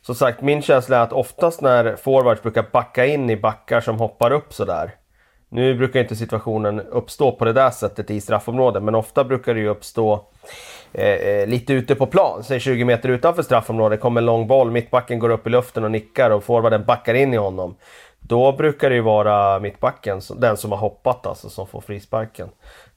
som 0.00 0.14
sagt, 0.14 0.40
min 0.40 0.62
känsla 0.62 0.96
är 0.96 1.00
att 1.00 1.12
oftast 1.12 1.60
när 1.60 1.96
forwards 1.96 2.42
brukar 2.42 2.66
backa 2.72 3.06
in 3.06 3.30
i 3.30 3.36
backar 3.36 3.80
som 3.80 3.98
hoppar 3.98 4.30
upp 4.32 4.52
sådär. 4.52 4.94
Nu 5.48 5.74
brukar 5.74 6.00
inte 6.00 6.16
situationen 6.16 6.80
uppstå 6.80 7.32
på 7.32 7.44
det 7.44 7.52
där 7.52 7.70
sättet 7.70 8.10
i 8.10 8.20
straffområdet, 8.20 8.82
men 8.82 8.94
ofta 8.94 9.24
brukar 9.24 9.54
det 9.54 9.60
ju 9.60 9.68
uppstå 9.68 10.26
eh, 10.92 11.06
eh 11.06 11.46
lite 11.46 11.72
ute 11.72 11.94
på 11.94 12.06
plan, 12.06 12.44
säg 12.44 12.60
20 12.60 12.84
meter 12.84 13.08
utanför 13.08 13.42
straffområdet, 13.42 14.00
kommer 14.00 14.20
en 14.20 14.26
lång 14.26 14.46
boll, 14.46 14.70
mittbacken 14.70 15.18
går 15.18 15.30
upp 15.30 15.46
i 15.46 15.50
luften 15.50 15.84
och 15.84 15.90
nickar 15.90 16.30
och 16.30 16.44
forwarden 16.44 16.84
backar 16.84 17.14
in 17.14 17.34
i 17.34 17.36
honom. 17.36 17.76
Då 18.22 18.52
brukar 18.52 18.90
det 18.90 18.96
ju 18.96 19.02
vara 19.02 19.58
mittbacken, 19.58 20.20
den 20.36 20.56
som 20.56 20.72
har 20.72 20.78
hoppat 20.78 21.26
alltså, 21.26 21.48
som 21.48 21.66
får 21.66 21.80
frisparken. 21.80 22.48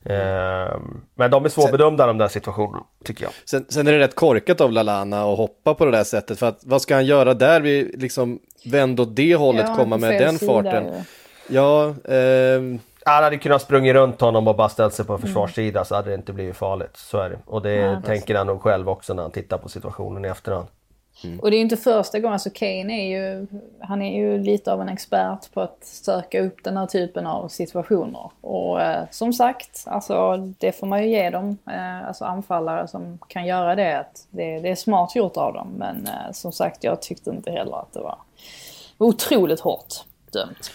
Eh, 0.06 0.78
men 1.16 1.32
de 1.32 1.46
är 1.46 1.50
svårbedömda 1.50 2.08
de 2.08 2.18
där 2.18 2.28
situationerna, 2.28 2.84
tycker 3.04 3.24
jag. 3.24 3.34
Sen, 3.46 3.66
sen, 3.70 3.88
är 3.88 3.92
det 3.92 4.00
rätt 4.00 4.16
korkat 4.16 4.62
av 4.62 4.72
Lalana 4.72 5.32
att 5.32 5.38
hoppa 5.38 5.74
på 5.74 5.86
det 5.86 5.92
där 5.92 6.04
sättet, 6.04 6.40
för 6.40 6.46
att 6.46 6.60
vad 6.64 6.82
ska 6.82 6.96
han 6.96 7.06
göra 7.06 7.34
där? 7.34 7.62
Vi 7.62 7.84
liksom 7.98 8.40
vända 8.66 9.04
åt 9.04 9.16
det 9.16 9.36
hållet, 9.36 9.66
ja, 9.68 9.76
komma 9.76 9.98
med 9.98 10.22
den 10.22 10.40
farten. 10.40 11.04
Ja, 11.48 11.88
eh, 11.88 12.62
han 13.06 13.24
hade 13.24 13.38
kunnat 13.38 13.62
sprungit 13.62 13.94
runt 13.94 14.22
honom 14.22 14.48
och 14.48 14.56
bara 14.56 14.70
ställt 14.70 14.94
sig 14.94 15.06
på 15.06 15.14
en 15.14 15.20
försvarssida 15.20 15.80
mm. 15.80 15.86
så 15.86 15.96
hade 15.96 16.10
det 16.10 16.16
inte 16.16 16.34
blivit 16.34 16.56
farligt. 16.56 16.98
Så 16.98 17.18
är 17.18 17.30
det. 17.30 17.40
Och 17.46 17.62
det 17.62 17.74
ja, 17.74 18.02
tänker 18.02 18.36
han 18.36 18.48
nog 18.48 18.62
själv 18.62 18.90
också 18.90 19.14
när 19.14 19.22
han 19.22 19.32
tittar 19.32 19.58
på 19.58 19.70
situationen 19.70 20.26
i 20.26 20.28
efterhand. 20.28 20.68
Mm. 21.26 21.40
Och 21.40 21.52
det 21.52 21.56
är 21.56 21.58
ju 21.58 21.64
inte 21.64 21.78
första 21.78 22.20
gången, 22.20 22.34
alltså 22.34 22.50
Kane 22.50 22.94
är 22.94 23.20
ju, 23.20 23.48
han 23.80 24.02
är 24.02 24.20
ju 24.20 24.38
lite 24.38 24.74
av 24.74 24.82
en 24.82 24.90
expert 24.90 25.54
på 25.54 25.62
att 25.62 25.78
söka 25.82 26.42
upp 26.42 26.64
den 26.64 26.78
här 26.78 26.86
typen 26.86 27.28
av 27.28 27.48
situationer. 27.48 28.32
Och 28.42 28.82
eh, 28.82 29.04
som 29.12 29.34
sagt, 29.34 29.84
alltså 29.86 30.38
det 30.58 30.72
får 30.72 30.88
man 30.88 31.04
ju 31.04 31.10
ge 31.10 31.30
dem, 31.30 31.58
eh, 31.68 32.08
alltså 32.08 32.26
anfallare 32.26 32.88
som 32.88 33.20
kan 33.28 33.46
göra 33.46 33.76
det. 33.76 34.00
Att 34.00 34.28
det, 34.30 34.60
det 34.60 34.70
är 34.70 34.76
smart 34.76 35.16
gjort 35.16 35.38
av 35.38 35.54
dem, 35.54 35.68
men 35.78 36.08
eh, 36.08 36.32
som 36.34 36.52
sagt 36.52 36.84
jag 36.84 37.02
tyckte 37.02 37.30
inte 37.30 37.52
heller 37.52 37.80
att 37.80 37.94
det 37.94 38.00
var 38.00 38.18
otroligt 38.98 39.60
hårt 39.60 39.94
dömt. 40.32 40.72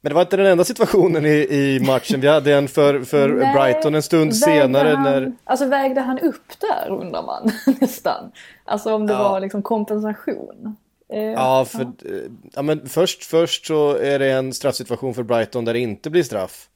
Men 0.00 0.10
det 0.10 0.14
var 0.14 0.22
inte 0.22 0.36
den 0.36 0.46
enda 0.46 0.64
situationen 0.64 1.26
i, 1.26 1.46
i 1.50 1.80
matchen. 1.80 2.20
Vi 2.20 2.28
hade 2.28 2.54
en 2.54 2.68
för, 2.68 3.00
för 3.00 3.28
Nej, 3.28 3.54
Brighton 3.54 3.94
en 3.94 4.02
stund 4.02 4.36
senare. 4.36 4.88
Han, 4.88 5.02
när... 5.02 5.32
Alltså 5.44 5.66
vägde 5.66 6.00
han 6.00 6.18
upp 6.18 6.60
där 6.60 6.90
undrar 6.90 7.22
man 7.22 7.50
nästan. 7.80 8.32
Alltså 8.64 8.94
om 8.94 9.06
det 9.06 9.12
ja. 9.12 9.28
var 9.28 9.40
liksom 9.40 9.62
kompensation. 9.62 10.76
Eh, 11.12 11.22
ja, 11.22 11.64
för, 11.64 11.80
ja. 11.80 12.10
ja. 12.54 12.62
men 12.62 12.88
först, 12.88 13.24
först 13.24 13.66
så 13.66 13.96
är 13.96 14.18
det 14.18 14.32
en 14.32 14.52
straffsituation 14.52 15.14
för 15.14 15.22
Brighton 15.22 15.64
där 15.64 15.72
det 15.72 15.78
inte 15.80 16.10
blir 16.10 16.22
straff. 16.22 16.68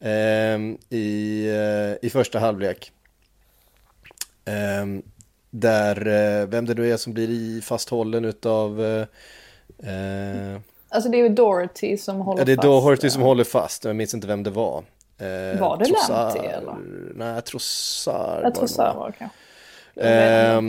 Eh, 0.00 0.58
i, 0.98 1.46
eh, 1.48 2.06
I 2.06 2.10
första 2.10 2.38
halvlek. 2.38 2.92
Eh, 4.44 4.86
där, 5.50 6.06
eh, 6.06 6.46
vem 6.46 6.66
det 6.66 6.74
nu 6.74 6.92
är 6.92 6.96
som 6.96 7.12
blir 7.12 7.30
i 7.30 7.60
fasthållen 7.60 8.24
utav 8.24 8.84
eh, 9.82 10.60
Alltså 10.92 11.10
det 11.10 11.16
är 11.16 11.22
ju 11.22 11.28
Dorothy 11.28 11.96
som 11.96 12.20
håller 12.20 12.38
fast. 12.38 12.48
Ja, 12.48 12.56
det 12.56 12.68
är 12.68 12.70
Dorothy 12.70 13.10
som 13.10 13.22
håller 13.22 13.44
fast. 13.44 13.84
Jag 13.84 13.96
minns 13.96 14.14
inte 14.14 14.26
vem 14.26 14.42
det 14.42 14.50
var. 14.50 14.84
Eh, 15.18 15.60
var 15.60 15.78
det 15.78 16.08
Lamptey 16.10 16.46
eller? 16.46 16.76
Nej, 17.14 17.42
Trossard. 17.42 18.44
Jag 18.44 18.54
Trossard 18.54 18.96
var 18.96 19.06
det 19.06 19.14
kanske. 19.18 19.38
Eh, 19.96 20.62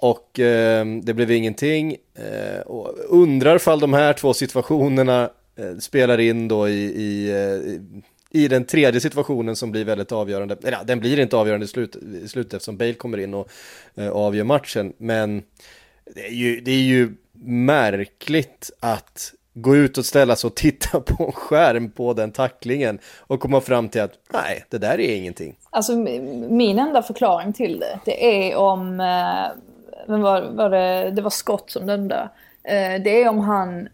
och 0.00 0.40
eh, 0.40 0.86
det 1.02 1.14
blev 1.14 1.30
ingenting. 1.30 1.96
Eh, 2.14 2.60
och 2.60 2.94
undrar 3.08 3.58
fall 3.58 3.80
de 3.80 3.92
här 3.92 4.12
två 4.12 4.34
situationerna 4.34 5.30
eh, 5.56 5.76
spelar 5.76 6.20
in 6.20 6.48
då 6.48 6.68
i, 6.68 6.84
i, 6.84 7.30
eh, 7.30 8.40
i 8.42 8.48
den 8.48 8.64
tredje 8.64 9.00
situationen 9.00 9.56
som 9.56 9.70
blir 9.70 9.84
väldigt 9.84 10.12
avgörande. 10.12 10.56
Eller 10.62 10.72
ja, 10.72 10.84
den 10.84 11.00
blir 11.00 11.18
inte 11.18 11.36
avgörande 11.36 11.64
i 11.64 11.68
slut, 11.68 11.96
i 11.96 12.28
slutet 12.28 12.54
eftersom 12.54 12.76
Bale 12.76 12.94
kommer 12.94 13.18
in 13.18 13.34
och 13.34 13.48
eh, 13.94 14.10
avgör 14.10 14.44
matchen. 14.44 14.92
Men 14.98 15.42
det 16.14 16.26
är, 16.26 16.32
ju, 16.32 16.60
det 16.60 16.70
är 16.70 16.82
ju 16.82 17.14
märkligt 17.44 18.70
att 18.80 19.34
gå 19.60 19.76
ut 19.76 19.98
och 19.98 20.04
ställa 20.04 20.36
sig 20.36 20.48
och 20.48 20.54
titta 20.54 21.00
på 21.06 21.24
en 21.24 21.32
skärm 21.32 21.90
på 21.90 22.12
den 22.12 22.32
tacklingen 22.32 22.98
och 23.18 23.40
komma 23.40 23.60
fram 23.60 23.88
till 23.88 24.00
att 24.00 24.12
nej, 24.32 24.64
det 24.68 24.78
där 24.78 25.00
är 25.00 25.16
ingenting. 25.16 25.58
Alltså 25.70 25.96
min 25.96 26.78
enda 26.78 27.02
förklaring 27.02 27.52
till 27.52 27.78
det, 27.78 27.98
det 28.04 28.50
är 28.50 28.56
om, 28.56 29.00
eh, 29.00 29.46
men 30.06 30.22
var, 30.22 30.42
var 30.42 30.70
det, 30.70 31.10
det 31.10 31.22
var 31.22 31.30
Scott 31.30 31.70
som 31.70 31.86
dömde. 31.86 32.28
Eh, 32.62 33.02
det 33.02 33.22
är 33.22 33.28
om 33.28 33.38
han 33.38 33.88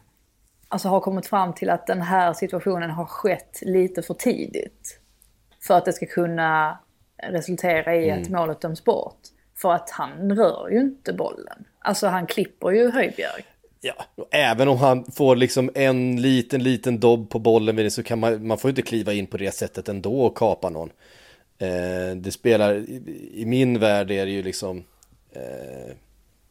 alltså, 0.69 0.89
har 0.89 1.01
kommit 1.01 1.27
fram 1.27 1.53
till 1.53 1.71
att 1.71 1.87
den 1.87 2.03
här 2.03 2.33
situationen 2.33 2.91
har 2.91 3.05
skett 3.05 3.59
lite 3.63 4.03
för 4.03 4.15
tidigt. 4.15 5.01
För 5.67 5.75
att 5.75 5.85
det 5.85 5.93
ska 5.93 6.07
kunna 6.07 6.79
resultera 7.23 7.97
i 7.97 8.11
att 8.11 8.27
mm. 8.27 8.33
målet 8.33 8.61
döms 8.61 8.85
bort. 8.85 9.21
För 9.57 9.73
att 9.73 9.91
han 9.91 10.37
rör 10.37 10.69
ju 10.71 10.81
inte 10.81 11.13
bollen. 11.13 11.65
Alltså 11.79 12.07
han 12.07 12.27
klipper 12.27 12.71
ju 12.71 12.91
Höjbjerg. 12.91 13.45
Ja, 13.87 14.27
även 14.31 14.69
om 14.69 14.79
han 14.79 15.05
får 15.05 15.37
liksom 15.37 15.71
en 15.75 16.23
liten, 16.23 16.63
liten 16.63 17.01
dobb 17.01 17.31
på 17.31 17.39
bollen 17.39 17.77
vid 17.77 17.87
det 17.87 17.91
så 17.91 18.03
kan 18.03 18.19
man, 18.19 18.47
man 18.47 18.59
får 18.59 18.69
inte 18.69 18.83
kliva 18.83 19.13
in 19.13 19.27
på 19.27 19.37
det 19.37 19.55
sättet 19.55 19.89
ändå 19.89 20.21
och 20.21 20.37
kapa 20.37 20.71
någon. 20.71 20.91
Eh, 21.59 22.17
det 22.17 22.33
spelar, 22.33 22.75
i, 22.75 23.31
i, 23.35 23.45
min 23.47 23.79
värld 23.79 24.11
är 24.11 24.27
det 24.27 24.33
ju 24.33 24.43
liksom 24.43 24.85
eh, 25.33 25.95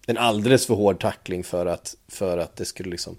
en 0.07 0.17
alldeles 0.17 0.67
för 0.67 0.73
hård 0.73 1.01
tackling 1.01 1.43
för 1.43 1.65
att, 1.65 1.95
för 2.07 2.38
att 2.38 2.55
det 2.55 2.65
skulle 2.65 2.89
liksom 2.89 3.15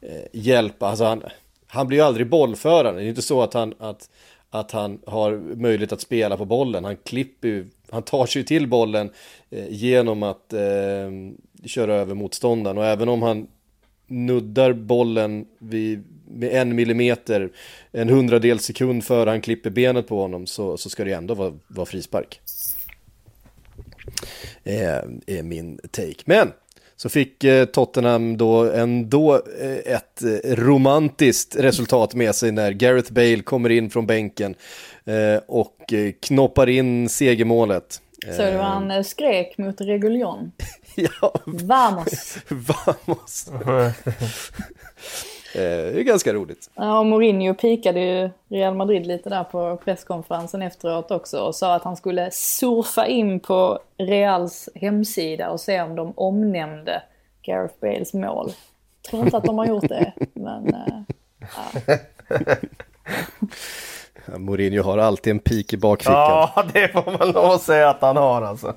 eh, 0.00 0.24
hjälpa. 0.32 0.88
Alltså 0.88 1.04
han, 1.04 1.22
han 1.66 1.86
blir 1.86 1.98
ju 1.98 2.04
aldrig 2.04 2.28
bollförande. 2.28 3.00
Det 3.00 3.06
är 3.06 3.08
inte 3.08 3.22
så 3.22 3.42
att 3.42 3.54
han, 3.54 3.74
att, 3.78 4.10
att 4.50 4.70
han 4.70 5.00
har 5.06 5.32
möjlighet 5.56 5.92
att 5.92 6.00
spela 6.00 6.36
på 6.36 6.44
bollen. 6.44 6.84
Han 6.84 6.96
klipper 6.96 7.48
ju, 7.48 7.66
han 7.90 8.02
tar 8.02 8.26
sig 8.26 8.44
till 8.44 8.68
bollen 8.68 9.10
eh, 9.50 9.66
genom 9.70 10.22
att 10.22 10.52
eh, 10.52 11.10
köra 11.66 11.94
över 11.94 12.14
motståndaren. 12.14 12.78
Och 12.78 12.86
även 12.86 13.08
om 13.08 13.22
han 13.22 13.46
nuddar 14.06 14.72
bollen 14.72 15.46
vid, 15.58 16.04
med 16.28 16.52
en 16.52 16.74
millimeter, 16.74 17.50
en 17.92 18.08
hundradel 18.08 18.58
sekund 18.58 19.04
före 19.04 19.30
han 19.30 19.40
klipper 19.40 19.70
benet 19.70 20.08
på 20.08 20.20
honom 20.20 20.46
så, 20.46 20.76
så 20.76 20.90
ska 20.90 21.04
det 21.04 21.12
ändå 21.12 21.34
vara, 21.34 21.52
vara 21.68 21.86
frispark. 21.86 22.40
Är, 24.64 25.04
är 25.26 25.42
min 25.42 25.78
take. 25.92 26.22
Men 26.24 26.52
så 26.96 27.08
fick 27.08 27.44
eh, 27.44 27.64
Tottenham 27.64 28.36
då 28.36 28.72
ändå 28.72 29.34
eh, 29.34 29.94
ett 29.94 30.22
eh, 30.22 30.54
romantiskt 30.54 31.56
resultat 31.56 32.14
med 32.14 32.34
sig 32.34 32.52
när 32.52 32.72
Gareth 32.72 33.12
Bale 33.12 33.42
kommer 33.42 33.70
in 33.70 33.90
från 33.90 34.06
bänken 34.06 34.54
och 35.46 35.92
knoppar 36.22 36.68
in 36.68 37.08
segermålet. 37.08 38.00
Så 38.36 38.42
det 38.42 38.56
var 38.56 38.64
han 38.64 39.04
skrek 39.04 39.58
mot 39.58 39.80
Reguljon? 39.80 40.52
ja. 41.20 41.32
Vamos! 41.44 42.38
Vamos! 42.48 43.50
Det 45.52 46.00
är 46.00 46.02
ganska 46.02 46.32
roligt. 46.32 46.70
Ja, 46.74 47.02
Mourinho 47.02 47.54
pikade 47.54 48.00
ju 48.00 48.30
Real 48.48 48.74
Madrid 48.74 49.06
lite 49.06 49.30
där 49.30 49.44
på 49.44 49.76
presskonferensen 49.76 50.62
efteråt 50.62 51.10
också 51.10 51.40
och 51.40 51.54
sa 51.54 51.74
att 51.74 51.84
han 51.84 51.96
skulle 51.96 52.30
surfa 52.30 53.06
in 53.06 53.40
på 53.40 53.78
Reals 53.98 54.68
hemsida 54.74 55.50
och 55.50 55.60
se 55.60 55.82
om 55.82 55.96
de 55.96 56.12
omnämnde 56.16 57.02
Gareth 57.42 57.74
Bales 57.80 58.14
mål. 58.14 58.52
Jag 59.02 59.10
tror 59.10 59.24
inte 59.24 59.36
att 59.36 59.44
de 59.44 59.58
har 59.58 59.66
gjort 59.66 59.88
det, 59.88 60.12
men... 60.32 60.74
Äh, 60.74 61.02
ja. 61.40 61.80
Mourinho 64.38 64.82
har 64.82 64.98
alltid 64.98 65.30
en 65.30 65.38
pik 65.38 65.72
i 65.72 65.76
bakfickan. 65.76 66.14
Ja, 66.14 66.64
det 66.72 66.88
får 66.88 67.18
man 67.18 67.30
lov 67.30 67.50
att 67.50 67.62
säga 67.62 67.90
att 67.90 68.00
han 68.00 68.16
har 68.16 68.42
alltså. 68.42 68.74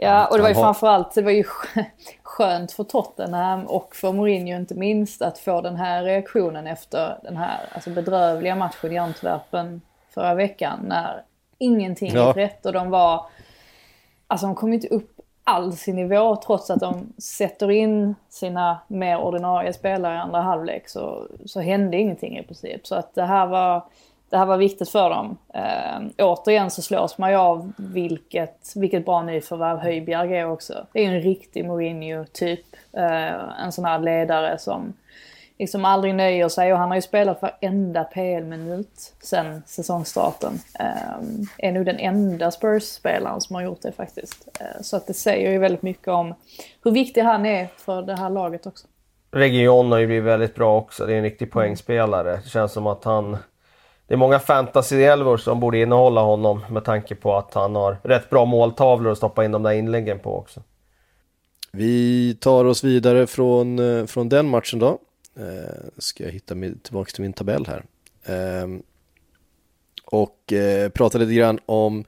Ja, 0.00 0.26
och 0.26 0.36
det 0.36 0.42
var 0.42 0.48
ju 0.48 0.54
framförallt 0.54 1.14
det 1.14 1.22
var 1.22 1.30
ju 1.30 1.44
skönt 2.22 2.72
för 2.72 2.84
Tottenham 2.84 3.66
och 3.66 3.96
för 3.96 4.12
Mourinho 4.12 4.56
inte 4.56 4.74
minst 4.74 5.22
att 5.22 5.38
få 5.38 5.60
den 5.60 5.76
här 5.76 6.02
reaktionen 6.02 6.66
efter 6.66 7.18
den 7.22 7.36
här 7.36 7.68
alltså 7.72 7.90
bedrövliga 7.90 8.56
matchen 8.56 8.92
i 8.92 8.98
Antwerpen 8.98 9.80
förra 10.14 10.34
veckan 10.34 10.78
när 10.82 11.22
ingenting 11.58 12.12
ja. 12.14 12.28
gick 12.28 12.36
rätt 12.36 12.66
och 12.66 12.72
de 12.72 12.90
var... 12.90 13.26
Alltså 14.26 14.46
de 14.46 14.54
kom 14.54 14.72
inte 14.72 14.88
upp 14.88 15.20
alls 15.44 15.88
i 15.88 15.92
nivå 15.92 16.36
trots 16.36 16.70
att 16.70 16.80
de 16.80 17.12
sätter 17.18 17.70
in 17.70 18.14
sina 18.28 18.78
mer 18.88 19.18
ordinarie 19.18 19.72
spelare 19.72 20.14
i 20.14 20.18
andra 20.18 20.40
halvlek 20.40 20.88
så, 20.88 21.26
så 21.46 21.60
hände 21.60 21.96
ingenting 21.96 22.38
i 22.38 22.42
princip. 22.42 22.86
Så 22.86 22.94
att 22.94 23.14
det 23.14 23.24
här 23.24 23.46
var 23.46 23.84
det 24.30 24.36
här 24.36 24.46
var 24.46 24.56
viktigt 24.56 24.88
för 24.88 25.10
dem. 25.10 25.38
Eh, 25.54 26.26
återigen 26.26 26.70
så 26.70 26.82
slås 26.82 27.18
man 27.18 27.30
ju 27.30 27.36
av 27.36 27.72
vilket, 27.76 28.72
vilket 28.76 29.04
bra 29.04 29.22
nyförvärv 29.22 29.78
Höjbjerg 29.78 30.36
är 30.36 30.50
också. 30.50 30.86
Det 30.92 31.04
är 31.04 31.08
en 31.08 31.20
riktig 31.20 31.64
Mourinho-typ. 31.64 32.66
Eh, 32.92 33.62
en 33.64 33.72
sån 33.72 33.84
här 33.84 33.98
ledare 33.98 34.58
som 34.58 34.92
liksom 35.58 35.84
aldrig 35.84 36.14
nöjer 36.14 36.48
sig 36.48 36.72
och 36.72 36.78
han 36.78 36.88
har 36.88 36.96
ju 36.96 37.02
spelat 37.02 37.42
varenda 37.42 38.04
PL-minut 38.04 39.14
sen 39.22 39.62
säsongstarten. 39.66 40.52
Eh, 40.80 41.68
är 41.68 41.72
nog 41.72 41.86
den 41.86 41.98
enda 41.98 42.50
Spurs-spelaren 42.50 43.40
som 43.40 43.56
har 43.56 43.62
gjort 43.62 43.82
det 43.82 43.92
faktiskt. 43.92 44.48
Eh, 44.60 44.82
så 44.82 44.96
att 44.96 45.06
det 45.06 45.14
säger 45.14 45.50
ju 45.50 45.58
väldigt 45.58 45.82
mycket 45.82 46.08
om 46.08 46.34
hur 46.84 46.90
viktig 46.90 47.20
han 47.20 47.46
är 47.46 47.68
för 47.76 48.02
det 48.02 48.16
här 48.16 48.30
laget 48.30 48.66
också. 48.66 48.86
Region 49.30 49.92
har 49.92 49.98
ju 49.98 50.06
blivit 50.06 50.24
väldigt 50.24 50.54
bra 50.54 50.78
också. 50.78 51.06
Det 51.06 51.12
är 51.12 51.16
en 51.16 51.22
riktig 51.22 51.50
poängspelare. 51.50 52.36
Det 52.44 52.48
känns 52.48 52.72
som 52.72 52.86
att 52.86 53.04
han 53.04 53.36
det 54.08 54.14
är 54.14 54.18
många 54.18 54.38
fantasy-elvor 54.38 55.36
som 55.36 55.60
borde 55.60 55.78
innehålla 55.78 56.20
honom 56.20 56.64
med 56.70 56.84
tanke 56.84 57.14
på 57.14 57.36
att 57.36 57.54
han 57.54 57.74
har 57.74 57.96
rätt 58.02 58.30
bra 58.30 58.44
måltavlor 58.44 59.12
att 59.12 59.18
stoppa 59.18 59.44
in 59.44 59.52
de 59.52 59.62
där 59.62 59.72
inläggen 59.72 60.18
på 60.18 60.38
också. 60.38 60.62
Vi 61.72 62.34
tar 62.40 62.64
oss 62.64 62.84
vidare 62.84 63.26
från, 63.26 63.78
eh, 63.78 64.06
från 64.06 64.28
den 64.28 64.48
matchen 64.48 64.78
då. 64.78 64.98
Eh, 65.38 65.88
ska 65.98 66.24
jag 66.24 66.30
hitta 66.30 66.54
mig, 66.54 66.78
tillbaka 66.78 67.10
till 67.10 67.22
min 67.22 67.32
tabell 67.32 67.66
här. 67.66 67.84
Eh, 68.24 68.68
och 70.04 70.52
eh, 70.52 70.88
prata 70.88 71.18
lite 71.18 71.34
grann 71.34 71.58
om 71.66 72.04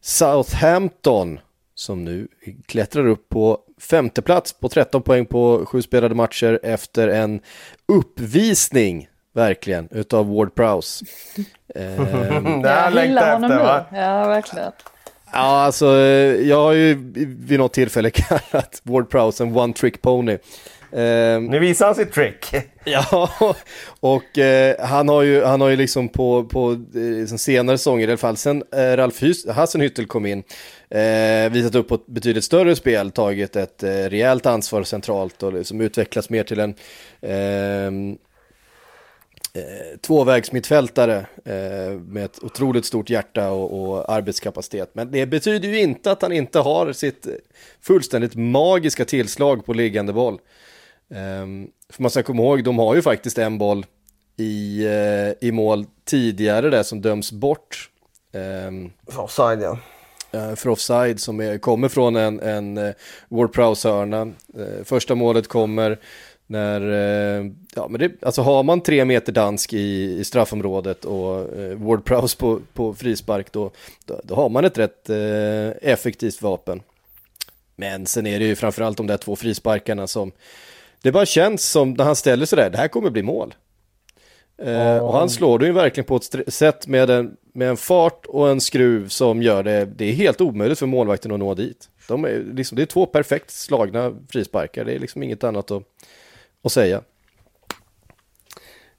Southampton 0.00 1.38
som 1.74 2.04
nu 2.04 2.28
klättrar 2.66 3.06
upp 3.06 3.28
på 3.28 3.58
femte 3.78 4.22
plats 4.22 4.52
på 4.52 4.68
13 4.68 5.02
poäng 5.02 5.26
på 5.26 5.66
sju 5.66 5.82
spelade 5.82 6.14
matcher 6.14 6.60
efter 6.62 7.08
en 7.08 7.40
uppvisning 7.86 9.09
Verkligen, 9.32 9.88
utav 9.90 10.34
Ward 10.34 10.54
Prowse. 10.54 11.04
ehm, 11.74 12.60
jag 12.60 13.06
gillar 13.06 13.32
honom 13.32 13.50
va? 13.50 13.84
Ja, 13.92 14.28
verkligen. 14.28 14.72
Ja, 15.32 15.62
alltså 15.62 15.86
jag 16.42 16.56
har 16.56 16.72
ju 16.72 16.94
vid 17.38 17.58
något 17.58 17.72
tillfälle 17.72 18.10
kallat 18.14 18.80
Ward 18.82 19.10
Prowse 19.10 19.44
en 19.44 19.56
one 19.56 19.72
trick 19.72 20.02
pony. 20.02 20.38
Um, 20.92 21.46
nu 21.46 21.58
visar 21.58 21.86
han 21.86 21.94
sitt 21.94 22.12
trick. 22.12 22.54
ja, 22.84 23.30
och 24.00 24.38
uh, 24.38 24.86
han, 24.86 25.08
har 25.08 25.22
ju, 25.22 25.44
han 25.44 25.60
har 25.60 25.68
ju 25.68 25.76
liksom 25.76 26.08
på, 26.08 26.44
på 26.44 26.70
uh, 26.96 27.26
senare 27.26 27.78
säsonger, 27.78 28.08
i 28.08 28.10
alla 28.10 28.18
fall 28.18 28.36
sen 28.36 28.62
uh, 28.76 28.96
Ralf 28.96 29.22
Hassenhüttel 29.48 30.06
kom 30.06 30.26
in, 30.26 30.38
uh, 30.94 31.52
visat 31.52 31.74
upp 31.74 31.88
på 31.88 31.94
ett 31.94 32.06
betydligt 32.06 32.44
större 32.44 32.76
spel, 32.76 33.10
tagit 33.10 33.56
ett 33.56 33.82
uh, 33.84 33.88
rejält 33.88 34.46
ansvar 34.46 34.82
centralt 34.82 35.42
och 35.42 35.52
liksom 35.52 35.80
utvecklats 35.80 36.30
mer 36.30 36.42
till 36.44 36.60
en 36.60 36.74
ehm, 37.22 38.16
eh, 39.52 39.98
tvåvägsmittfältare 40.00 41.26
eh, 41.44 41.98
med 41.98 42.24
ett 42.24 42.42
otroligt 42.42 42.84
stort 42.84 43.10
hjärta 43.10 43.50
och, 43.50 43.90
och, 43.90 44.12
arbetskapacitet. 44.12 44.90
Men 44.92 45.10
det 45.10 45.26
betyder 45.26 45.68
ju 45.68 45.80
inte 45.80 46.12
att 46.12 46.22
han 46.22 46.32
inte 46.32 46.58
har 46.58 46.92
sitt 46.92 47.26
fullständigt 47.80 48.34
magiska 48.34 49.04
tillslag 49.04 49.66
på 49.66 49.72
liggande 49.72 50.12
boll. 50.12 50.34
Eh, 51.10 51.46
för 51.88 52.02
man 52.02 52.10
ska 52.10 52.22
komma 52.22 52.42
ihåg, 52.42 52.64
de 52.64 52.78
har 52.78 52.94
ju 52.94 53.02
faktiskt 53.02 53.38
en 53.38 53.58
boll 53.58 53.86
i, 54.36 54.84
eh, 54.84 55.48
i 55.48 55.52
mål 55.52 55.86
tidigare 56.04 56.70
där 56.70 56.82
som 56.82 57.00
döms 57.00 57.32
bort. 57.32 57.90
för 59.08 59.20
offside 59.20 59.62
ja. 59.62 59.78
Eh, 60.32 60.54
för 60.54 60.68
offside 60.68 61.20
som 61.20 61.40
är, 61.40 61.58
kommer 61.58 61.88
från 61.88 62.16
en, 62.16 62.40
en 62.40 62.78
uh, 62.78 62.92
Ward 63.28 63.52
Prowse-hörna. 63.52 64.32
Första 64.84 65.14
målet 65.14 65.48
kommer 65.48 65.98
när, 66.50 66.80
eh, 66.80 67.46
ja 67.74 67.88
men 67.88 68.00
det, 68.00 68.12
alltså 68.22 68.42
har 68.42 68.62
man 68.62 68.80
tre 68.80 69.04
meter 69.04 69.32
dansk 69.32 69.72
i, 69.72 70.18
i 70.18 70.24
straffområdet 70.24 71.04
och 71.04 71.58
eh, 71.58 71.76
Ward 71.76 72.04
Prowse 72.04 72.36
på, 72.36 72.60
på 72.72 72.94
frispark 72.94 73.52
då, 73.52 73.70
då, 74.04 74.20
då, 74.24 74.34
har 74.34 74.48
man 74.48 74.64
ett 74.64 74.78
rätt 74.78 75.10
eh, 75.10 75.90
effektivt 75.92 76.42
vapen. 76.42 76.82
Men 77.76 78.06
sen 78.06 78.26
är 78.26 78.38
det 78.38 78.44
ju 78.44 78.56
framförallt 78.56 78.96
de 78.96 79.06
där 79.06 79.16
två 79.16 79.36
frisparkarna 79.36 80.06
som 80.06 80.32
det 81.02 81.12
bara 81.12 81.26
känns 81.26 81.64
som 81.64 81.92
när 81.92 82.04
han 82.04 82.16
ställer 82.16 82.46
sig 82.46 82.56
där, 82.56 82.70
det 82.70 82.78
här 82.78 82.88
kommer 82.88 83.10
bli 83.10 83.22
mål. 83.22 83.54
Eh, 84.58 84.98
och 84.98 85.12
han 85.12 85.30
slår 85.30 85.58
det 85.58 85.66
ju 85.66 85.72
verkligen 85.72 86.06
på 86.06 86.16
ett 86.16 86.54
sätt 86.54 86.86
med 86.86 87.10
en, 87.10 87.36
med 87.52 87.68
en 87.68 87.76
fart 87.76 88.26
och 88.26 88.50
en 88.50 88.60
skruv 88.60 89.08
som 89.08 89.42
gör 89.42 89.62
det, 89.62 89.84
det 89.84 90.04
är 90.04 90.12
helt 90.12 90.40
omöjligt 90.40 90.78
för 90.78 90.86
målvakten 90.86 91.32
att 91.32 91.38
nå 91.38 91.54
dit. 91.54 91.88
De 92.08 92.24
är, 92.24 92.44
liksom, 92.54 92.76
det 92.76 92.82
är 92.82 92.86
två 92.86 93.06
perfekt 93.06 93.50
slagna 93.50 94.14
frisparkar, 94.28 94.84
det 94.84 94.92
är 94.92 94.98
liksom 94.98 95.22
inget 95.22 95.44
annat 95.44 95.70
att 95.70 95.82
att 96.62 96.72
säga. 96.72 97.02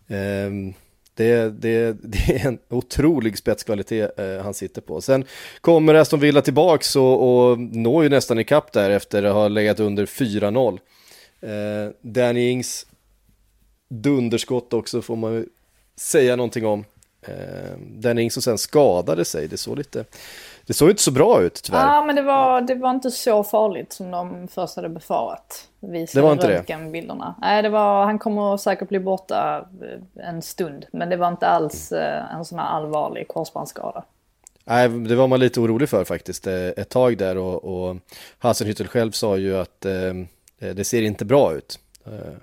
Ehm, 0.08 0.74
det, 1.14 1.50
det, 1.62 1.98
det 2.04 2.36
är 2.36 2.48
en 2.48 2.60
otrolig 2.70 3.38
spetskvalitet 3.38 4.20
eh, 4.20 4.44
han 4.44 4.54
sitter 4.54 4.82
på. 4.82 5.02
Sen 5.02 5.26
kommer 5.62 5.94
Aston 5.94 6.20
Villa 6.20 6.42
tillbaks 6.42 6.96
och, 6.96 7.50
och 7.50 7.60
når 7.60 8.04
ju 8.04 8.10
nästan 8.10 8.40
ikapp 8.40 8.72
där 8.72 8.90
efter 8.90 9.24
att 9.24 9.34
ha 9.34 9.48
legat 9.48 9.80
under 9.80 10.06
4-0. 10.06 10.80
Ehm, 11.42 11.94
Danny 12.02 12.50
Ings 12.50 12.86
dunderskott 13.90 14.74
också 14.74 15.02
får 15.02 15.16
man 15.16 15.34
ju 15.34 15.46
säga 15.96 16.36
någonting 16.36 16.66
om. 16.66 16.86
Ehm, 17.22 18.02
Danny 18.02 18.22
Ings 18.22 18.34
som 18.34 18.44
sen 18.44 18.58
skadade 18.58 19.26
sig, 19.26 19.48
det 19.48 19.58
såg 19.58 19.78
lite 19.78 20.06
det 20.68 20.74
såg 20.74 20.90
inte 20.90 21.02
så 21.02 21.12
bra 21.12 21.42
ut 21.42 21.62
tyvärr. 21.64 21.80
Ja, 21.80 22.04
men 22.06 22.16
det 22.16 22.22
var, 22.22 22.62
det 22.62 22.76
var 22.76 22.90
inte 22.90 23.12
så 23.12 23.44
farligt 23.44 23.94
som 23.94 24.12
de 24.12 24.48
först 24.48 24.76
hade 24.76 24.90
befarat. 24.90 25.68
Det 25.80 26.22
var 26.22 26.32
inte 26.32 26.64
det? 26.68 26.92
Bilderna. 26.92 27.36
Nej, 27.42 27.62
det 27.62 27.70
var, 27.70 28.06
han 28.06 28.20
kommer 28.20 28.58
säkert 28.58 28.90
bli 28.90 29.00
borta 29.00 29.66
eh, 29.82 30.28
en 30.28 30.42
stund. 30.42 30.86
Men 30.92 31.10
det 31.10 31.18
var 31.18 31.28
inte 31.28 31.48
alls 31.48 31.92
eh, 31.92 32.36
en 32.36 32.46
sån 32.46 32.60
här 32.60 32.66
allvarlig 32.66 33.28
korsbandsskada. 33.28 34.04
Nej, 34.66 34.90
det 34.90 35.16
var 35.16 35.28
man 35.28 35.40
lite 35.40 35.60
orolig 35.60 35.90
för 35.90 36.04
faktiskt 36.04 36.48
eh, 36.48 36.68
ett 36.68 36.90
tag 36.90 37.18
där 37.18 37.38
och, 37.38 37.64
och 37.64 37.98
Hasenhüttel 38.40 38.88
själv 38.88 39.12
sa 39.12 39.38
ju 39.38 39.58
att 39.58 39.86
eh, 39.86 40.74
det 40.74 40.84
ser 40.84 41.02
inte 41.02 41.26
bra 41.26 41.54
ut. 41.54 41.80
Eh, 42.06 42.34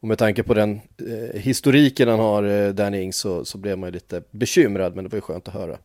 och 0.00 0.08
med 0.08 0.18
tanke 0.18 0.42
på 0.42 0.54
den 0.54 0.80
eh, 0.98 1.40
historiken 1.40 2.08
han 2.08 2.18
har, 2.18 2.42
eh, 2.42 2.68
Danny 2.68 3.02
Ings, 3.02 3.16
så, 3.16 3.44
så 3.44 3.58
blev 3.58 3.78
man 3.78 3.88
ju 3.88 3.92
lite 3.92 4.22
bekymrad, 4.30 4.94
men 4.94 5.04
det 5.04 5.10
var 5.10 5.16
ju 5.16 5.20
skönt 5.20 5.48
att 5.48 5.54
höra. 5.54 5.76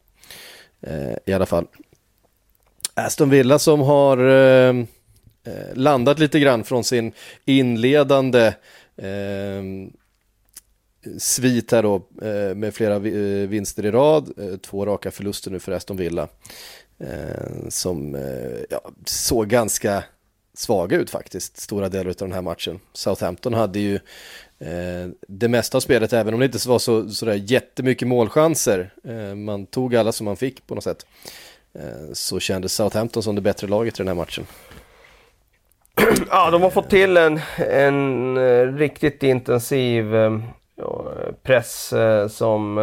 Eh, 0.81 1.15
I 1.25 1.33
alla 1.33 1.45
fall. 1.45 1.67
Aston 2.93 3.29
Villa 3.29 3.59
som 3.59 3.79
har 3.79 4.17
eh, 4.17 4.75
eh, 5.43 5.73
landat 5.73 6.19
lite 6.19 6.39
grann 6.39 6.63
från 6.63 6.83
sin 6.83 7.11
inledande 7.45 8.53
eh, 8.97 9.63
svit 11.17 11.71
här 11.71 11.83
då 11.83 11.95
eh, 12.21 12.55
med 12.55 12.73
flera 12.73 12.95
eh, 12.95 13.47
vinster 13.47 13.85
i 13.85 13.91
rad, 13.91 14.31
eh, 14.37 14.57
två 14.57 14.85
raka 14.85 15.11
förluster 15.11 15.51
nu 15.51 15.59
för 15.59 15.71
Aston 15.71 15.97
Villa. 15.97 16.27
Eh, 16.99 17.69
som 17.69 18.17
ja, 18.69 18.91
såg 19.05 19.47
ganska 19.47 20.03
svaga 20.53 20.97
ut 20.97 21.09
faktiskt, 21.09 21.57
stora 21.57 21.89
delar 21.89 22.09
av 22.09 22.15
den 22.15 22.31
här 22.31 22.41
matchen. 22.41 22.79
Southampton 22.93 23.53
hade 23.53 23.79
ju 23.79 23.99
Eh, 24.59 25.09
det 25.27 25.47
mesta 25.47 25.77
av 25.77 25.81
spelet, 25.81 26.13
även 26.13 26.33
om 26.33 26.39
det 26.39 26.45
inte 26.45 26.69
var 26.69 26.79
så, 26.79 27.09
så 27.09 27.25
där 27.25 27.33
jättemycket 27.33 28.07
målchanser. 28.07 28.93
Eh, 29.03 29.35
man 29.35 29.65
tog 29.65 29.95
alla 29.95 30.11
som 30.11 30.25
man 30.25 30.37
fick 30.37 30.67
på 30.67 30.75
något 30.75 30.83
sätt. 30.83 31.05
Eh, 31.73 32.13
så 32.13 32.39
kändes 32.39 32.73
Southampton 32.73 33.23
som 33.23 33.35
det 33.35 33.41
bättre 33.41 33.67
laget 33.67 33.93
i 33.93 33.97
den 33.97 34.07
här 34.07 34.15
matchen. 34.15 34.45
Ja, 36.29 36.51
de 36.51 36.61
har 36.61 36.69
fått 36.69 36.89
till 36.89 37.17
en, 37.17 37.39
en 37.57 38.37
eh, 38.37 38.73
riktigt 38.73 39.23
intensiv 39.23 40.15
eh, 40.15 40.39
press 41.43 41.93
som 42.29 42.77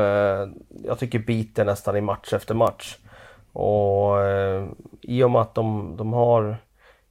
jag 0.85 0.99
tycker 0.99 1.18
biter 1.18 1.64
nästan 1.64 1.97
i 1.97 2.01
match 2.01 2.33
efter 2.33 2.55
match. 2.55 2.97
Och 3.53 4.16
i 5.03 5.22
och 5.22 5.31
med 5.31 5.41
att 5.41 5.55
de, 5.55 5.95
de 5.97 6.12
har, 6.12 6.57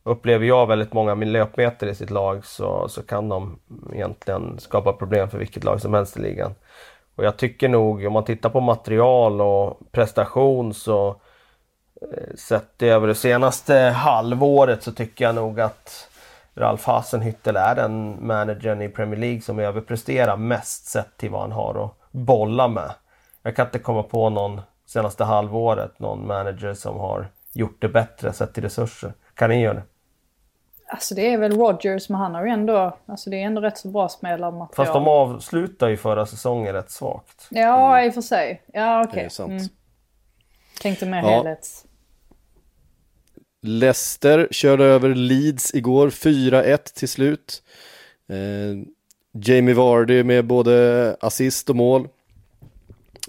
upplever 0.06 0.46
jag, 0.46 0.68
väldigt 0.68 0.94
många 0.94 1.16
löpmeter 1.16 1.88
i 1.88 1.96
sitt 1.96 2.10
lag 2.10 2.46
så, 2.46 2.90
så 2.90 3.04
kan 3.04 3.30
de 3.30 3.60
egentligen 3.94 4.60
skapa 4.60 4.94
problem 4.94 5.30
för 5.30 5.38
vilket 5.38 5.64
lag 5.64 5.82
som 5.82 5.94
helst 5.94 6.18
i 6.18 6.22
ligan. 6.22 6.56
Och 7.16 7.26
jag 7.26 7.38
tycker 7.38 7.70
nog, 7.70 8.06
om 8.06 8.14
man 8.14 8.26
tittar 8.26 8.50
på 8.50 8.60
material 8.60 9.42
och 9.42 9.80
prestation 9.92 10.74
så 10.74 11.08
eh, 12.02 12.36
sett 12.36 12.82
över 12.82 13.08
det 13.08 13.16
senaste 13.16 13.76
halvåret 13.76 14.84
så 14.84 14.92
tycker 14.92 15.26
jag 15.26 15.36
nog 15.36 15.60
att 15.60 16.10
Ralf 16.56 16.86
Hasenhüttel 16.88 17.58
är 17.58 17.76
den 17.76 18.28
managern 18.28 18.82
i 18.82 18.90
Premier 18.90 19.20
League 19.20 19.42
som 19.42 19.60
överpresterar 19.60 20.38
mest 20.38 20.86
sett 20.86 21.18
till 21.18 21.30
vad 21.30 21.42
han 21.42 21.52
har 21.52 21.86
att 21.86 21.92
bolla 22.12 22.68
med. 22.68 22.92
Jag 23.44 23.56
kan 23.56 23.66
inte 23.66 23.80
komma 23.80 24.04
på 24.04 24.30
någon 24.30 24.62
senaste 24.86 25.24
halvåret, 25.24 26.00
någon 26.00 26.28
manager 26.28 26.74
som 26.74 27.00
har 27.00 27.28
gjort 27.54 27.82
det 27.82 27.90
bättre 27.90 28.34
sett 28.34 28.54
till 28.54 28.64
resurser. 28.64 29.14
Kan 29.34 29.50
ni 29.50 29.62
göra 29.62 29.74
det? 29.74 29.84
Alltså 30.88 31.16
det 31.16 31.34
är 31.34 31.38
väl 31.38 31.52
Rogers, 31.52 32.10
men 32.10 32.20
han 32.20 32.36
har 32.36 32.46
ju 32.46 32.52
ändå, 32.52 32.98
alltså 33.06 33.30
det 33.30 33.42
är 33.42 33.46
ändå 33.46 33.62
rätt 33.62 33.78
så 33.78 33.88
bra 33.88 34.10
spelarmaterial. 34.10 34.86
Fast 34.86 34.94
de 34.94 35.08
avslutar 35.08 35.88
ju 35.90 35.98
förra 35.98 36.26
säsongen 36.26 36.74
rätt 36.74 36.92
svagt. 36.92 37.48
Ja, 37.50 38.04
i 38.04 38.10
och 38.10 38.14
för 38.14 38.22
sig. 38.22 38.62
Ja, 38.74 39.04
okej. 39.04 39.28
Okay. 39.28 39.46
Mm. 39.46 39.68
Tänkte 40.82 41.06
mer 41.06 41.18
ja. 41.18 41.30
helhets. 41.30 41.86
Leicester 43.62 44.48
körde 44.52 44.84
över 44.84 45.16
Leeds 45.16 45.74
igår, 45.76 46.10
4-1 46.10 46.78
till 46.78 47.10
slut. 47.10 47.64
Eh, 48.30 48.88
Jamie 49.32 49.76
Vardy 49.76 50.24
med 50.24 50.46
både 50.46 51.18
assist 51.20 51.70
och 51.70 51.76
mål. 51.76 52.08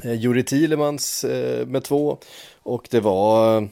Eh, 0.04 0.14
Juri 0.14 0.42
Thielemans 0.42 1.24
eh, 1.24 1.66
med 1.66 1.84
två. 1.84 2.18
Och 2.62 2.88
det 2.90 3.00
var, 3.00 3.57
eh, 3.57 3.68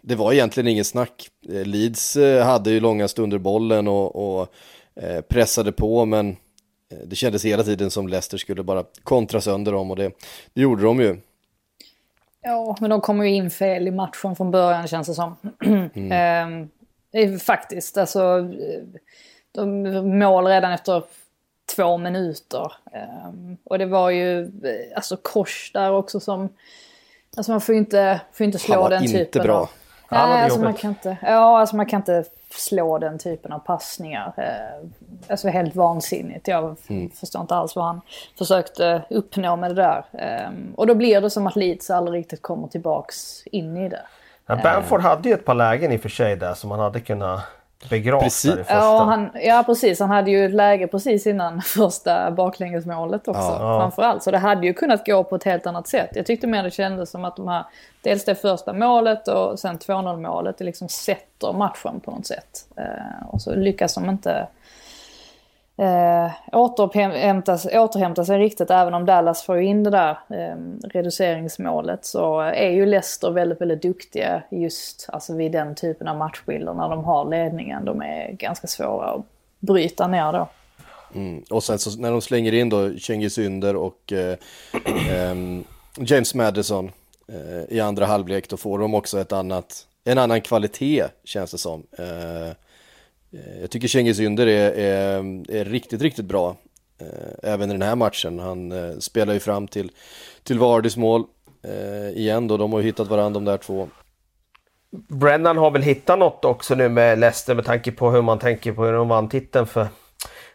det 0.00 0.14
var 0.14 0.32
egentligen 0.32 0.68
ingen 0.68 0.84
snack. 0.84 1.28
Eh, 1.48 1.64
Leeds 1.64 2.16
eh, 2.16 2.44
hade 2.44 2.70
ju 2.70 2.80
långa 2.80 3.08
stunder 3.08 3.38
bollen 3.38 3.88
och, 3.88 4.40
och 4.40 4.48
pressade 5.28 5.72
på 5.72 6.04
men 6.04 6.36
det 7.04 7.16
kändes 7.16 7.44
hela 7.44 7.62
tiden 7.62 7.90
som 7.90 8.08
Leicester 8.08 8.38
skulle 8.38 8.62
bara 8.62 8.84
kontra 9.02 9.40
sönder 9.40 9.72
dem 9.72 9.90
och 9.90 9.96
det, 9.96 10.12
det 10.54 10.60
gjorde 10.60 10.82
de 10.82 11.00
ju. 11.00 11.16
Ja, 12.40 12.76
men 12.80 12.90
de 12.90 13.00
kommer 13.00 13.24
ju 13.24 13.30
in 13.30 13.50
fel 13.50 13.88
i 13.88 13.90
matchen 13.90 14.36
från 14.36 14.50
början 14.50 14.86
känns 14.88 15.06
det 15.06 15.14
som. 15.14 15.36
Mm. 15.94 16.68
ehm, 17.12 17.38
faktiskt, 17.38 17.98
alltså 17.98 18.50
de 19.52 19.82
mål 20.18 20.46
redan 20.46 20.72
efter 20.72 21.02
två 21.76 21.98
minuter. 21.98 22.72
Ehm, 22.92 23.56
och 23.64 23.78
det 23.78 23.86
var 23.86 24.10
ju 24.10 24.50
alltså 24.96 25.16
Kors 25.16 25.70
där 25.74 25.92
också 25.92 26.20
som... 26.20 26.48
Alltså 27.38 27.52
man 27.52 27.60
får 27.60 27.74
ju 27.74 27.78
inte, 27.78 28.20
får 28.32 28.44
inte 28.44 28.58
slå 28.58 28.88
den 28.88 29.06
typen 29.06 29.10
Han 29.10 29.18
var 29.18 29.20
inte 29.20 29.40
bra. 29.40 29.68
Av, 30.08 30.28
nej, 30.28 30.42
alltså 30.42 30.60
man 30.60 30.74
kan 30.74 30.90
inte, 30.90 31.16
ja, 31.22 31.58
alltså 31.60 31.76
man 31.76 31.86
kan 31.86 32.00
inte 32.00 32.24
slå 32.50 32.98
den 32.98 33.18
typen 33.18 33.52
av 33.52 33.58
passningar. 33.58 34.32
Eh, 34.36 34.88
alltså 35.28 35.48
helt 35.48 35.76
vansinnigt. 35.76 36.48
Jag 36.48 36.76
mm. 36.88 37.10
förstår 37.10 37.40
inte 37.40 37.54
alls 37.54 37.76
vad 37.76 37.84
han 37.84 38.00
försökte 38.38 39.02
uppnå 39.10 39.56
med 39.56 39.70
det 39.70 39.74
där. 39.74 40.04
Eh, 40.12 40.50
och 40.76 40.86
då 40.86 40.94
blir 40.94 41.20
det 41.20 41.30
som 41.30 41.46
att 41.46 41.56
Leeds 41.56 41.90
aldrig 41.90 42.20
riktigt 42.20 42.42
kommer 42.42 42.68
tillbaks 42.68 43.42
in 43.46 43.76
i 43.76 43.88
det. 43.88 44.02
Ja, 44.46 44.56
Bamford 44.62 45.00
hade 45.00 45.28
ju 45.28 45.34
ett 45.34 45.44
par 45.44 45.54
lägen 45.54 45.92
i 45.92 45.96
och 45.96 46.00
för 46.00 46.08
sig 46.08 46.36
där 46.36 46.54
som 46.54 46.70
han 46.70 46.80
hade 46.80 47.00
kunnat 47.00 47.40
begravt 47.90 48.22
precis. 48.22 48.50
där 48.50 48.60
i 48.60 48.64
första. 48.64 48.74
Ja, 48.74 49.04
han, 49.04 49.30
ja 49.34 49.62
precis, 49.66 50.00
han 50.00 50.10
hade 50.10 50.30
ju 50.30 50.44
ett 50.44 50.54
läge 50.54 50.86
precis 50.86 51.26
innan 51.26 51.62
första 51.62 52.30
baklängesmålet 52.30 53.28
också. 53.28 53.40
Ja. 53.40 53.80
Framförallt. 53.80 54.22
Så 54.22 54.30
det 54.30 54.38
hade 54.38 54.66
ju 54.66 54.74
kunnat 54.74 55.06
gå 55.06 55.24
på 55.24 55.36
ett 55.36 55.44
helt 55.44 55.66
annat 55.66 55.88
sätt. 55.88 56.10
Jag 56.14 56.26
tyckte 56.26 56.46
mer 56.46 56.62
det 56.62 56.70
kändes 56.70 57.10
som 57.10 57.24
att 57.24 57.36
de 57.36 57.48
här, 57.48 57.64
dels 58.02 58.24
det 58.24 58.34
första 58.34 58.72
målet 58.72 59.28
och 59.28 59.58
sen 59.58 59.78
2-0 59.78 60.20
målet, 60.20 60.58
det 60.58 60.64
liksom 60.64 60.88
sätter 60.88 61.52
matchen 61.52 62.00
på 62.00 62.10
något 62.10 62.26
sätt. 62.26 62.66
Eh, 62.76 63.28
och 63.28 63.42
så 63.42 63.54
lyckas 63.54 63.94
de 63.94 64.10
inte 64.10 64.46
eh, 65.78 66.30
återhämta, 66.52 67.58
återhämta 67.72 68.24
sig 68.24 68.38
riktigt. 68.38 68.70
Även 68.70 68.94
om 68.94 69.06
Dallas 69.06 69.42
får 69.42 69.60
in 69.60 69.84
det 69.84 69.90
där 69.90 70.10
eh, 70.10 70.56
reduceringsmålet 70.88 72.04
så 72.04 72.40
är 72.40 72.70
ju 72.70 72.86
Leicester 72.86 73.30
väldigt, 73.30 73.60
väldigt 73.60 73.82
duktiga 73.82 74.42
just 74.50 75.08
alltså 75.12 75.34
vid 75.34 75.52
den 75.52 75.74
typen 75.74 76.08
av 76.08 76.16
matchbilder 76.16 76.74
när 76.74 76.88
de 76.88 77.04
har 77.04 77.30
ledningen. 77.30 77.84
De 77.84 78.02
är 78.02 78.32
ganska 78.32 78.66
svåra 78.66 79.10
att 79.10 79.24
bryta 79.58 80.06
ner 80.06 80.32
då. 80.32 80.48
Mm. 81.14 81.44
Och 81.50 81.64
sen 81.64 81.78
så 81.78 82.00
när 82.00 82.10
de 82.10 82.20
slänger 82.20 82.54
in 82.54 82.68
då 82.68 82.98
Cengiz 82.98 83.38
Ynder 83.38 83.76
och 83.76 84.12
eh, 84.12 84.36
eh, 85.10 85.34
James 85.96 86.34
Madison 86.34 86.90
eh, 87.28 87.76
i 87.76 87.80
andra 87.80 88.06
halvlek 88.06 88.48
då 88.48 88.56
får 88.56 88.78
de 88.78 88.94
också 88.94 89.20
ett 89.20 89.32
annat, 89.32 89.86
en 90.04 90.18
annan 90.18 90.40
kvalitet 90.40 91.04
känns 91.24 91.50
det 91.50 91.58
som. 91.58 91.86
Eh, 91.98 92.52
Eh, 93.32 93.60
jag 93.60 93.70
tycker 93.70 93.88
Cengiz 93.88 94.20
Ynder 94.20 94.46
är, 94.46 94.70
är, 94.70 95.18
är, 95.50 95.64
riktigt, 95.64 96.02
riktigt 96.02 96.24
bra. 96.24 96.56
Eh, 97.00 97.52
även 97.52 97.70
i 97.70 97.72
den 97.72 97.82
här 97.82 97.96
matchen. 97.96 98.38
Han 98.38 98.72
eh, 98.72 98.98
spelar 98.98 99.34
ju 99.34 99.40
fram 99.40 99.68
till, 99.68 99.90
till 100.42 100.58
Vardys 100.58 100.96
mål 100.96 101.24
igen 102.14 102.48
då. 102.48 102.56
De 102.56 102.72
har 102.72 102.80
ju 102.80 102.86
hittat 102.86 103.08
varandra 103.08 103.40
de 103.40 103.44
där 103.44 103.56
två. 103.56 103.88
Brennan 105.08 105.56
har 105.56 105.70
väl 105.70 105.82
hittat 105.82 106.18
något 106.18 106.44
också 106.44 106.74
nu 106.74 106.88
med 106.88 107.18
Leicester 107.18 107.54
med 107.54 107.64
tanke 107.64 107.92
på 107.92 108.10
hur 108.10 108.22
man 108.22 108.38
tänker 108.38 108.72
på 108.72 108.84
hur 108.84 108.92
de 108.92 109.08
vann 109.08 109.28
titeln 109.28 109.66
för 109.66 109.88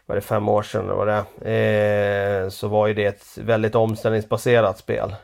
var 0.06 0.14
det 0.14 0.20
fem 0.20 0.48
år 0.48 0.62
sedan 0.62 0.84
eller 0.84 0.94
vad 0.94 1.08
det 1.08 1.50
är. 1.50 2.50
så 2.50 2.68
var 2.68 2.86
ju 2.86 2.94
det 2.94 3.04
ett 3.04 3.38
väldigt 3.38 3.74
omställningsbaserat 3.74 4.78
spel. 4.78 5.14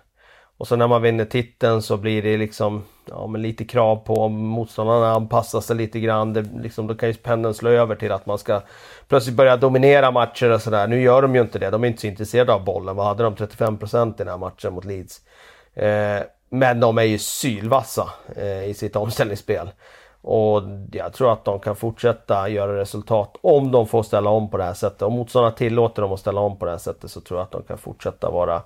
Och 0.58 0.68
så 0.68 0.76
när 0.76 0.88
man 0.88 1.02
vinner 1.02 1.24
titeln 1.24 1.82
så 1.82 1.96
blir 1.96 2.22
det 2.22 2.36
liksom 2.36 2.84
ja, 3.10 3.26
men 3.26 3.42
lite 3.42 3.64
krav 3.64 3.96
på 3.96 4.28
motståndarna 4.28 5.12
anpassa 5.12 5.60
sig 5.60 5.76
lite 5.76 6.00
grann. 6.00 6.32
Det, 6.32 6.46
liksom, 6.56 6.86
då 6.86 6.94
kan 6.94 7.08
ju 7.08 7.14
pendeln 7.14 7.54
slå 7.54 7.70
över 7.70 7.94
till 7.94 8.12
att 8.12 8.26
man 8.26 8.38
ska 8.38 8.60
plötsligt 9.08 9.36
börja 9.36 9.56
dominera 9.56 10.10
matcher 10.10 10.50
och 10.50 10.62
sådär. 10.62 10.88
Nu 10.88 11.02
gör 11.02 11.22
de 11.22 11.34
ju 11.34 11.40
inte 11.40 11.58
det. 11.58 11.70
De 11.70 11.84
är 11.84 11.88
inte 11.88 12.00
så 12.00 12.06
intresserade 12.06 12.52
av 12.52 12.64
bollen. 12.64 12.96
Vad 12.96 13.06
hade 13.06 13.22
de? 13.22 13.34
35% 13.34 14.12
i 14.12 14.14
den 14.16 14.28
här 14.28 14.38
matchen 14.38 14.74
mot 14.74 14.84
Leeds. 14.84 15.20
Eh, 15.74 16.22
men 16.48 16.80
de 16.80 16.98
är 16.98 17.02
ju 17.02 17.18
sylvassa 17.18 18.10
eh, 18.36 18.64
i 18.64 18.74
sitt 18.74 18.96
omställningsspel. 18.96 19.70
Och 20.22 20.62
jag 20.92 21.12
tror 21.12 21.32
att 21.32 21.44
de 21.44 21.60
kan 21.60 21.76
fortsätta 21.76 22.48
göra 22.48 22.76
resultat 22.76 23.36
om 23.40 23.72
de 23.72 23.86
får 23.86 24.02
ställa 24.02 24.30
om 24.30 24.50
på 24.50 24.56
det 24.56 24.64
här 24.64 24.74
sättet. 24.74 25.02
Om 25.02 25.12
motståndarna 25.12 25.54
tillåter 25.56 26.02
dem 26.02 26.12
att 26.12 26.20
ställa 26.20 26.40
om 26.40 26.58
på 26.58 26.64
det 26.64 26.70
här 26.70 26.78
sättet 26.78 27.10
så 27.10 27.20
tror 27.20 27.40
jag 27.40 27.44
att 27.44 27.50
de 27.50 27.62
kan 27.62 27.78
fortsätta 27.78 28.30
vara 28.30 28.62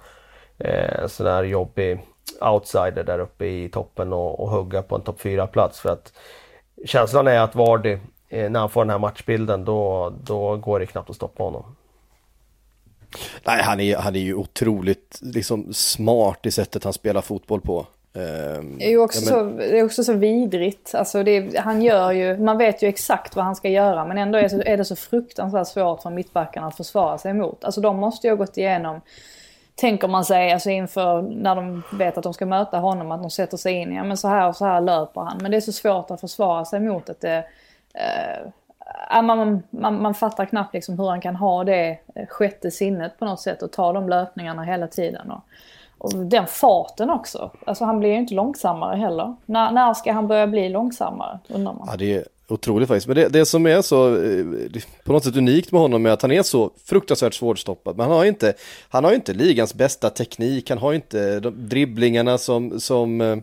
eh, 0.59 1.03
en 1.03 1.09
sån 1.09 1.27
här 1.27 1.43
jobbig 1.45 2.01
outsider 2.41 3.05
där 3.05 3.19
uppe 3.19 3.47
i 3.47 3.69
toppen 3.69 4.13
och, 4.13 4.41
och 4.41 4.51
hugga 4.51 4.83
på 4.83 4.95
en 4.95 5.03
topp 5.03 5.21
4-plats. 5.21 5.81
För 5.81 5.91
att 5.91 6.13
känslan 6.85 7.27
är 7.27 7.41
att 7.41 7.55
Vardy, 7.55 7.99
eh, 8.29 8.51
när 8.51 8.61
han 8.61 8.71
får 8.71 8.85
den 8.85 8.91
här 8.91 8.99
matchbilden, 8.99 9.65
då, 9.65 10.13
då 10.25 10.57
går 10.57 10.81
det 10.81 10.87
knappt 10.87 11.11
att 11.11 11.17
stoppa 11.17 11.43
honom. 11.43 11.77
Nej, 13.45 13.63
han 13.63 13.81
är, 13.81 13.97
han 13.97 14.17
är 14.17 14.21
ju 14.21 14.35
otroligt 14.35 15.19
liksom, 15.23 15.73
smart 15.73 16.47
i 16.47 16.51
sättet 16.51 16.85
han 16.85 16.93
spelar 16.93 17.21
fotboll 17.21 17.61
på. 17.61 17.87
Ehm, 18.15 18.79
det 18.79 18.85
är 18.85 18.91
ju 18.91 18.99
också, 18.99 19.31
ja, 19.31 19.43
men... 19.43 19.53
så, 19.53 19.59
det 19.59 19.79
är 19.79 19.85
också 19.85 20.05
så 20.05 20.13
vidrigt. 20.13 20.95
Alltså 20.95 21.23
det, 21.23 21.59
han 21.59 21.83
gör 21.83 22.13
ju, 22.13 22.39
man 22.39 22.59
vet 22.59 22.83
ju 22.83 22.89
exakt 22.89 23.37
vad 23.37 23.45
han 23.45 23.57
ska 23.57 23.69
göra 23.69 24.05
men 24.05 24.19
ändå 24.19 24.39
är, 24.39 24.49
så, 24.49 24.63
är 24.63 24.77
det 24.77 24.85
så 24.85 24.97
fruktansvärt 24.97 25.69
svårt 25.69 26.03
för 26.03 26.11
mittbackarna 26.11 26.67
att 26.67 26.77
försvara 26.77 27.19
sig 27.19 27.31
emot. 27.31 27.65
Alltså 27.65 27.81
de 27.81 27.97
måste 27.97 28.27
ju 28.27 28.31
ha 28.31 28.37
gått 28.37 28.57
igenom, 28.57 29.01
tänker 29.75 30.09
man 30.09 30.25
sig, 30.25 30.53
alltså 30.53 30.71
inför 30.71 31.23
när 31.23 31.57
de 31.57 31.83
vet 31.93 32.19
att 32.19 32.25
de 32.25 32.35
ska 32.35 32.47
möta 32.47 32.79
honom, 32.79 33.13
att 33.13 33.23
de 33.23 33.31
sätter 33.31 33.57
sig 33.57 33.75
in 33.75 33.93
i, 33.93 33.97
ja 33.97 34.05
men 34.05 34.17
så 34.17 34.29
här 34.29 34.49
och 34.49 34.57
så 34.57 34.65
här 34.65 34.81
löper 34.81 35.21
han. 35.21 35.39
Men 35.43 35.51
det 35.51 35.57
är 35.57 35.61
så 35.61 35.73
svårt 35.73 36.11
att 36.11 36.21
försvara 36.21 36.65
sig 36.65 36.81
mot 36.81 37.09
att 37.09 37.21
det 37.21 37.45
eh, 37.95 39.17
eh 39.17 39.23
man, 39.23 39.63
man, 39.71 40.03
man 40.03 40.15
fattar 40.15 40.45
knappt 40.45 40.75
liksom 40.75 40.99
hur 40.99 41.09
han 41.09 41.21
kan 41.21 41.37
ha 41.37 41.65
det 41.65 41.99
eh, 42.15 42.27
sjätte 42.27 42.71
sinnet 42.71 43.19
på 43.19 43.25
något 43.25 43.41
sätt 43.41 43.63
och 43.63 43.73
ta 43.73 43.93
de 43.93 44.09
löpningarna 44.09 44.63
hela 44.63 44.87
tiden. 44.87 45.31
Och, 45.31 45.43
och 45.99 46.27
den 46.27 46.47
farten 46.47 47.11
också. 47.11 47.51
Alltså 47.67 47.85
han 47.85 47.99
blir 47.99 48.11
ju 48.11 48.17
inte 48.17 48.35
långsammare 48.35 48.97
heller. 48.97 49.35
När, 49.47 49.73
när 49.73 49.95
ska 49.95 50.13
han 50.13 50.29
börja 50.29 50.47
bli 50.47 50.69
långsammare 50.69 51.39
undrar 51.49 51.73
man. 51.73 51.89
Ja, 51.91 51.97
det 51.97 52.15
är 52.15 52.25
otroligt 52.49 52.89
faktiskt. 52.89 53.07
Men 53.07 53.17
det, 53.17 53.29
det 53.29 53.47
som 53.47 53.67
är 53.67 53.83
så 53.83 54.17
eh, 54.25 54.45
på 55.05 55.13
något 55.13 55.25
sätt 55.25 55.37
unikt 55.37 55.73
med 55.73 55.81
honom 55.81 56.07
är 56.07 56.11
att 56.11 56.23
han 56.23 56.33
är 56.33 56.43
så 56.43 56.71
fruktansvärt 56.85 57.35
svårstoppad. 57.35 57.97
Men 57.97 58.07
han 58.07 58.17
har 58.17 58.25
inte, 58.25 58.55
han 58.89 59.05
har 59.05 59.13
inte 59.13 59.33
ligans 59.33 59.75
bästa 59.75 60.11
teknik. 60.11 60.69
Han 60.71 60.79
har 60.79 60.93
inte 60.93 61.41
de 61.41 61.69
dribblingarna 61.69 62.39
som, 62.39 62.81
som 62.81 63.21
eh, 63.21 63.39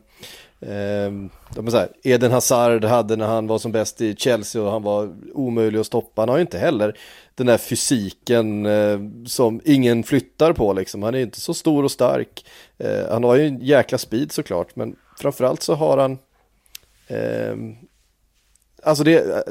eh 0.69 1.11
de 1.55 1.67
här, 1.73 1.89
Eden 2.03 2.31
Hazard 2.31 2.85
hade 2.85 3.15
när 3.15 3.27
han 3.27 3.47
var 3.47 3.59
som 3.59 3.71
bäst 3.71 4.01
i 4.01 4.15
Chelsea 4.15 4.61
och 4.61 4.71
han 4.71 4.83
var 4.83 5.13
omöjlig 5.33 5.79
att 5.79 5.85
stoppa. 5.85 6.21
Han 6.21 6.29
har 6.29 6.37
ju 6.37 6.41
inte 6.41 6.57
heller 6.57 6.97
den 7.35 7.47
där 7.47 7.57
fysiken 7.57 8.65
eh, 8.65 8.99
som 9.25 9.61
ingen 9.65 10.03
flyttar 10.03 10.53
på 10.53 10.73
liksom. 10.73 11.03
Han 11.03 11.15
är 11.15 11.19
inte 11.19 11.41
så 11.41 11.53
stor 11.53 11.83
och 11.83 11.91
stark. 11.91 12.45
Eh, 12.77 13.09
han 13.09 13.23
har 13.23 13.35
ju 13.35 13.47
en 13.47 13.59
jäkla 13.59 13.97
speed 13.97 14.31
såklart, 14.31 14.75
men 14.75 14.95
framförallt 15.17 15.61
så 15.61 15.75
har 15.75 15.97
han 15.97 16.17
eh, 17.07 17.55
Alltså 18.83 19.03
det, 19.03 19.43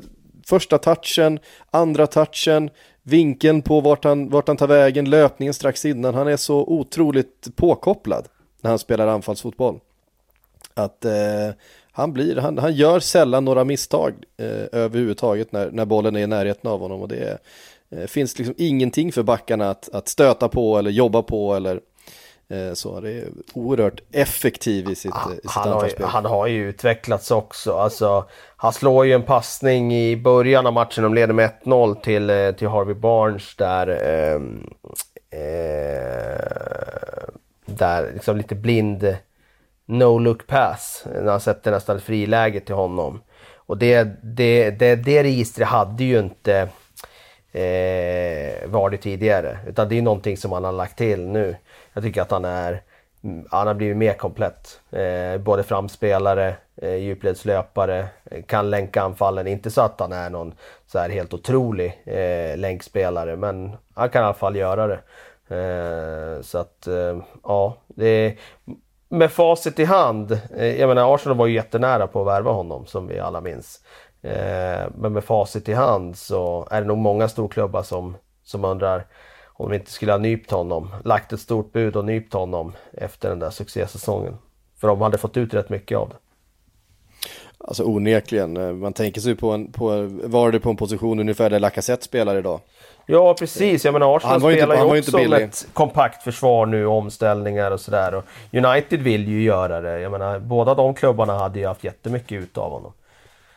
första 0.46 0.78
touchen, 0.78 1.38
andra 1.70 2.06
touchen, 2.06 2.70
vinkeln 3.02 3.62
på 3.62 3.80
vart 3.80 4.04
han, 4.04 4.28
vart 4.28 4.48
han 4.48 4.56
tar 4.56 4.66
vägen, 4.66 5.10
löpningen 5.10 5.54
strax 5.54 5.84
innan. 5.84 6.14
Han 6.14 6.28
är 6.28 6.36
så 6.36 6.56
otroligt 6.56 7.56
påkopplad 7.56 8.28
när 8.60 8.70
han 8.70 8.78
spelar 8.78 9.06
anfallsfotboll. 9.06 9.80
Att 10.74 11.04
eh, 11.04 11.50
han, 11.92 12.12
blir, 12.12 12.36
han, 12.36 12.58
han 12.58 12.74
gör 12.74 13.00
sällan 13.00 13.44
några 13.44 13.64
misstag 13.64 14.14
eh, 14.36 14.66
överhuvudtaget 14.80 15.52
när, 15.52 15.70
när 15.70 15.84
bollen 15.84 16.16
är 16.16 16.20
i 16.20 16.26
närheten 16.26 16.70
av 16.70 16.80
honom. 16.80 17.00
Och 17.00 17.08
det 17.08 17.38
eh, 17.90 18.06
finns 18.06 18.38
liksom 18.38 18.54
ingenting 18.58 19.12
för 19.12 19.22
backarna 19.22 19.70
att, 19.70 19.88
att 19.88 20.08
stöta 20.08 20.48
på 20.48 20.78
eller 20.78 20.90
jobba 20.90 21.22
på 21.22 21.54
eller 21.54 21.80
så. 22.74 23.01
Det 23.01 23.12
är 23.12 23.28
oerhört 23.55 24.01
effektiv 24.12 24.90
i 24.90 24.94
sitt, 24.94 25.14
han, 25.14 25.32
i 25.32 25.36
sitt 25.36 25.51
han, 25.51 25.68
har, 25.68 26.07
han 26.07 26.24
har 26.24 26.46
ju 26.46 26.68
utvecklats 26.68 27.30
också. 27.30 27.72
Alltså, 27.72 28.24
han 28.57 28.72
slår 28.72 29.07
ju 29.07 29.12
en 29.12 29.22
passning 29.22 29.94
i 29.94 30.16
början 30.16 30.66
av 30.66 30.72
matchen, 30.72 31.03
de 31.03 31.14
leder 31.14 31.34
med 31.34 31.51
1-0 31.64 32.01
till, 32.01 32.30
eh, 32.30 32.53
till 32.53 32.68
Harvey 32.68 32.94
Barnes 32.94 33.57
där 33.57 33.86
ehm, 33.88 34.70
eh, 35.30 36.40
där 37.66 38.12
liksom 38.12 38.36
lite 38.36 38.55
blind 38.55 39.16
no-look 39.86 40.46
pass. 40.46 41.05
När 41.14 41.30
han 41.30 41.40
sätter 41.40 41.70
nästan 41.70 42.01
friläge 42.01 42.61
till 42.61 42.74
honom. 42.74 43.22
Och 43.57 43.78
det, 43.78 44.09
det, 44.22 44.70
det, 44.70 44.96
det 44.96 45.22
registret 45.22 45.68
hade 45.68 46.05
ju 46.05 46.18
inte 46.18 46.68
eh, 47.53 48.68
varit 48.68 49.03
tidigare. 49.03 49.59
Utan 49.66 49.88
det 49.88 49.98
är 49.98 50.03
någonting 50.03 50.36
som 50.36 50.53
han 50.53 50.64
har 50.64 50.72
lagt 50.72 50.98
till 50.98 51.20
nu. 51.20 51.57
Jag 51.93 52.03
tycker 52.03 52.22
att 52.22 52.30
han 52.30 52.45
är 52.45 52.82
mm, 53.24 53.47
han 53.51 53.66
har 53.66 53.74
blivit 53.74 53.97
mer 53.97 54.14
komplett. 54.14 54.80
Eh, 54.91 55.38
både 55.41 55.62
framspelare, 55.62 56.55
eh, 56.76 56.95
djupledslöpare, 56.95 58.09
eh, 58.24 58.43
kan 58.43 58.70
länka 58.70 59.03
anfallen. 59.03 59.47
Inte 59.47 59.70
så 59.70 59.80
att 59.80 60.01
han 60.01 60.12
är 60.12 60.30
någon 60.30 60.55
så 60.86 60.99
här 60.99 61.11
helt 61.11 61.34
otrolig 61.34 62.03
eh, 62.05 62.57
länkspelare 62.57 63.36
men 63.36 63.76
han 63.95 64.09
kan 64.09 64.22
i 64.22 64.24
alla 64.24 64.34
fall 64.34 64.57
göra 64.57 64.86
det. 64.86 65.01
Eh, 65.57 66.43
så 66.43 66.59
att 66.59 66.86
eh, 66.86 67.18
ja, 67.43 67.76
det 67.86 68.07
är, 68.07 68.36
med 69.09 69.32
facit 69.32 69.78
i 69.78 69.84
hand, 69.84 70.41
eh, 70.57 70.80
jag 70.80 70.88
menar 70.88 71.14
Arsenal 71.14 71.38
var 71.38 71.47
ju 71.47 71.55
jättenära 71.55 72.07
på 72.07 72.20
att 72.20 72.26
värva 72.26 72.53
honom 72.53 72.86
som 72.86 73.07
vi 73.07 73.18
alla 73.18 73.41
minns. 73.41 73.80
Eh, 74.22 74.86
men 74.95 75.12
med 75.12 75.24
facit 75.24 75.68
i 75.68 75.74
hand 75.74 76.16
så 76.16 76.68
är 76.70 76.80
det 76.80 76.86
nog 76.86 76.99
många 76.99 77.28
storklubbar 77.28 77.82
som, 77.82 78.16
som 78.43 78.64
undrar 78.64 79.07
om 79.61 79.70
de 79.70 79.76
inte 79.76 79.90
skulle 79.90 80.12
ha 80.12 80.18
nypt 80.18 80.50
honom, 80.50 80.88
lagt 81.04 81.32
ett 81.32 81.40
stort 81.40 81.72
bud 81.72 81.96
och 81.96 82.04
nypt 82.04 82.32
honom 82.32 82.72
efter 82.92 83.28
den 83.28 83.38
där 83.38 83.50
succésäsongen. 83.50 84.34
För 84.80 84.88
de 84.88 85.00
hade 85.00 85.18
fått 85.18 85.36
ut 85.36 85.54
rätt 85.54 85.68
mycket 85.68 85.98
av 85.98 86.08
det. 86.08 86.14
Alltså 87.58 87.84
onekligen, 87.84 88.56
eh, 88.56 88.72
man 88.72 88.92
tänker 88.92 89.20
sig 89.20 89.34
på 89.34 89.50
en, 89.50 89.72
på, 89.72 90.08
var 90.24 90.52
det 90.52 90.61
på 90.61 90.70
en 90.70 90.76
position 90.76 91.20
ungefär 91.20 91.50
där 91.50 91.58
Lacazette 91.58 92.04
spelar 92.04 92.36
idag? 92.36 92.61
Ja 93.06 93.34
precis, 93.34 93.84
jag 93.84 93.92
menar 93.92 94.16
Arsenal 94.16 94.40
spelar 94.40 94.96
inte, 94.96 94.96
ju 94.96 95.00
också 95.00 95.18
med 95.18 95.42
ett 95.42 95.68
kompakt 95.72 96.22
försvar 96.22 96.66
nu, 96.66 96.86
omställningar 96.86 97.70
och 97.70 97.80
sådär. 97.80 98.22
United 98.52 99.02
vill 99.02 99.28
ju 99.28 99.42
göra 99.42 99.80
det, 99.80 100.00
jag 100.00 100.12
menar 100.12 100.38
båda 100.38 100.74
de 100.74 100.94
klubbarna 100.94 101.38
hade 101.38 101.58
ju 101.58 101.66
haft 101.66 101.84
jättemycket 101.84 102.42
ut 102.42 102.58
av 102.58 102.70
honom. 102.70 102.92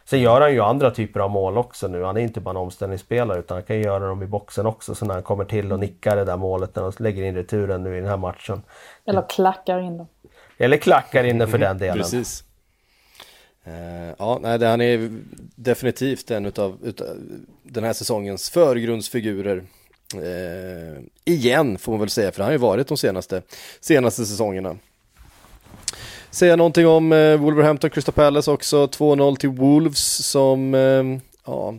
Sen 0.05 0.21
gör 0.21 0.41
han 0.41 0.53
ju 0.53 0.61
andra 0.61 0.91
typer 0.91 1.19
av 1.19 1.31
mål 1.31 1.57
också 1.57 1.87
nu. 1.87 2.03
Han 2.03 2.17
är 2.17 2.21
inte 2.21 2.39
bara 2.39 2.49
en 2.49 2.57
omställningsspelare 2.57 3.39
utan 3.39 3.55
han 3.55 3.63
kan 3.63 3.79
göra 3.79 4.07
dem 4.07 4.23
i 4.23 4.25
boxen 4.25 4.65
också. 4.65 4.95
Så 4.95 5.05
när 5.05 5.13
han 5.13 5.23
kommer 5.23 5.45
till 5.45 5.71
och 5.71 5.79
nickar 5.79 6.15
det 6.15 6.25
där 6.25 6.37
målet 6.37 6.75
när 6.75 6.83
de 6.83 7.03
lägger 7.03 7.23
in 7.23 7.35
returen 7.35 7.83
nu 7.83 7.97
i 7.97 7.99
den 7.99 8.09
här 8.09 8.17
matchen. 8.17 8.61
Eller 9.05 9.29
klackar 9.29 9.79
in 9.79 9.97
dem. 9.97 10.07
Eller 10.57 10.77
klackar 10.77 11.23
in 11.23 11.37
den 11.37 11.47
för 11.47 11.57
den 11.57 11.77
delen. 11.77 11.97
Precis. 11.97 12.43
Uh, 13.67 14.13
ja, 14.19 14.39
nej, 14.41 14.65
han 14.65 14.81
är 14.81 15.09
definitivt 15.55 16.31
en 16.31 16.45
utav, 16.45 16.77
utav 16.83 17.07
den 17.63 17.83
här 17.83 17.93
säsongens 17.93 18.49
förgrundsfigurer. 18.49 19.63
Uh, 20.15 20.99
igen 21.25 21.77
får 21.77 21.91
man 21.91 21.99
väl 21.99 22.09
säga, 22.09 22.31
för 22.31 22.39
han 22.39 22.47
har 22.47 22.51
ju 22.51 22.57
varit 22.57 22.87
de 22.87 22.97
senaste, 22.97 23.41
senaste 23.79 24.25
säsongerna. 24.25 24.77
Säga 26.33 26.55
någonting 26.55 26.87
om 26.87 27.11
eh, 27.11 27.37
Wolverhampton 27.37 27.89
Crystal 27.89 28.13
Palace 28.13 28.51
också, 28.51 28.85
2-0 28.85 29.35
till 29.35 29.49
Wolves 29.49 30.31
som 30.31 30.75
eh, 30.75 31.03
ja, 31.45 31.73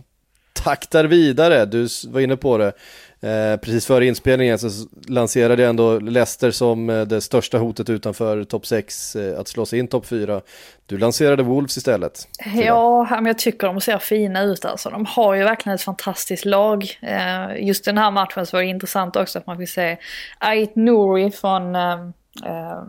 taktar 0.53 1.05
vidare. 1.05 1.65
Du 1.65 1.89
var 2.09 2.21
inne 2.21 2.37
på 2.37 2.59
det. 2.59 2.73
Eh, 3.21 3.57
precis 3.57 3.87
före 3.87 4.07
inspelningen 4.07 4.59
så 4.59 4.69
lanserade 5.09 5.63
jag 5.63 5.71
ändå 5.71 5.99
Leicester 5.99 6.51
som 6.51 6.91
eh, 6.91 7.03
det 7.03 7.21
största 7.21 7.59
hotet 7.59 7.91
utanför 7.91 8.45
topp 8.45 8.67
6 8.67 9.17
eh, 9.17 9.41
att 9.41 9.49
slå 9.49 9.67
sig 9.67 9.79
in 9.79 9.89
topp 9.89 10.07
4. 10.07 10.41
Du 10.87 10.99
lanserade 10.99 11.43
Wolves 11.43 11.77
istället. 11.77 12.29
Ja, 12.55 13.07
men 13.11 13.27
jag 13.27 13.39
tycker 13.39 13.67
de 13.67 13.81
ser 13.81 13.99
fina 13.99 14.43
ut 14.43 14.65
alltså. 14.65 14.91
De 14.91 15.07
har 15.07 15.35
ju 15.35 15.45
verkligen 15.45 15.75
ett 15.75 15.83
fantastiskt 15.83 16.45
lag. 16.45 16.99
Eh, 17.03 17.67
just 17.67 17.85
den 17.85 17.99
här 17.99 18.11
matchen 18.11 18.47
så 18.47 18.57
var 18.57 18.63
det 18.63 18.69
intressant 18.69 19.17
också 19.17 19.39
att 19.39 19.47
man 19.47 19.59
fick 19.59 19.69
se 19.69 19.97
Ait 20.39 20.77
Nouri 20.77 21.31
från, 21.31 21.75
eh, 21.75 22.01
eh, 22.45 22.83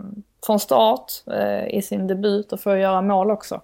från 0.46 0.60
start 0.60 1.12
eh, 1.32 1.68
i 1.68 1.82
sin 1.82 2.08
debut 2.08 2.54
och 2.54 2.60
får 2.60 2.78
göra 2.78 3.02
mål 3.02 3.32
också. 3.32 3.62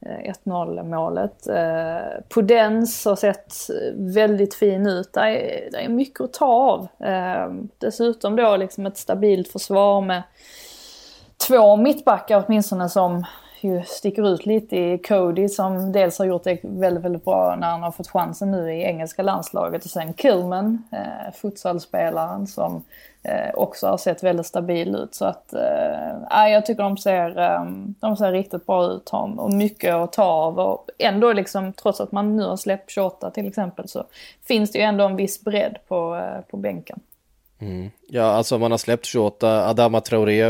Eh, 0.00 0.32
1-0 0.44 0.82
målet. 0.82 1.46
Eh, 1.46 2.22
Pudens 2.34 3.04
har 3.04 3.16
sett 3.16 3.54
väldigt 3.94 4.54
fin 4.54 4.86
ut. 4.86 5.12
Det 5.12 5.20
är, 5.20 5.70
det 5.70 5.84
är 5.84 5.88
mycket 5.88 6.20
att 6.20 6.32
ta 6.32 6.46
av. 6.46 6.88
Eh, 7.08 7.52
dessutom 7.78 8.36
då 8.36 8.56
liksom 8.56 8.86
ett 8.86 8.96
stabilt 8.96 9.48
försvar 9.48 10.00
med 10.00 10.22
två 11.48 11.76
mittbackar 11.76 12.44
åtminstone 12.46 12.88
som 12.88 13.24
ju 13.60 13.82
sticker 13.82 14.28
ut 14.34 14.46
lite 14.46 14.76
i 14.76 14.98
Cody 14.98 15.48
som 15.48 15.92
dels 15.92 16.18
har 16.18 16.26
gjort 16.26 16.44
det 16.44 16.58
väldigt, 16.62 17.04
väldigt 17.04 17.24
bra 17.24 17.56
när 17.60 17.70
han 17.70 17.82
har 17.82 17.90
fått 17.90 18.08
chansen 18.08 18.50
nu 18.50 18.72
i 18.72 18.82
engelska 18.82 19.22
landslaget 19.22 19.84
och 19.84 19.90
sen 19.90 20.12
Killman, 20.12 20.82
eh, 20.92 21.34
futsalspelaren 21.34 22.46
som 22.46 22.82
eh, 23.28 23.54
också 23.54 23.86
har 23.86 23.98
sett 23.98 24.22
väldigt 24.22 24.46
stabil 24.46 24.94
ut. 24.94 25.14
Så 25.14 25.24
att, 25.24 25.52
eh, 25.52 26.48
jag 26.48 26.66
tycker 26.66 26.82
de 26.82 26.96
ser, 26.96 27.38
eh, 27.38 27.64
de 28.00 28.16
ser 28.16 28.32
riktigt 28.32 28.66
bra 28.66 28.92
ut 28.92 29.10
och 29.12 29.52
mycket 29.52 29.94
att 29.94 30.12
ta 30.12 30.24
av 30.24 30.58
och 30.58 30.90
ändå 30.98 31.32
liksom 31.32 31.72
trots 31.72 32.00
att 32.00 32.12
man 32.12 32.36
nu 32.36 32.44
har 32.44 32.56
släppt 32.56 32.90
28 32.90 33.30
till 33.30 33.48
exempel 33.48 33.88
så 33.88 34.04
finns 34.44 34.72
det 34.72 34.78
ju 34.78 34.84
ändå 34.84 35.04
en 35.04 35.16
viss 35.16 35.44
bredd 35.44 35.76
på, 35.88 36.16
eh, 36.16 36.40
på 36.50 36.56
bänken. 36.56 37.00
Mm. 37.58 37.90
Ja, 38.08 38.24
alltså 38.24 38.58
man 38.58 38.70
har 38.70 38.78
släppt 38.78 39.06
28, 39.06 39.68
Adama 39.68 40.00
Traoré 40.00 40.42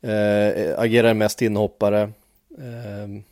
eh, 0.00 0.78
agerar 0.78 1.14
mest 1.14 1.42
inhoppare. 1.42 2.12
Ehm, 2.58 3.22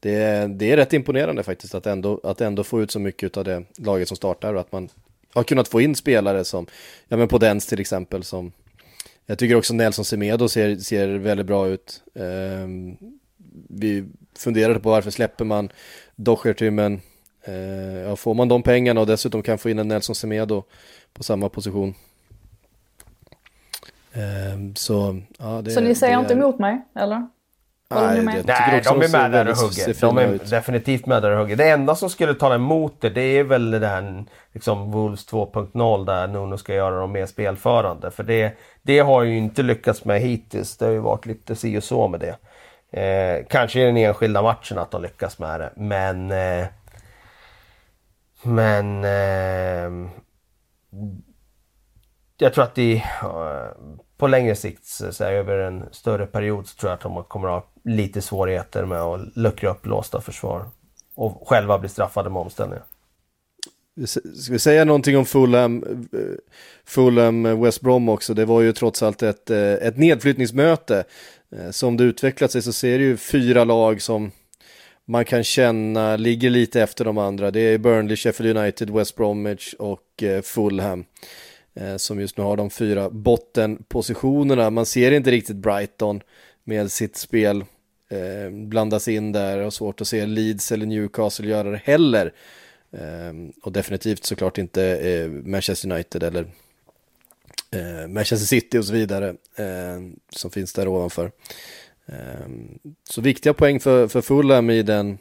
det, 0.00 0.14
är, 0.14 0.48
det 0.48 0.72
är 0.72 0.76
rätt 0.76 0.92
imponerande 0.92 1.42
faktiskt 1.42 1.74
att 1.74 1.86
ändå, 1.86 2.20
att 2.22 2.40
ändå 2.40 2.64
få 2.64 2.82
ut 2.82 2.90
så 2.90 2.98
mycket 2.98 3.36
av 3.36 3.44
det 3.44 3.64
laget 3.78 4.08
som 4.08 4.16
startar 4.16 4.54
och 4.54 4.60
att 4.60 4.72
man 4.72 4.88
har 5.34 5.44
kunnat 5.44 5.68
få 5.68 5.80
in 5.80 5.94
spelare 5.94 6.44
som, 6.44 6.66
ja 7.08 7.16
men 7.16 7.28
Podens 7.28 7.66
till 7.66 7.80
exempel 7.80 8.24
som, 8.24 8.52
jag 9.26 9.38
tycker 9.38 9.56
också 9.56 9.74
Nelson 9.74 10.04
Semedo 10.04 10.48
ser, 10.48 10.76
ser 10.76 11.08
väldigt 11.08 11.46
bra 11.46 11.68
ut. 11.68 12.02
Eh, 12.14 12.68
vi 13.68 14.04
funderade 14.38 14.80
på 14.80 14.90
varför 14.90 15.10
släpper 15.10 15.44
man 15.44 15.68
Docherty 16.16 16.70
men 16.70 17.00
eh, 17.44 17.98
ja, 17.98 18.16
får 18.16 18.34
man 18.34 18.48
de 18.48 18.62
pengarna 18.62 19.00
och 19.00 19.06
dessutom 19.06 19.42
kan 19.42 19.58
få 19.58 19.70
in 19.70 19.78
en 19.78 19.88
Nelson 19.88 20.14
Semedo 20.14 20.62
på 21.12 21.22
samma 21.22 21.48
position. 21.48 21.94
Eh, 24.12 24.74
så, 24.74 25.20
ja, 25.38 25.62
det, 25.62 25.70
så 25.70 25.80
ni 25.80 25.94
säger 25.94 26.20
inte 26.20 26.34
är... 26.34 26.38
emot 26.38 26.58
mig, 26.58 26.82
eller? 26.94 27.28
Nej, 27.90 28.16
det, 28.16 28.42
Nej, 28.46 28.82
de 28.84 29.02
är 29.02 29.08
med 29.08 29.30
där 29.32 29.50
och 29.50 29.56
hugger. 29.56 30.00
De 30.00 30.18
är 30.18 30.26
ut. 30.26 30.50
definitivt 30.50 31.06
med 31.06 31.22
där 31.22 31.30
och 31.30 31.38
hugger. 31.38 31.56
Det 31.56 31.70
enda 31.70 31.94
som 31.94 32.10
skulle 32.10 32.34
ta 32.34 32.54
emot 32.54 33.00
det, 33.00 33.10
det 33.10 33.20
är 33.20 33.44
väl 33.44 33.70
det 33.70 33.78
där 33.78 34.24
liksom 34.52 34.90
Wolves 34.90 35.28
2.0 35.28 36.04
där 36.04 36.26
Nuno 36.26 36.58
ska 36.58 36.74
göra 36.74 37.00
dem 37.00 37.12
mer 37.12 37.26
spelförande. 37.26 38.10
För 38.10 38.22
det, 38.22 38.58
det 38.82 38.98
har 38.98 39.22
ju 39.22 39.36
inte 39.36 39.62
lyckats 39.62 40.04
med 40.04 40.20
hittills. 40.20 40.76
Det 40.76 40.84
har 40.84 40.92
ju 40.92 40.98
varit 40.98 41.26
lite 41.26 41.56
si 41.56 41.78
och 41.78 41.84
så 41.84 42.08
med 42.08 42.20
det. 42.20 42.36
Eh, 43.00 43.46
kanske 43.50 43.80
i 43.80 43.84
den 43.84 43.96
enskilda 43.96 44.42
matchen 44.42 44.78
att 44.78 44.90
de 44.90 45.02
lyckas 45.02 45.38
med 45.38 45.60
det, 45.60 45.72
men... 45.76 46.30
Eh, 46.30 46.66
men... 48.42 49.04
Eh, 49.04 50.10
jag 52.38 52.54
tror 52.54 52.64
att 52.64 52.74
det, 52.74 52.94
eh, 53.22 53.68
på 54.16 54.26
längre 54.26 54.56
sikt, 54.56 54.86
så 54.86 55.24
här, 55.24 55.32
över 55.32 55.58
en 55.58 55.84
större 55.92 56.26
period, 56.26 56.66
så 56.68 56.76
tror 56.76 56.90
jag 56.90 56.96
att 56.96 57.02
de 57.02 57.24
kommer 57.24 57.48
att 57.48 57.64
ha 57.64 57.70
lite 57.84 58.22
svårigheter 58.22 58.84
med 58.84 59.00
att 59.00 59.36
luckra 59.36 59.70
upp 59.70 59.86
låsta 59.86 60.20
försvar. 60.20 60.64
Och 61.14 61.48
själva 61.48 61.78
bli 61.78 61.88
straffade 61.88 62.30
med 62.30 62.42
omställningar. 62.42 62.84
Ska 64.06 64.52
vi 64.52 64.58
säga 64.58 64.84
någonting 64.84 65.16
om 65.16 65.24
Fulham, 65.24 65.82
eh, 66.12 66.20
Fulham 66.84 67.46
eh, 67.46 67.62
West 67.62 67.80
Brom 67.80 68.08
också? 68.08 68.34
Det 68.34 68.44
var 68.44 68.60
ju 68.60 68.72
trots 68.72 69.02
allt 69.02 69.22
ett, 69.22 69.50
eh, 69.50 69.72
ett 69.72 69.96
nedflyttningsmöte. 69.96 71.04
Som 71.70 71.96
det 71.96 72.04
utvecklat 72.04 72.52
sig 72.52 72.62
så 72.62 72.72
ser 72.72 72.98
det 72.98 73.04
ju 73.04 73.16
fyra 73.16 73.64
lag 73.64 74.02
som 74.02 74.30
man 75.04 75.24
kan 75.24 75.44
känna 75.44 76.16
ligger 76.16 76.50
lite 76.50 76.82
efter 76.82 77.04
de 77.04 77.18
andra. 77.18 77.50
Det 77.50 77.60
är 77.60 77.78
Burnley, 77.78 78.16
Sheffield 78.16 78.58
United, 78.58 78.90
West 78.90 79.16
Bromwich 79.16 79.74
och 79.78 80.24
Fulham. 80.42 81.04
Som 81.96 82.20
just 82.20 82.38
nu 82.38 82.44
har 82.44 82.56
de 82.56 82.70
fyra 82.70 83.10
bottenpositionerna. 83.10 84.70
Man 84.70 84.86
ser 84.86 85.12
inte 85.12 85.30
riktigt 85.30 85.56
Brighton 85.56 86.20
med 86.64 86.92
sitt 86.92 87.16
spel 87.16 87.64
blandas 88.50 89.08
in 89.08 89.32
där 89.32 89.58
och 89.58 89.74
svårt 89.74 90.00
att 90.00 90.06
se 90.06 90.26
Leeds 90.26 90.72
eller 90.72 90.86
Newcastle 90.86 91.48
göra 91.48 91.70
det 91.70 91.80
heller. 91.84 92.32
Um, 92.90 93.52
och 93.62 93.72
definitivt 93.72 94.24
såklart 94.24 94.58
inte 94.58 94.80
uh, 94.82 95.30
Manchester 95.30 95.92
United 95.92 96.22
eller 96.22 96.46
Manchester 98.08 98.46
City 98.46 98.78
och 98.78 98.84
så 98.84 98.92
vidare 98.92 99.34
som 100.30 100.50
finns 100.50 100.72
där 100.72 100.88
ovanför. 100.88 101.32
Um, 102.06 102.78
så 103.10 103.20
viktiga 103.20 103.54
poäng 103.54 103.80
för, 103.80 104.08
för 104.08 104.20
Fulham 104.20 104.70
i 104.70 104.82
den 104.82 105.18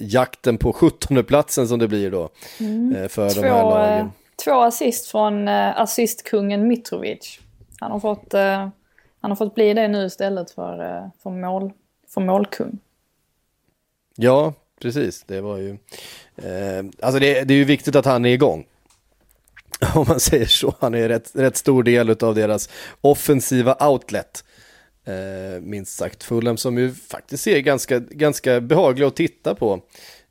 jakten 0.00 0.58
på 0.58 0.72
17 0.72 1.24
platsen 1.24 1.68
som 1.68 1.78
det 1.78 1.88
blir 1.88 2.10
då 2.10 2.30
Mm. 2.60 3.08
för 3.08 3.30
två, 3.30 3.40
de 3.40 3.48
här 3.48 3.62
lagen. 3.62 4.10
Två 4.36 4.52
assist 4.52 5.06
från 5.06 5.48
eh, 5.48 5.80
assistkungen 5.80 6.68
Mitrovic. 6.68 7.40
Han 7.80 7.92
har 7.92 8.00
fått, 8.00 8.34
eh, 8.34 8.68
han 9.20 9.30
har 9.30 9.36
fått 9.36 9.54
bli 9.54 9.74
det 9.74 9.88
nu 9.88 10.06
istället 10.06 10.50
för, 10.50 10.80
eh, 10.80 11.08
för, 11.22 11.30
mål, 11.30 11.72
för 12.14 12.20
målkung. 12.20 12.78
Ja, 14.16 14.52
precis. 14.80 15.24
Det 15.26 15.40
var 15.40 15.58
ju... 15.58 15.70
Eh, 16.36 16.84
alltså 17.02 17.20
det, 17.20 17.44
det 17.44 17.54
är 17.54 17.58
ju 17.58 17.64
viktigt 17.64 17.96
att 17.96 18.04
han 18.04 18.24
är 18.24 18.32
igång. 18.32 18.66
Om 19.94 20.04
man 20.08 20.20
säger 20.20 20.46
så. 20.46 20.74
Han 20.80 20.94
är 20.94 21.08
rätt, 21.08 21.30
rätt 21.34 21.56
stor 21.56 21.82
del 21.82 22.10
av 22.10 22.34
deras 22.34 22.68
offensiva 23.00 23.88
outlet. 23.88 24.44
Eh, 25.04 25.60
minst 25.60 25.96
sagt. 25.96 26.22
Fulham 26.22 26.56
som 26.56 26.78
ju 26.78 26.94
faktiskt 26.94 27.42
ser 27.42 27.58
ganska, 27.60 27.98
ganska 27.98 28.60
behagliga 28.60 29.08
att 29.08 29.16
titta 29.16 29.54
på. 29.54 29.80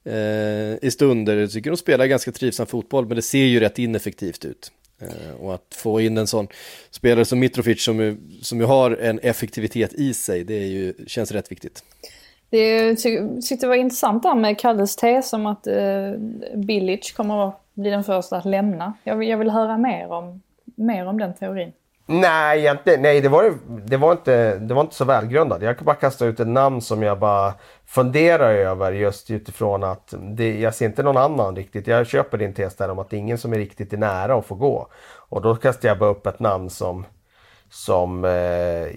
Eh, 0.05 0.77
I 0.81 0.91
stunder. 0.91 1.37
Jag 1.37 1.51
tycker 1.51 1.69
de 1.69 1.77
spelar 1.77 2.05
ganska 2.05 2.31
trivsam 2.31 2.65
fotboll. 2.65 3.05
Men 3.05 3.15
det 3.15 3.21
ser 3.21 3.45
ju 3.45 3.59
rätt 3.59 3.79
ineffektivt 3.79 4.45
ut. 4.45 4.71
Eh, 5.01 5.41
och 5.41 5.53
att 5.53 5.75
få 5.75 6.01
in 6.01 6.17
en 6.17 6.27
sån 6.27 6.47
spelare 6.91 7.25
som 7.25 7.39
Mitrovic 7.39 7.83
som 7.83 7.99
ju, 7.99 8.17
som 8.41 8.59
ju 8.59 8.65
har 8.65 8.91
en 8.91 9.19
effektivitet 9.19 9.93
i 9.93 10.13
sig. 10.13 10.43
Det 10.43 10.53
är 10.53 10.67
ju, 10.67 10.93
känns 11.07 11.31
rätt 11.31 11.51
viktigt. 11.51 11.83
Det 12.49 12.95
tyckte 12.95 13.55
det 13.59 13.67
var 13.67 13.75
intressant 13.75 14.23
där 14.23 14.35
med 14.35 14.59
Kalles 14.59 14.95
tes 14.95 15.33
om 15.33 15.45
att 15.45 15.67
eh, 15.67 16.11
Bilic 16.55 17.11
kommer 17.11 17.47
att 17.47 17.61
bli 17.73 17.89
den 17.89 18.03
första 18.03 18.37
att 18.37 18.45
lämna. 18.45 18.93
Jag 19.03 19.15
vill, 19.15 19.29
jag 19.29 19.37
vill 19.37 19.49
höra 19.49 19.77
mer 19.77 20.11
om, 20.11 20.41
mer 20.75 21.07
om 21.07 21.19
den 21.19 21.33
teorin. 21.33 21.71
Nej, 22.05 22.59
egentligen, 22.59 23.01
nej 23.01 23.21
det, 23.21 23.29
var, 23.29 23.53
det, 23.85 23.97
var 23.97 24.11
inte, 24.11 24.57
det 24.57 24.73
var 24.73 24.81
inte 24.81 24.95
så 24.95 25.05
välgrundat. 25.05 25.61
Jag 25.61 25.77
kan 25.77 25.85
bara 25.85 25.95
kasta 25.95 26.25
ut 26.25 26.39
ett 26.39 26.47
namn 26.47 26.81
som 26.81 27.03
jag 27.03 27.19
bara 27.19 27.53
funderar 27.85 28.53
över 28.53 28.91
just 28.91 29.31
utifrån 29.31 29.83
att 29.83 30.13
det, 30.19 30.59
jag 30.59 30.75
ser 30.75 30.85
inte 30.85 31.03
någon 31.03 31.17
annan 31.17 31.55
riktigt. 31.55 31.87
Jag 31.87 32.07
köper 32.07 32.37
din 32.37 32.53
tes 32.53 32.75
där 32.75 32.89
om 32.89 32.99
att 32.99 33.09
det 33.09 33.15
är 33.15 33.19
ingen 33.19 33.37
som 33.37 33.53
är 33.53 33.57
riktigt 33.57 33.91
nära 33.91 34.35
att 34.35 34.45
få 34.45 34.55
gå. 34.55 34.87
Och 35.29 35.41
då 35.41 35.55
kastar 35.55 35.87
jag 35.89 35.99
bara 35.99 36.09
upp 36.09 36.27
ett 36.27 36.39
namn 36.39 36.69
som 36.69 37.05
som, 37.73 38.25
eh, 38.25 38.87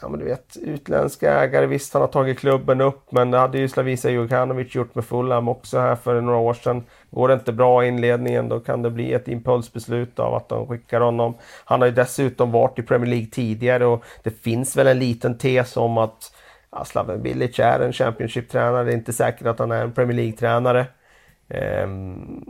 ja 0.00 0.08
men 0.08 0.18
du 0.18 0.24
vet, 0.24 0.56
utländska 0.62 1.32
ägare. 1.32 1.66
Visst, 1.66 1.92
han 1.92 2.02
har 2.02 2.08
tagit 2.08 2.38
klubben 2.38 2.80
upp, 2.80 3.12
men 3.12 3.30
det 3.30 3.38
hade 3.38 3.58
ju 3.58 3.68
Slavisa 3.68 4.10
Jukanovic 4.10 4.74
gjort 4.74 4.94
med 4.94 5.04
Fulham 5.04 5.48
också 5.48 5.78
här 5.78 5.96
för 5.96 6.20
några 6.20 6.38
år 6.38 6.54
sedan. 6.54 6.84
Går 7.10 7.28
det 7.28 7.34
inte 7.34 7.52
bra 7.52 7.84
i 7.84 7.88
inledningen, 7.88 8.48
då 8.48 8.60
kan 8.60 8.82
det 8.82 8.90
bli 8.90 9.12
ett 9.12 9.28
impulsbeslut 9.28 10.18
av 10.18 10.34
att 10.34 10.48
de 10.48 10.68
skickar 10.68 11.00
honom. 11.00 11.34
Han 11.64 11.80
har 11.80 11.88
ju 11.88 11.94
dessutom 11.94 12.52
varit 12.52 12.78
i 12.78 12.82
Premier 12.82 13.10
League 13.10 13.28
tidigare 13.32 13.86
och 13.86 14.04
det 14.22 14.30
finns 14.30 14.76
väl 14.76 14.86
en 14.86 14.98
liten 14.98 15.38
tes 15.38 15.76
om 15.76 15.98
att 15.98 16.32
ja, 16.70 16.84
Slaven 16.84 17.22
Bilic 17.22 17.58
är 17.58 17.80
en 17.80 17.92
Championship-tränare. 17.92 18.84
Det 18.84 18.92
är 18.92 18.96
inte 18.96 19.12
säkert 19.12 19.46
att 19.46 19.58
han 19.58 19.72
är 19.72 19.82
en 19.82 19.92
Premier 19.92 20.16
League-tränare. 20.16 20.86
Um, 21.84 22.44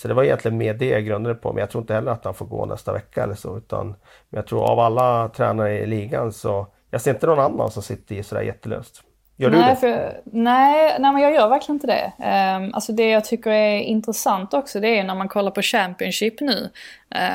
så 0.00 0.08
det 0.08 0.14
var 0.14 0.24
egentligen 0.24 0.58
med 0.58 0.76
det 0.76 0.88
jag 0.88 1.04
grundade 1.04 1.34
på. 1.34 1.52
Men 1.52 1.60
jag 1.60 1.70
tror 1.70 1.82
inte 1.82 1.94
heller 1.94 2.12
att 2.12 2.24
han 2.24 2.34
får 2.34 2.46
gå 2.46 2.66
nästa 2.66 2.92
vecka 2.92 3.22
eller 3.22 3.34
så. 3.34 3.56
Utan, 3.56 3.86
men 3.86 4.38
jag 4.38 4.46
tror 4.46 4.70
av 4.70 4.78
alla 4.78 5.28
tränare 5.28 5.78
i 5.78 5.86
ligan 5.86 6.32
så 6.32 6.66
jag 6.90 7.00
ser 7.00 7.10
inte 7.10 7.26
någon 7.26 7.38
annan 7.38 7.70
som 7.70 7.82
sitter 7.82 8.14
i 8.14 8.22
sådär 8.22 8.42
jättelöst. 8.42 9.02
Gör 9.36 9.50
nej, 9.50 9.60
du 9.60 9.66
det? 9.66 9.76
För, 9.76 10.20
nej, 10.24 10.96
nej, 10.98 11.12
men 11.12 11.22
jag 11.22 11.32
gör 11.32 11.48
verkligen 11.48 11.76
inte 11.76 11.86
det. 11.86 12.12
Um, 12.56 12.74
alltså 12.74 12.92
det 12.92 13.10
jag 13.10 13.24
tycker 13.24 13.50
är 13.50 13.78
intressant 13.78 14.54
också 14.54 14.80
det 14.80 14.98
är 14.98 15.04
när 15.04 15.14
man 15.14 15.28
kollar 15.28 15.50
på 15.50 15.62
Championship 15.62 16.40
nu. 16.40 16.70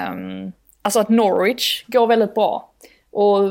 Um, 0.10 0.52
alltså 0.82 1.00
att 1.00 1.10
Norwich 1.10 1.86
går 1.88 2.08
väldigt 2.08 2.36
bra. 2.36 2.72
Och 3.16 3.50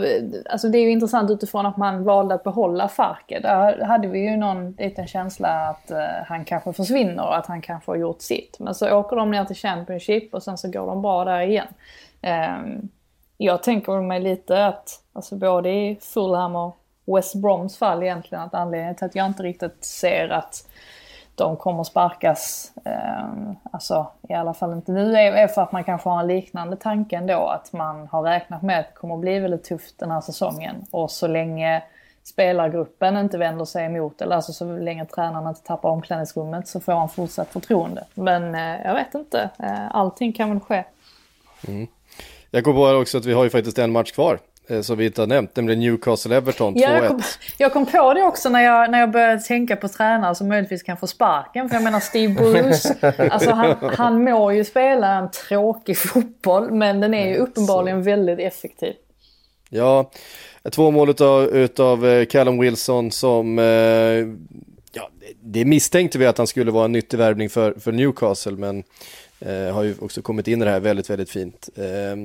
alltså 0.51 0.69
det 0.69 0.79
är 0.79 0.83
ju 0.83 0.91
intressant 0.91 1.31
utifrån 1.31 1.67
att 1.67 1.77
man 1.77 2.05
valde 2.05 2.35
att 2.35 2.45
behålla 2.45 2.89
Farke. 2.89 3.41
Där 3.41 3.85
hade 3.85 4.09
vi 4.09 4.19
ju 4.19 4.37
någon 4.37 4.73
liten 4.73 5.07
känsla 5.07 5.49
att 5.49 5.91
uh, 5.91 5.97
han 6.27 6.45
kanske 6.45 6.73
försvinner 6.73 7.23
och 7.23 7.37
att 7.37 7.47
han 7.47 7.63
kanske 7.63 7.91
har 7.91 7.97
gjort 7.97 8.23
sitt. 8.23 8.59
Men 8.59 8.75
så 8.75 8.99
åker 8.99 9.17
de 9.17 9.31
ner 9.31 9.45
till 9.45 9.57
Championship 9.57 10.35
och 10.35 10.43
sen 10.43 10.59
så 10.59 10.71
går 10.71 10.87
de 10.87 11.03
bra 11.03 11.25
där 11.25 11.41
igen. 11.41 11.67
Um, 12.23 12.89
jag 13.37 13.63
tänker 13.63 14.01
mig 14.01 14.21
lite 14.21 14.67
att, 14.67 15.03
alltså 15.13 15.37
både 15.37 15.71
i 15.71 15.99
Fulham 16.01 16.57
och 16.57 16.77
West 17.17 17.35
Broms 17.35 17.79
fall 17.79 18.03
egentligen, 18.03 18.45
att 18.45 18.55
anledningen 18.55 18.95
till 18.95 19.07
att 19.07 19.15
jag 19.15 19.27
inte 19.27 19.43
riktigt 19.43 19.85
ser 19.85 20.29
att 20.29 20.69
de 21.35 21.57
kommer 21.57 21.85
sparkas, 21.85 22.73
eh, 22.85 23.53
alltså 23.71 24.07
i 24.29 24.33
alla 24.33 24.55
fall 24.55 24.73
inte 24.73 24.93
nu, 24.93 25.17
är 25.17 25.49
för 25.49 25.63
att 25.63 25.73
man 25.73 25.85
kanske 25.85 26.09
har 26.09 26.21
en 26.21 26.27
liknande 26.27 26.77
tanke 26.77 27.17
ändå. 27.17 27.47
Att 27.49 27.73
man 27.73 28.09
har 28.09 28.23
räknat 28.23 28.63
med 28.63 28.81
att 28.81 28.87
det 28.87 29.01
kommer 29.01 29.17
bli 29.17 29.39
väldigt 29.39 29.65
tufft 29.65 29.99
den 29.99 30.11
här 30.11 30.21
säsongen. 30.21 30.75
Och 30.91 31.11
så 31.11 31.27
länge 31.27 31.83
spelargruppen 32.25 33.17
inte 33.17 33.39
vänder 33.39 33.65
sig 33.65 33.85
emot, 33.85 34.21
eller 34.21 34.37
alltså 34.37 34.53
så 34.53 34.65
länge 34.65 35.07
tränarna 35.07 35.49
inte 35.49 35.63
tappar 35.63 35.89
omklädningsrummet 35.89 36.69
så 36.69 36.81
får 36.81 36.93
han 36.93 37.09
fortsatt 37.09 37.49
förtroende. 37.49 38.05
Men 38.15 38.55
eh, 38.55 38.87
jag 38.87 38.95
vet 38.95 39.15
inte, 39.15 39.51
eh, 39.59 39.97
allting 39.97 40.33
kan 40.33 40.51
väl 40.51 40.61
ske. 40.61 40.85
Mm. 41.69 41.87
Jag 42.51 42.65
går 42.65 42.73
på 42.73 43.01
också 43.01 43.19
att 43.19 43.25
vi 43.25 43.33
har 43.33 43.45
ju 43.45 43.51
faktiskt 43.51 43.79
en 43.79 43.93
match 43.93 44.13
kvar 44.13 44.39
som 44.83 44.99
vi 44.99 45.07
inte 45.07 45.23
har 45.23 45.27
nämnt, 45.27 45.57
nämligen 45.57 45.83
Newcastle-Everton 45.83 46.75
2-1. 46.75 46.79
Ja, 46.81 46.97
jag, 46.97 47.09
kom, 47.09 47.23
jag 47.59 47.73
kom 47.73 47.87
på 47.87 48.15
det 48.15 48.23
också 48.23 48.49
när 48.49 48.63
jag, 48.63 48.91
när 48.91 49.01
jag 49.01 49.11
började 49.11 49.43
tänka 49.43 49.77
på 49.77 49.89
tränare 49.89 50.35
som 50.35 50.49
möjligtvis 50.49 50.83
kan 50.83 50.97
få 50.97 51.07
sparken. 51.07 51.69
För 51.69 51.77
jag 51.77 51.83
menar 51.83 52.01
Steve 52.01 52.35
Bruce, 52.35 53.15
alltså 53.31 53.51
han, 53.51 53.77
han 53.97 54.25
må 54.25 54.53
ju 54.53 54.65
spela 54.65 55.15
en 55.19 55.31
tråkig 55.31 55.99
fotboll 55.99 56.71
men 56.71 57.01
den 57.01 57.15
är 57.15 57.29
ju 57.29 57.37
uppenbarligen 57.37 58.03
väldigt 58.03 58.39
effektiv. 58.39 58.93
Ja, 59.69 60.11
två 60.71 60.91
mål 60.91 61.11
utav, 61.11 61.45
utav 61.45 62.07
eh, 62.07 62.25
Callum 62.25 62.59
Wilson 62.59 63.11
som, 63.11 63.59
eh, 63.59 63.65
ja, 64.93 65.11
det 65.43 65.65
misstänkte 65.65 66.19
vi 66.19 66.27
att 66.27 66.39
han 66.39 66.47
skulle 66.47 66.71
vara 66.71 66.85
en 66.85 66.93
nyttig 66.93 67.19
värvning 67.19 67.51
för, 67.51 67.75
för 67.81 67.93
Newcastle 67.93 68.53
men 68.53 68.79
Eh, 68.79 69.24
har 69.51 69.83
ju 69.83 69.95
också 70.01 70.23
kommit 70.23 70.49
in 70.49 70.63
i 70.63 70.65
det 70.65 70.71
här 70.71 70.81
väldigt, 70.81 71.11
väldigt 71.11 71.31
fint. 71.31 71.69
Eh, 71.77 72.17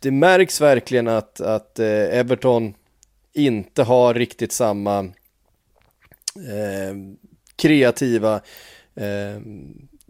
det 0.00 0.10
märks 0.10 0.60
verkligen 0.60 1.08
att, 1.08 1.40
att 1.40 1.78
eh, 1.78 2.18
Everton 2.18 2.74
inte 3.32 3.82
har 3.82 4.14
riktigt 4.14 4.52
samma 4.52 4.98
eh, 6.36 6.96
kreativa 7.56 8.34
eh, 8.94 9.40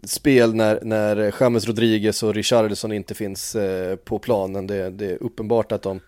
spel 0.03 0.55
när, 0.55 0.79
när 0.83 1.33
James 1.39 1.67
Rodriguez 1.67 2.23
och 2.23 2.35
Richarlison 2.35 2.91
inte 2.91 3.15
finns 3.15 3.55
eh, 3.55 3.95
på 3.95 4.19
planen. 4.19 4.67
Det, 4.67 4.89
det, 4.89 5.05
är 5.05 5.23
uppenbart 5.23 5.71
att 5.71 5.81
de 5.81 5.99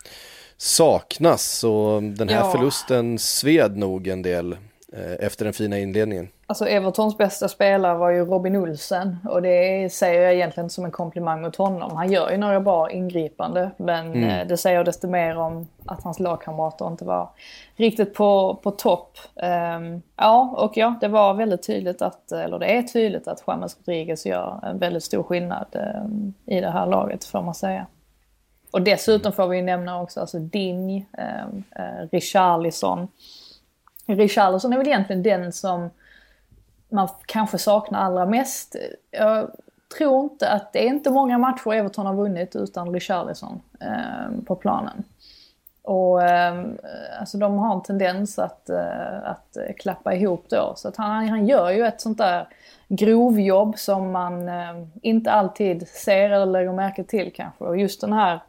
saknas 0.57 1.63
och 1.63 2.03
den 2.03 2.29
här 2.29 2.39
ja. 2.39 2.51
förlusten 2.51 3.19
sved 3.19 3.77
nog 3.77 4.07
en 4.07 4.21
del 4.21 4.55
Eh, 4.95 5.25
efter 5.25 5.45
den 5.45 5.53
fina 5.53 5.79
inledningen. 5.79 6.27
Alltså 6.47 6.67
Evertons 6.67 7.17
bästa 7.17 7.47
spelare 7.47 7.97
var 7.97 8.09
ju 8.09 8.25
Robin 8.25 8.55
Olsen 8.55 9.17
och 9.29 9.41
det 9.41 9.93
säger 9.93 10.21
jag 10.21 10.33
egentligen 10.33 10.69
som 10.69 10.85
en 10.85 10.91
komplimang 10.91 11.41
mot 11.41 11.55
honom. 11.55 11.95
Han 11.95 12.11
gör 12.11 12.31
ju 12.31 12.37
några 12.37 12.59
bra 12.59 12.91
ingripande 12.91 13.71
men 13.77 14.07
mm. 14.07 14.23
Eh, 14.23 14.47
det 14.47 14.57
säger 14.57 14.83
desto 14.83 15.07
mer 15.07 15.37
om 15.37 15.67
att 15.85 16.03
hans 16.03 16.19
lagkamrater 16.19 16.87
inte 16.87 17.05
var 17.05 17.29
riktigt 17.75 18.13
på, 18.13 18.59
på 18.63 18.71
topp. 18.71 19.17
Um, 19.35 20.01
ja, 20.15 20.55
och 20.57 20.77
ja, 20.77 20.95
det 21.01 21.07
var 21.07 21.33
väldigt 21.33 21.67
tydligt 21.67 22.01
att, 22.01 22.31
eller 22.31 22.59
det 22.59 22.77
är 22.77 22.83
tydligt 22.83 23.27
att 23.27 23.43
James 23.47 23.77
Rodriguez 23.77 24.25
gör 24.25 24.59
en 24.63 24.77
väldigt 24.77 25.03
stor 25.03 25.23
skillnad 25.23 25.67
um, 25.73 26.33
i 26.45 26.61
det 26.61 26.71
här 26.71 26.85
laget 26.85 27.25
får 27.25 27.41
man 27.41 27.55
säga. 27.55 27.85
Och 28.71 28.81
dessutom 28.81 29.31
får 29.31 29.47
vi 29.47 29.57
ju 29.57 29.63
nämna 29.63 30.01
också 30.01 30.19
alltså 30.19 30.39
Ding, 30.39 31.09
um, 31.17 31.63
uh, 31.79 32.07
Richarlison. 32.11 33.07
Richarlison 34.05 34.73
är 34.73 34.77
väl 34.77 34.87
egentligen 34.87 35.23
den 35.23 35.53
som 35.53 35.89
man 36.95 37.07
kanske 37.25 37.57
saknar 37.57 37.99
allra 37.99 38.25
mest. 38.25 38.75
Jag 39.11 39.51
tror 39.97 40.23
inte 40.23 40.49
att 40.49 40.73
det 40.73 40.85
är 40.85 40.87
inte 40.87 41.11
många 41.11 41.37
matcher 41.37 41.73
Everton 41.73 42.05
har 42.05 42.13
vunnit 42.13 42.55
utan 42.55 42.93
Richarlison 42.93 43.61
eh, 43.79 44.43
på 44.45 44.55
planen. 44.55 45.03
Och 45.83 46.23
eh, 46.23 46.65
alltså 47.19 47.37
de 47.37 47.57
har 47.57 47.75
en 47.75 47.83
tendens 47.83 48.39
att, 48.39 48.69
eh, 48.69 49.23
att 49.23 49.57
klappa 49.77 50.13
ihop 50.13 50.45
då. 50.49 50.73
Så 50.75 50.87
att 50.87 50.97
han, 50.97 51.29
han 51.29 51.47
gör 51.47 51.71
ju 51.71 51.85
ett 51.85 52.01
sånt 52.01 52.17
där 52.17 52.47
grovjobb 52.87 53.77
som 53.77 54.11
man 54.11 54.49
eh, 54.49 54.83
inte 55.01 55.31
alltid 55.31 55.87
ser 55.87 56.29
eller 56.29 56.45
lägger 56.45 56.71
märke 56.71 57.03
till 57.03 57.33
kanske. 57.35 57.63
Och 57.63 57.77
just 57.77 58.01
den 58.01 58.13
här 58.13 58.39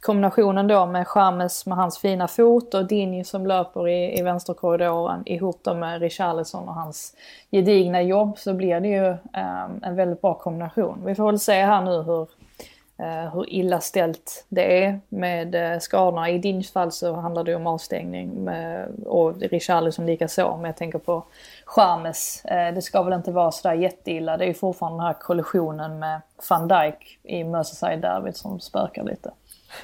kombinationen 0.00 0.66
då 0.66 0.86
med 0.86 1.08
Chamez 1.08 1.66
med 1.66 1.78
hans 1.78 1.98
fina 1.98 2.28
fot 2.28 2.74
och 2.74 2.86
Dinj 2.86 3.24
som 3.24 3.46
löper 3.46 3.88
i, 3.88 4.18
i 4.18 4.22
vänsterkorridoren 4.22 5.22
ihop 5.26 5.60
då 5.62 5.74
med 5.74 6.00
Richarlison 6.00 6.68
och 6.68 6.74
hans 6.74 7.16
gedigna 7.50 8.02
jobb 8.02 8.38
så 8.38 8.54
blir 8.54 8.80
det 8.80 8.88
ju 8.88 9.08
um, 9.10 9.82
en 9.82 9.96
väldigt 9.96 10.20
bra 10.20 10.34
kombination. 10.34 11.02
Vi 11.04 11.14
får 11.14 11.26
väl 11.26 11.38
se 11.38 11.52
här 11.52 11.82
nu 11.82 12.02
hur, 12.02 12.20
uh, 12.20 13.34
hur 13.34 13.50
illa 13.50 13.80
ställt 13.80 14.46
det 14.48 14.84
är 14.84 15.00
med 15.08 15.54
uh, 15.54 15.78
skadorna. 15.78 16.30
I 16.30 16.38
Dinjs 16.38 16.72
fall 16.72 16.92
så 16.92 17.14
handlar 17.14 17.44
det 17.44 17.50
ju 17.50 17.56
om 17.56 17.66
avstängning 17.66 18.44
med, 18.44 18.88
och 19.06 19.40
Richarlison 19.40 20.06
likaså. 20.06 20.56
men 20.56 20.64
jag 20.64 20.76
tänker 20.76 20.98
på 20.98 21.24
Chamez. 21.64 22.42
Uh, 22.50 22.56
eh, 22.56 22.74
det 22.74 22.82
ska 22.82 23.02
väl 23.02 23.12
inte 23.12 23.32
vara 23.32 23.50
sådär 23.50 23.74
jätteilla. 23.74 24.36
Det 24.36 24.44
är 24.44 24.48
ju 24.48 24.54
fortfarande 24.54 24.98
den 24.98 25.06
här 25.06 25.20
kollisionen 25.20 25.98
med 25.98 26.20
van 26.50 26.68
Dijk 26.68 27.18
i 27.22 27.44
Merseyside-derbyt 27.44 28.36
som 28.36 28.60
spökar 28.60 29.04
lite. 29.04 29.30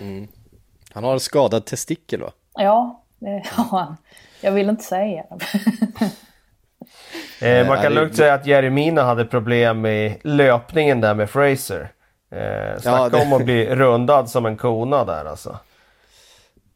Mm. 0.00 0.28
Han 0.92 1.04
har 1.04 1.12
en 1.12 1.20
skadad 1.20 1.64
testikel 1.64 2.20
va? 2.20 2.32
Ja, 2.54 3.04
det 3.18 3.42
har 3.50 3.78
han. 3.78 3.96
Jag 4.40 4.52
vill 4.52 4.68
inte 4.68 4.84
säga 4.84 5.24
eh, 7.40 7.68
man 7.68 7.82
kan 7.82 7.94
lugnt 7.94 8.16
säga 8.16 8.34
att 8.34 8.46
Jeremina 8.46 9.02
hade 9.02 9.24
problem 9.24 9.80
med 9.80 10.16
löpningen 10.22 11.00
där 11.00 11.14
med 11.14 11.30
Fraser. 11.30 11.92
Eh, 12.30 12.80
snacka 12.80 12.98
ja, 12.98 13.08
det... 13.08 13.22
om 13.22 13.32
att 13.32 13.44
bli 13.44 13.66
rundad 13.74 14.30
som 14.30 14.46
en 14.46 14.56
kona 14.56 15.04
där 15.04 15.24
alltså. 15.24 15.58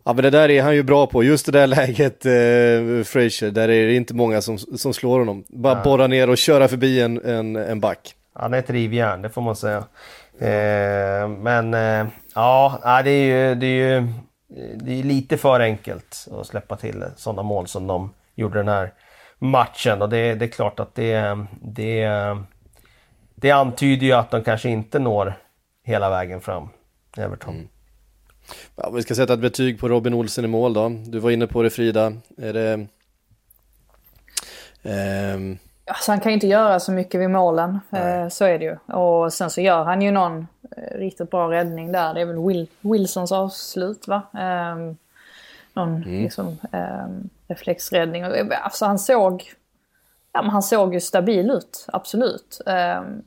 Ja 0.05 0.13
men 0.13 0.23
det 0.23 0.31
där 0.31 0.51
är 0.51 0.63
han 0.63 0.75
ju 0.75 0.83
bra 0.83 1.07
på, 1.07 1.25
just 1.25 1.47
det 1.47 1.53
där 1.53 1.67
läget 1.67 2.27
eh, 2.27 3.05
Fraser, 3.05 3.51
där 3.51 3.69
är 3.69 3.87
det 3.87 3.95
inte 3.95 4.15
många 4.15 4.41
som, 4.41 4.59
som 4.59 4.95
slår 4.95 5.19
honom. 5.19 5.45
Bara 5.49 5.77
ja. 5.79 5.85
borra 5.85 6.07
ner 6.07 6.31
och 6.31 6.39
köra 6.39 6.69
förbi 6.69 7.01
en, 7.01 7.25
en, 7.25 7.57
en 7.57 7.81
back. 7.81 8.15
Han 8.35 8.55
är 8.55 8.59
ett 8.59 8.71
rivjärn, 8.71 9.23
det 9.23 9.31
får 9.31 9.43
man 9.43 9.57
säga. 9.57 9.85
Eh, 10.41 11.29
men 11.29 11.75
eh, 11.75 12.07
ja, 12.35 13.01
det 13.05 13.11
är 13.11 13.49
ju, 13.49 13.55
det 13.55 13.67
är 13.67 14.01
ju 14.01 14.13
det 14.77 14.99
är 14.99 15.03
lite 15.03 15.37
för 15.37 15.61
enkelt 15.61 16.29
att 16.31 16.47
släppa 16.47 16.77
till 16.77 17.05
sådana 17.17 17.43
mål 17.43 17.67
som 17.67 17.87
de 17.87 18.15
gjorde 18.35 18.59
den 18.59 18.69
här 18.69 18.93
matchen. 19.39 20.03
Och 20.03 20.09
det, 20.09 20.35
det 20.35 20.45
är 20.45 20.49
klart 20.49 20.81
att 20.81 20.95
det, 20.95 21.47
det, 21.63 22.09
det 23.35 23.51
antyder 23.51 24.07
ju 24.07 24.13
att 24.13 24.31
de 24.31 24.45
kanske 24.45 24.69
inte 24.69 24.99
når 24.99 25.35
hela 25.85 26.11
vägen 26.11 26.41
fram, 26.41 26.69
Everton. 27.17 27.55
Mm. 27.55 27.69
Ja, 28.77 28.91
vi 28.91 29.03
ska 29.03 29.15
sätta 29.15 29.35
ett 29.35 29.41
betyg 29.41 29.81
på 29.81 29.89
Robin 29.89 30.15
Olsen 30.15 30.45
i 30.45 30.49
mål 30.49 30.73
då. 30.73 30.89
Du 30.89 31.19
var 31.19 31.31
inne 31.31 31.47
på 31.47 31.63
det 31.63 31.71
Frida. 31.71 32.13
Är 32.39 32.53
det... 32.53 32.87
Um... 35.35 35.59
Alltså 35.89 36.13
han 36.13 36.21
kan 36.21 36.33
ju 36.33 36.35
inte 36.35 36.47
göra 36.47 36.81
så 36.81 36.93
mycket 36.93 37.21
vid 37.21 37.31
målen, 37.31 37.81
eh, 37.91 38.29
så 38.29 38.45
är 38.45 38.59
det 38.59 38.65
ju. 38.65 38.95
Och 38.97 39.33
sen 39.33 39.51
så 39.51 39.61
gör 39.61 39.85
han 39.85 40.03
ju 40.03 40.11
någon 40.11 40.47
eh, 40.77 40.99
riktigt 40.99 41.31
bra 41.31 41.51
räddning 41.51 41.93
där. 41.93 42.15
Det 42.15 42.21
är 42.21 42.27
väl 42.27 42.47
Will, 42.47 42.69
Wilsons 42.81 43.33
avslut 43.33 44.09
va? 44.09 44.23
Eh, 44.35 44.95
någon 45.73 45.97
mm. 45.97 46.23
liksom, 46.23 46.57
ehm, 46.73 47.29
reflexräddning. 47.49 48.25
Alltså 48.63 48.85
han 48.85 48.99
såg, 48.99 49.53
ja, 50.33 50.43
men 50.43 50.51
han 50.51 50.63
såg 50.63 50.95
ju 50.95 51.01
stabil 51.01 51.51
ut, 51.51 51.87
absolut. 51.89 52.61
Ehm, 52.67 53.23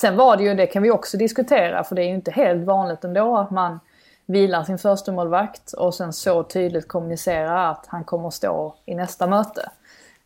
sen 0.00 0.16
var 0.16 0.36
det 0.36 0.42
ju, 0.42 0.54
det 0.54 0.66
kan 0.66 0.82
vi 0.82 0.90
också 0.90 1.16
diskutera, 1.16 1.84
för 1.84 1.94
det 1.94 2.02
är 2.02 2.08
ju 2.08 2.14
inte 2.14 2.30
helt 2.30 2.64
vanligt 2.64 3.04
ändå 3.04 3.36
att 3.36 3.50
man 3.50 3.80
vilar 4.26 4.64
sin 4.64 4.78
första 4.78 5.12
målvakt 5.12 5.72
och 5.72 5.94
sen 5.94 6.12
så 6.12 6.42
tydligt 6.42 6.88
kommunicerar 6.88 7.70
att 7.70 7.86
han 7.86 8.04
kommer 8.04 8.28
att 8.28 8.34
stå 8.34 8.74
i 8.84 8.94
nästa 8.94 9.26
möte. 9.26 9.70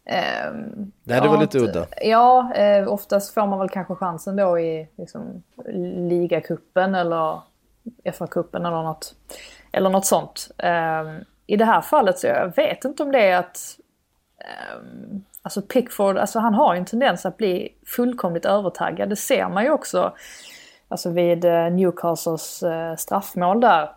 Eh, 0.09 0.53
det 1.05 1.15
hade 1.15 1.27
ja, 1.27 1.33
var 1.33 1.41
lite 1.41 1.59
udda. 1.59 1.87
Ja, 2.03 2.55
eh, 2.55 2.93
oftast 2.93 3.35
får 3.35 3.47
man 3.47 3.59
väl 3.59 3.69
kanske 3.69 3.95
chansen 3.95 4.37
då 4.37 4.59
i 4.59 4.89
liksom, 4.97 5.43
ligacupen 6.09 6.95
eller 6.95 7.41
FA-cupen 8.05 8.67
eller 8.67 8.83
något, 8.83 9.15
eller 9.73 9.91
något 9.91 10.07
sånt. 10.07 10.51
Eh, 10.59 11.03
I 11.47 11.57
det 11.57 11.65
här 11.65 11.81
fallet 11.81 12.19
så 12.19 12.27
jag 12.27 12.57
vet 12.57 12.85
inte 12.85 13.03
om 13.03 13.13
det 13.13 13.23
är 13.23 13.39
att 13.39 13.79
eh, 14.39 15.19
Alltså 15.43 15.63
Pickford, 15.63 16.19
alltså 16.19 16.39
han 16.39 16.55
har 16.55 16.75
ju 16.75 16.79
en 16.79 16.85
tendens 16.85 17.27
att 17.27 17.37
bli 17.37 17.69
fullkomligt 17.87 18.45
övertaggad. 18.45 19.09
Det 19.09 19.17
ser 19.17 19.49
man 19.49 19.65
ju 19.65 19.71
också 19.71 20.13
alltså 20.89 21.11
vid 21.11 21.45
eh, 21.45 21.71
Newcastles 21.71 22.63
eh, 22.63 22.97
straffmål 22.97 23.61
där 23.61 23.91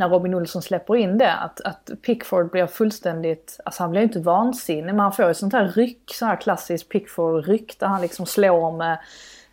när 0.00 0.08
Robin 0.08 0.34
Olsson 0.34 0.62
släpper 0.62 0.96
in 0.96 1.18
det, 1.18 1.32
att, 1.32 1.60
att 1.60 1.90
Pickford 2.02 2.50
blir 2.50 2.66
fullständigt, 2.66 3.60
alltså 3.64 3.82
han 3.82 3.90
blir 3.90 4.02
inte 4.02 4.20
vansinnig 4.20 4.86
men 4.94 4.98
han 4.98 5.12
får 5.12 5.28
ju 5.28 5.34
sånt 5.34 5.52
här 5.52 5.68
ryck, 5.68 6.02
sånt 6.14 6.28
här 6.30 6.40
klassiskt 6.40 6.88
Pickford-ryck 6.88 7.76
där 7.78 7.86
han 7.86 8.00
liksom 8.00 8.26
slår 8.26 8.76
med, 8.76 8.98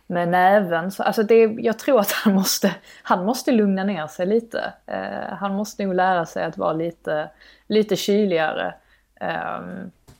med 0.06 0.28
näven. 0.28 0.90
Så, 0.90 1.02
alltså 1.02 1.22
det, 1.22 1.56
jag 1.58 1.78
tror 1.78 2.00
att 2.00 2.12
han 2.12 2.34
måste, 2.34 2.74
han 3.02 3.24
måste 3.24 3.52
lugna 3.52 3.84
ner 3.84 4.06
sig 4.06 4.26
lite. 4.26 4.72
Eh, 4.86 5.36
han 5.38 5.54
måste 5.54 5.84
nog 5.84 5.94
lära 5.94 6.26
sig 6.26 6.44
att 6.44 6.58
vara 6.58 6.72
lite, 6.72 7.30
lite 7.66 7.96
kyligare. 7.96 8.74
Eh, 9.20 9.60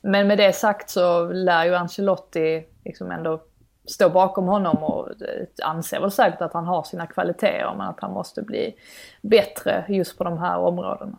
men 0.01 0.27
med 0.27 0.39
det 0.39 0.53
sagt 0.53 0.91
så 0.91 1.25
lär 1.25 1.65
ju 1.65 1.75
Ancelotti 1.75 2.67
liksom 2.85 3.11
ändå 3.11 3.41
står 3.91 4.11
bakom 4.11 4.45
honom 4.45 4.77
och 4.77 5.09
eh, 5.09 5.47
anser 5.63 6.01
väl 6.01 6.11
säkert 6.11 6.41
att 6.41 6.53
han 6.53 6.65
har 6.65 6.83
sina 6.83 7.07
kvaliteter 7.07 7.75
men 7.77 7.87
att 7.87 8.01
han 8.01 8.13
måste 8.13 8.43
bli 8.43 8.75
bättre 9.23 9.85
just 9.89 10.19
på 10.19 10.25
de 10.25 10.39
här 10.39 10.59
områdena. 10.59 11.19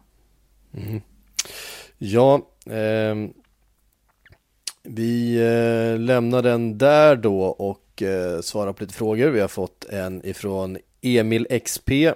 Mm. 0.73 1.01
Ja, 1.97 2.41
eh, 2.65 3.15
vi 4.83 5.35
eh, 5.35 5.99
lämnar 5.99 6.41
den 6.41 6.77
där 6.77 7.15
då 7.15 7.41
och 7.43 8.01
eh, 8.01 8.41
svarar 8.41 8.73
på 8.73 8.83
lite 8.83 8.93
frågor. 8.93 9.29
Vi 9.29 9.39
har 9.39 9.47
fått 9.47 9.85
en 9.85 10.25
ifrån 10.25 10.77
Emil 11.01 11.47
XP. 11.65 11.91
Eh, 11.91 12.13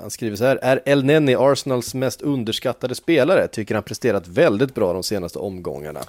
han 0.00 0.10
skriver 0.10 0.36
så 0.36 0.44
här, 0.44 0.58
är 0.62 0.82
El 0.84 1.04
Neni 1.04 1.34
Arsenals 1.34 1.94
mest 1.94 2.22
underskattade 2.22 2.94
spelare? 2.94 3.48
Tycker 3.48 3.74
han 3.74 3.84
presterat 3.84 4.28
väldigt 4.28 4.74
bra 4.74 4.92
de 4.92 5.02
senaste 5.02 5.38
omgångarna. 5.38 6.00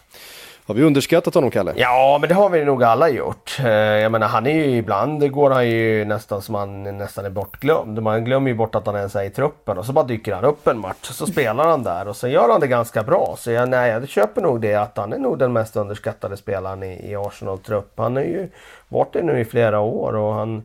Har 0.66 0.76
vi 0.76 0.84
underskattat 0.84 1.34
honom, 1.34 1.51
Kalle? 1.51 1.74
Ja, 1.76 2.18
men 2.22 2.30
det 2.30 2.36
har 2.36 2.49
vi 2.49 2.66
nog 2.66 2.84
alla 2.84 3.09
gjort. 3.09 3.57
Eh, 3.59 3.72
jag 3.72 4.11
menar, 4.11 4.28
han 4.28 4.47
är 4.47 4.53
ju 4.53 4.78
ibland, 4.78 5.32
går 5.32 5.51
han 5.51 5.70
ju 5.70 6.05
nästan 6.05 6.41
som 6.41 6.55
han 6.55 6.97
nästan 6.97 7.26
är 7.26 7.30
bortglömd. 7.30 8.03
Man 8.03 8.26
glömmer 8.26 8.49
ju 8.49 8.55
bort 8.55 8.76
att 8.76 8.86
han 8.86 8.95
ens 8.95 9.16
är 9.16 9.24
i 9.24 9.30
truppen 9.30 9.78
och 9.78 9.86
så 9.86 9.93
bara 9.93 10.05
dyker 10.05 10.36
han 10.36 10.43
upp 10.43 10.68
en 10.68 10.80
match. 10.80 11.03
Så 11.03 11.26
spelar 11.26 11.68
han 11.68 11.84
där 11.84 12.07
och 12.07 12.16
sen 12.16 12.32
gör 12.32 12.49
han 12.49 12.59
det 12.59 12.68
ganska 12.68 13.03
bra. 13.03 13.36
Så 13.38 13.51
jag, 13.51 13.70
nej, 13.70 13.91
jag 13.91 14.09
köper 14.09 14.41
nog 14.41 14.61
det 14.61 14.76
att 14.76 14.97
han 14.97 15.14
är 15.14 15.18
nog 15.18 15.39
den 15.39 15.53
mest 15.53 15.76
underskattade 15.76 16.38
spelaren 16.38 16.84
i, 16.84 17.11
i 17.11 17.16
Arsenal-trupp. 17.16 17.93
Han 17.97 18.16
har 18.16 18.24
ju 18.24 18.49
varit 18.89 19.14
det 19.14 19.22
nu 19.22 19.39
i 19.39 19.45
flera 19.45 19.80
år 19.80 20.16
och 20.16 20.34
han... 20.34 20.57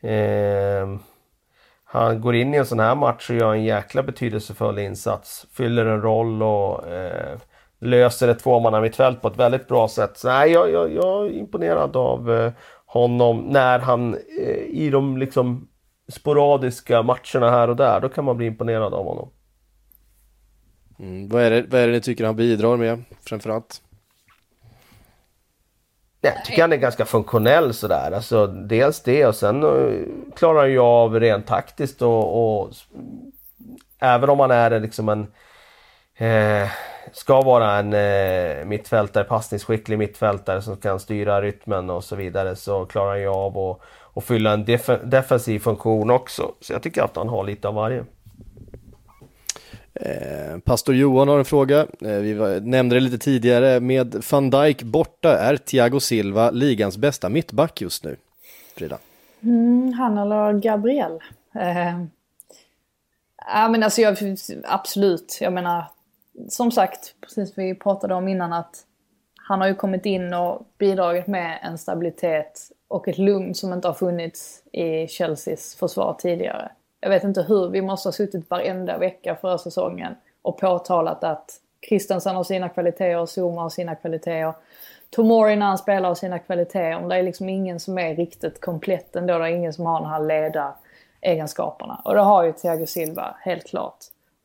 Eh, 0.00 0.98
han 1.88 2.20
går 2.20 2.34
in 2.34 2.54
i 2.54 2.56
en 2.56 2.66
sån 2.66 2.80
här 2.80 2.94
match 2.94 3.30
och 3.30 3.36
gör 3.36 3.52
en 3.52 3.64
jäkla 3.64 4.02
betydelsefull 4.02 4.78
insats. 4.78 5.46
Fyller 5.52 5.86
en 5.86 6.02
roll 6.02 6.42
och 6.42 6.88
eh, 6.88 7.38
löser 7.80 8.28
ett 8.28 8.38
tvåmannamittfält 8.38 9.22
på 9.22 9.28
ett 9.28 9.36
väldigt 9.36 9.68
bra 9.68 9.88
sätt. 9.88 10.18
Så 10.18 10.28
nej, 10.28 10.52
jag, 10.52 10.70
jag, 10.70 10.92
jag 10.92 11.26
är 11.26 11.30
imponerad 11.30 11.96
av 11.96 12.32
eh, 12.32 12.52
honom 12.86 13.40
när 13.40 13.78
han 13.78 14.14
eh, 14.14 14.56
i 14.56 14.90
de 14.90 15.16
liksom 15.16 15.68
sporadiska 16.08 17.02
matcherna 17.02 17.50
här 17.50 17.70
och 17.70 17.76
där, 17.76 18.00
då 18.00 18.08
kan 18.08 18.24
man 18.24 18.36
bli 18.36 18.46
imponerad 18.46 18.94
av 18.94 19.04
honom. 19.06 19.30
Mm, 20.98 21.28
vad, 21.28 21.42
är 21.42 21.50
det, 21.50 21.64
vad 21.68 21.80
är 21.80 21.86
det 21.86 21.92
ni 21.92 22.00
tycker 22.00 22.24
han 22.24 22.36
bidrar 22.36 22.76
med 22.76 23.04
framförallt? 23.24 23.82
Jag 26.20 26.44
tycker 26.44 26.62
han 26.62 26.72
är 26.72 26.76
ganska 26.76 27.04
funktionell 27.04 27.74
sådär. 27.74 28.12
Alltså, 28.12 28.46
dels 28.46 29.02
det 29.02 29.26
och 29.26 29.34
sen 29.34 29.64
uh, 29.64 30.06
klarar 30.36 30.60
han 30.60 30.70
ju 30.70 30.78
av 30.78 31.20
rent 31.20 31.46
taktiskt 31.46 32.02
och, 32.02 32.60
och 32.60 32.70
även 33.98 34.30
om 34.30 34.40
han 34.40 34.50
är 34.50 34.80
liksom 34.80 35.08
en 35.08 35.26
eh, 36.16 36.68
ska 37.12 37.40
vara 37.42 37.78
en 37.78 37.92
eh, 37.92 38.64
mittfältare, 38.64 39.24
passningsskicklig 39.24 39.98
mittfältare 39.98 40.62
som 40.62 40.76
kan 40.76 41.00
styra 41.00 41.42
rytmen 41.42 41.90
och 41.90 42.04
så 42.04 42.16
vidare 42.16 42.56
så 42.56 42.86
klarar 42.86 43.10
han 43.10 43.20
ju 43.20 43.28
av 43.28 43.58
att, 43.58 43.80
att 44.14 44.24
fylla 44.24 44.52
en 44.52 44.64
def 44.64 44.90
defensiv 45.04 45.58
funktion 45.58 46.10
också. 46.10 46.52
Så 46.60 46.72
jag 46.72 46.82
tycker 46.82 47.02
att 47.02 47.16
han 47.16 47.28
har 47.28 47.44
lite 47.44 47.68
av 47.68 47.74
varje. 47.74 48.04
Eh, 50.00 50.58
Pastor 50.64 50.94
Johan 50.94 51.28
har 51.28 51.38
en 51.38 51.44
fråga. 51.44 51.80
Eh, 51.80 52.08
vi 52.08 52.34
var, 52.34 52.60
nämnde 52.60 52.96
det 52.96 53.00
lite 53.00 53.18
tidigare. 53.18 53.80
Med 53.80 54.24
van 54.30 54.50
Dijk 54.50 54.82
borta, 54.82 55.38
är 55.38 55.56
Thiago 55.56 56.00
Silva 56.00 56.50
ligans 56.50 56.96
bästa 56.96 57.28
mittback 57.28 57.80
just 57.80 58.04
nu? 58.04 58.16
Frida? 58.76 58.98
Mm, 59.42 59.92
han 59.92 60.18
eller 60.18 60.52
Gabriel? 60.52 61.20
Eh, 61.54 62.00
ja, 63.46 63.68
men 63.68 63.82
alltså 63.82 64.00
jag, 64.00 64.16
absolut. 64.64 65.38
Jag 65.40 65.52
menar, 65.52 65.84
som 66.48 66.70
sagt, 66.70 67.14
precis 67.20 67.54
som 67.54 67.64
vi 67.64 67.74
pratade 67.74 68.14
om 68.14 68.28
innan, 68.28 68.52
att 68.52 68.84
han 69.48 69.60
har 69.60 69.68
ju 69.68 69.74
kommit 69.74 70.06
in 70.06 70.34
och 70.34 70.66
bidragit 70.78 71.26
med 71.26 71.58
en 71.62 71.78
stabilitet 71.78 72.60
och 72.88 73.08
ett 73.08 73.18
lugn 73.18 73.54
som 73.54 73.72
inte 73.72 73.88
har 73.88 73.94
funnits 73.94 74.62
i 74.72 75.06
Chelseas 75.06 75.74
försvar 75.74 76.16
tidigare. 76.18 76.72
Jag 77.00 77.10
vet 77.10 77.24
inte 77.24 77.42
hur, 77.42 77.68
vi 77.68 77.82
måste 77.82 78.08
ha 78.08 78.12
suttit 78.12 78.50
varenda 78.50 78.98
vecka 78.98 79.36
förra 79.40 79.58
säsongen 79.58 80.14
och 80.42 80.58
påtalat 80.58 81.24
att 81.24 81.60
Christensen 81.88 82.36
har 82.36 82.44
sina 82.44 82.68
kvaliteter, 82.68 83.26
Zuma 83.26 83.62
har 83.62 83.68
sina 83.68 83.94
kvaliteter. 83.94 84.54
Tomori 85.10 85.56
när 85.56 85.66
han 85.66 85.78
spelar 85.78 86.08
har 86.08 86.14
sina 86.14 86.38
kvaliteter. 86.38 87.00
men 87.00 87.08
Det 87.08 87.16
är 87.16 87.22
liksom 87.22 87.48
ingen 87.48 87.80
som 87.80 87.98
är 87.98 88.16
riktigt 88.16 88.60
komplett 88.60 89.16
ändå. 89.16 89.38
Det 89.38 89.44
är 89.44 89.48
ingen 89.48 89.72
som 89.72 89.86
har 89.86 90.00
de 90.00 90.08
här 90.08 90.20
ledaregenskaperna. 90.20 92.00
Och 92.04 92.14
det 92.14 92.20
har 92.20 92.44
ju 92.44 92.52
Thiago 92.52 92.86
Silva, 92.86 93.36
helt 93.40 93.66
klart. 93.66 93.96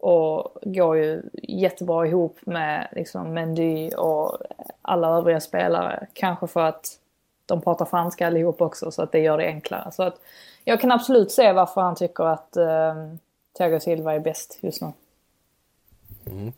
Och 0.02 0.58
går 0.62 0.98
ju 0.98 1.22
jättebra 1.44 2.08
ihop 2.08 2.38
med 2.44 2.88
liksom 2.92 3.34
Mendy 3.34 3.90
och 3.90 4.38
alla 4.82 5.18
övriga 5.18 5.40
spelare. 5.40 6.08
Kanske 6.14 6.48
för 6.48 6.62
att 6.62 7.00
de 7.46 7.62
pratar 7.62 7.86
franska 7.86 8.28
allihop 8.28 8.62
också 8.62 8.92
så 8.92 9.02
att 9.02 9.12
det 9.12 9.20
gör 9.20 9.38
det 9.38 9.46
enklare. 9.46 9.92
Så 9.92 10.04
att 10.04 10.20
jag 10.64 10.82
kan 10.82 10.92
absolut 10.92 11.32
se 11.32 11.52
varför 11.52 11.82
han 11.82 11.96
tycker 11.96 12.24
att 12.24 12.58
eh, 12.58 12.96
Thiago 13.58 13.80
Silva 13.80 14.14
är 14.14 14.20
bäst 14.20 14.60
just 14.62 14.82
nu. 14.82 14.92
Mm. 16.26 16.54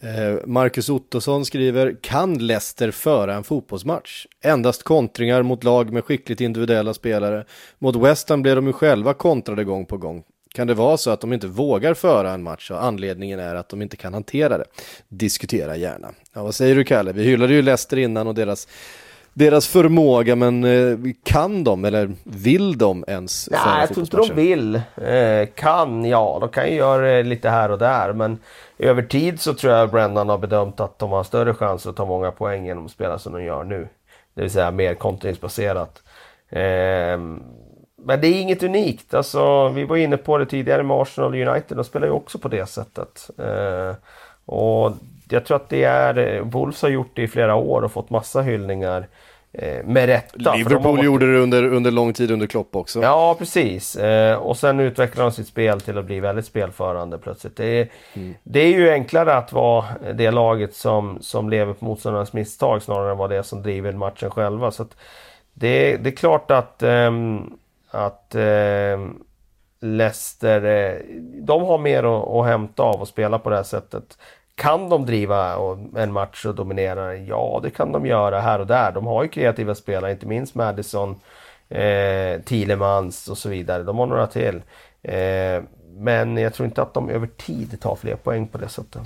Eh, 0.00 0.46
Marcus 0.46 0.88
Ottosson 0.88 1.44
skriver, 1.44 1.96
kan 2.00 2.38
Leicester 2.38 2.90
föra 2.90 3.34
en 3.34 3.44
fotbollsmatch? 3.44 4.26
Endast 4.40 4.82
kontringar 4.82 5.42
mot 5.42 5.64
lag 5.64 5.92
med 5.92 6.04
skickligt 6.04 6.40
individuella 6.40 6.94
spelare. 6.94 7.44
Mot 7.78 7.96
West 7.96 8.28
Ham 8.28 8.42
blev 8.42 8.56
de 8.56 8.66
ju 8.66 8.72
själva 8.72 9.14
kontrade 9.14 9.64
gång 9.64 9.86
på 9.86 9.96
gång. 9.96 10.24
Kan 10.56 10.66
det 10.66 10.74
vara 10.74 10.96
så 10.96 11.10
att 11.10 11.20
de 11.20 11.32
inte 11.32 11.46
vågar 11.46 11.94
föra 11.94 12.30
en 12.30 12.42
match 12.42 12.70
och 12.70 12.84
anledningen 12.84 13.40
är 13.40 13.54
att 13.54 13.68
de 13.68 13.82
inte 13.82 13.96
kan 13.96 14.14
hantera 14.14 14.58
det? 14.58 14.64
Diskutera 15.08 15.76
gärna. 15.76 16.08
Ja, 16.34 16.42
vad 16.42 16.54
säger 16.54 16.74
du 16.74 16.84
Kalle? 16.84 17.12
Vi 17.12 17.24
hyllade 17.24 17.54
ju 17.54 17.62
Leicester 17.62 17.96
innan 17.96 18.26
och 18.26 18.34
deras 18.34 18.68
deras 19.32 19.66
förmåga, 19.68 20.36
men 20.36 20.64
eh, 20.64 20.98
kan 21.24 21.64
de 21.64 21.84
eller 21.84 22.10
vill 22.24 22.78
de 22.78 23.04
ens 23.08 23.48
Nej, 23.52 23.60
jag 23.80 23.88
tror 23.88 24.00
inte 24.00 24.16
de 24.16 24.34
vill. 24.34 24.74
Eh, 24.96 25.48
kan, 25.54 26.04
ja, 26.04 26.38
de 26.40 26.48
kan 26.48 26.70
ju 26.70 26.74
göra 26.74 27.22
lite 27.22 27.48
här 27.48 27.70
och 27.70 27.78
där, 27.78 28.12
men 28.12 28.38
över 28.78 29.02
tid 29.02 29.40
så 29.40 29.54
tror 29.54 29.72
jag 29.72 29.90
Brennan 29.90 30.28
har 30.28 30.38
bedömt 30.38 30.80
att 30.80 30.98
de 30.98 31.10
har 31.10 31.24
större 31.24 31.54
chans 31.54 31.86
att 31.86 31.96
ta 31.96 32.06
många 32.06 32.30
poäng 32.30 32.66
genom 32.66 32.84
att 32.84 32.90
spela 32.92 33.18
som 33.18 33.32
de 33.32 33.44
gör 33.44 33.64
nu. 33.64 33.88
Det 34.34 34.42
vill 34.42 34.50
säga 34.50 34.70
mer 34.70 34.94
kontringsbaserat. 34.94 36.02
Eh, 36.50 37.18
men 38.02 38.20
det 38.20 38.26
är 38.26 38.40
inget 38.40 38.62
unikt. 38.62 39.14
Alltså, 39.14 39.68
vi 39.68 39.84
var 39.84 39.96
inne 39.96 40.16
på 40.16 40.38
det 40.38 40.46
tidigare 40.46 40.82
med 40.82 40.96
Arsenal 40.96 41.34
och 41.34 41.48
United. 41.48 41.76
De 41.76 41.84
spelar 41.84 42.06
ju 42.06 42.12
också 42.12 42.38
på 42.38 42.48
det 42.48 42.66
sättet. 42.66 43.30
Eh, 43.38 43.94
och 44.44 44.92
jag 45.28 45.44
tror 45.44 45.56
att 45.56 45.68
det 45.68 45.84
är, 45.84 46.40
Wolves 46.40 46.82
har 46.82 46.88
gjort 46.88 47.10
det 47.14 47.22
i 47.22 47.28
flera 47.28 47.54
år 47.54 47.82
och 47.82 47.92
fått 47.92 48.10
massa 48.10 48.42
hyllningar. 48.42 49.06
Eh, 49.58 49.84
med 49.84 50.06
rätta. 50.06 50.54
Liverpool 50.54 51.04
gjorde 51.04 51.32
det 51.32 51.38
under, 51.38 51.64
under 51.64 51.90
lång 51.90 52.12
tid 52.12 52.30
under 52.30 52.46
Klopp 52.46 52.76
också. 52.76 53.02
Ja, 53.02 53.36
precis. 53.38 53.96
Eh, 53.96 54.36
och 54.36 54.56
sen 54.56 54.80
utvecklar 54.80 55.24
de 55.24 55.32
sitt 55.32 55.46
spel 55.46 55.80
till 55.80 55.98
att 55.98 56.04
bli 56.04 56.20
väldigt 56.20 56.46
spelförande 56.46 57.18
plötsligt. 57.18 57.56
Det 57.56 57.64
är, 57.64 57.88
mm. 58.14 58.34
det 58.42 58.60
är 58.60 58.68
ju 58.68 58.90
enklare 58.90 59.34
att 59.34 59.52
vara 59.52 59.84
det 60.14 60.30
laget 60.30 60.74
som, 60.74 61.18
som 61.20 61.50
lever 61.50 61.72
på 61.72 61.84
motståndarnas 61.84 62.32
misstag 62.32 62.82
snarare 62.82 63.10
än 63.10 63.18
vara 63.18 63.28
det 63.28 63.42
som 63.42 63.62
driver 63.62 63.92
matchen 63.92 64.30
själva. 64.30 64.70
Så 64.70 64.86
det, 65.54 65.96
det 65.96 66.10
är 66.10 66.16
klart 66.16 66.50
att, 66.50 66.82
ähm, 66.82 67.56
att 67.96 68.34
eh, 68.34 68.98
Leicester, 69.80 70.64
eh, 70.64 71.00
de 71.40 71.62
har 71.62 71.78
mer 71.78 72.02
att, 72.02 72.28
att 72.28 72.46
hämta 72.46 72.82
av 72.82 73.02
att 73.02 73.08
spela 73.08 73.38
på 73.38 73.50
det 73.50 73.56
här 73.56 73.62
sättet. 73.62 74.18
Kan 74.54 74.88
de 74.88 75.06
driva 75.06 75.56
en 75.96 76.12
match 76.12 76.46
och 76.46 76.54
dominera? 76.54 77.16
Ja, 77.16 77.60
det 77.62 77.70
kan 77.70 77.92
de 77.92 78.06
göra 78.06 78.40
här 78.40 78.58
och 78.58 78.66
där. 78.66 78.92
De 78.92 79.06
har 79.06 79.22
ju 79.22 79.28
kreativa 79.28 79.74
spelare, 79.74 80.12
inte 80.12 80.26
minst 80.26 80.54
Madison, 80.54 81.20
eh, 81.68 82.40
Thielemans 82.44 83.28
och 83.28 83.38
så 83.38 83.48
vidare. 83.48 83.82
De 83.82 83.98
har 83.98 84.06
några 84.06 84.26
till. 84.26 84.62
Eh, 85.02 85.62
men 85.96 86.36
jag 86.36 86.54
tror 86.54 86.66
inte 86.66 86.82
att 86.82 86.94
de 86.94 87.10
över 87.10 87.26
tid 87.26 87.80
tar 87.80 87.96
fler 87.96 88.16
poäng 88.16 88.46
på 88.48 88.58
det 88.58 88.68
sättet. 88.68 89.02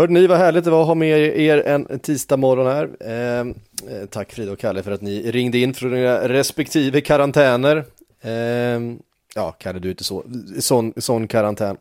Hörde 0.00 0.12
ni 0.12 0.26
vad 0.26 0.38
härligt 0.38 0.64
det 0.64 0.70
var 0.70 0.80
att 0.80 0.86
ha 0.86 0.94
med 0.94 1.38
er 1.38 1.66
en 1.66 1.98
tisdag 1.98 2.36
morgon 2.36 2.66
här. 2.66 2.90
Eh, 3.00 3.40
eh, 3.40 4.06
tack 4.10 4.32
Frida 4.32 4.52
och 4.52 4.58
Kalle 4.58 4.82
för 4.82 4.90
att 4.90 5.00
ni 5.00 5.30
ringde 5.30 5.58
in 5.58 5.74
från 5.74 5.94
era 5.94 6.28
respektive 6.28 7.00
karantäner. 7.00 7.84
Eh, 8.22 8.80
ja, 9.34 9.56
Kalle 9.58 9.78
du 9.78 9.88
är 9.88 9.90
inte 9.90 10.04
så, 10.04 10.24
sån, 10.60 10.92
sån 10.96 11.28
karantän. 11.28 11.76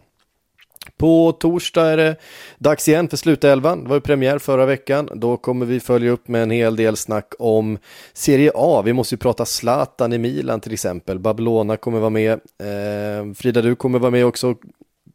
På 0.97 1.31
torsdag 1.31 1.85
är 1.85 1.97
det 1.97 2.15
dags 2.57 2.87
igen 2.87 3.09
för 3.09 3.17
slutelvan. 3.17 3.83
Det 3.83 3.89
var 3.89 3.95
ju 3.95 4.01
premiär 4.01 4.39
förra 4.39 4.65
veckan. 4.65 5.09
Då 5.15 5.37
kommer 5.37 5.65
vi 5.65 5.79
följa 5.79 6.11
upp 6.11 6.27
med 6.27 6.43
en 6.43 6.51
hel 6.51 6.75
del 6.75 6.95
snack 6.95 7.33
om 7.39 7.77
Serie 8.13 8.51
A. 8.55 8.81
Vi 8.85 8.93
måste 8.93 9.15
ju 9.15 9.19
prata 9.19 9.45
Zlatan 9.45 10.13
i 10.13 10.17
Milan 10.17 10.61
till 10.61 10.73
exempel. 10.73 11.19
Babylona 11.19 11.77
kommer 11.77 11.99
vara 11.99 12.09
med. 12.09 12.31
Eh, 12.33 13.33
Frida, 13.35 13.61
du 13.61 13.75
kommer 13.75 13.99
vara 13.99 14.11
med 14.11 14.25
också 14.25 14.55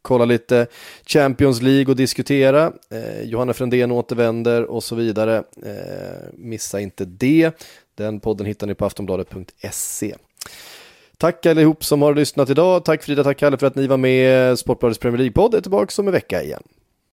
kolla 0.05 0.25
lite 0.25 0.67
Champions 1.05 1.61
League 1.61 1.91
och 1.91 1.95
diskutera. 1.95 2.71
Eh, 2.89 3.21
Johanna 3.23 3.53
Frändén 3.53 3.91
återvänder 3.91 4.63
och 4.63 4.83
så 4.83 4.95
vidare. 4.95 5.43
Eh, 5.65 6.29
missa 6.33 6.79
inte 6.79 7.05
det. 7.05 7.51
Den 7.95 8.19
podden 8.19 8.47
hittar 8.47 8.67
ni 8.67 8.75
på 8.75 8.85
aftonbladet.se. 8.85 10.15
Tack 11.17 11.45
allihop 11.45 11.85
som 11.85 12.01
har 12.01 12.15
lyssnat 12.15 12.49
idag. 12.49 12.85
Tack 12.85 13.03
Frida, 13.03 13.23
tack 13.23 13.37
Kalle 13.37 13.57
för 13.57 13.67
att 13.67 13.75
ni 13.75 13.87
var 13.87 13.97
med. 13.97 14.59
Sportbladets 14.59 14.99
Premier 14.99 15.17
League-podd 15.17 15.55
är 15.55 15.61
tillbaka 15.61 16.01
om 16.01 16.07
en 16.07 16.13
vecka 16.13 16.43
igen. 16.43 16.63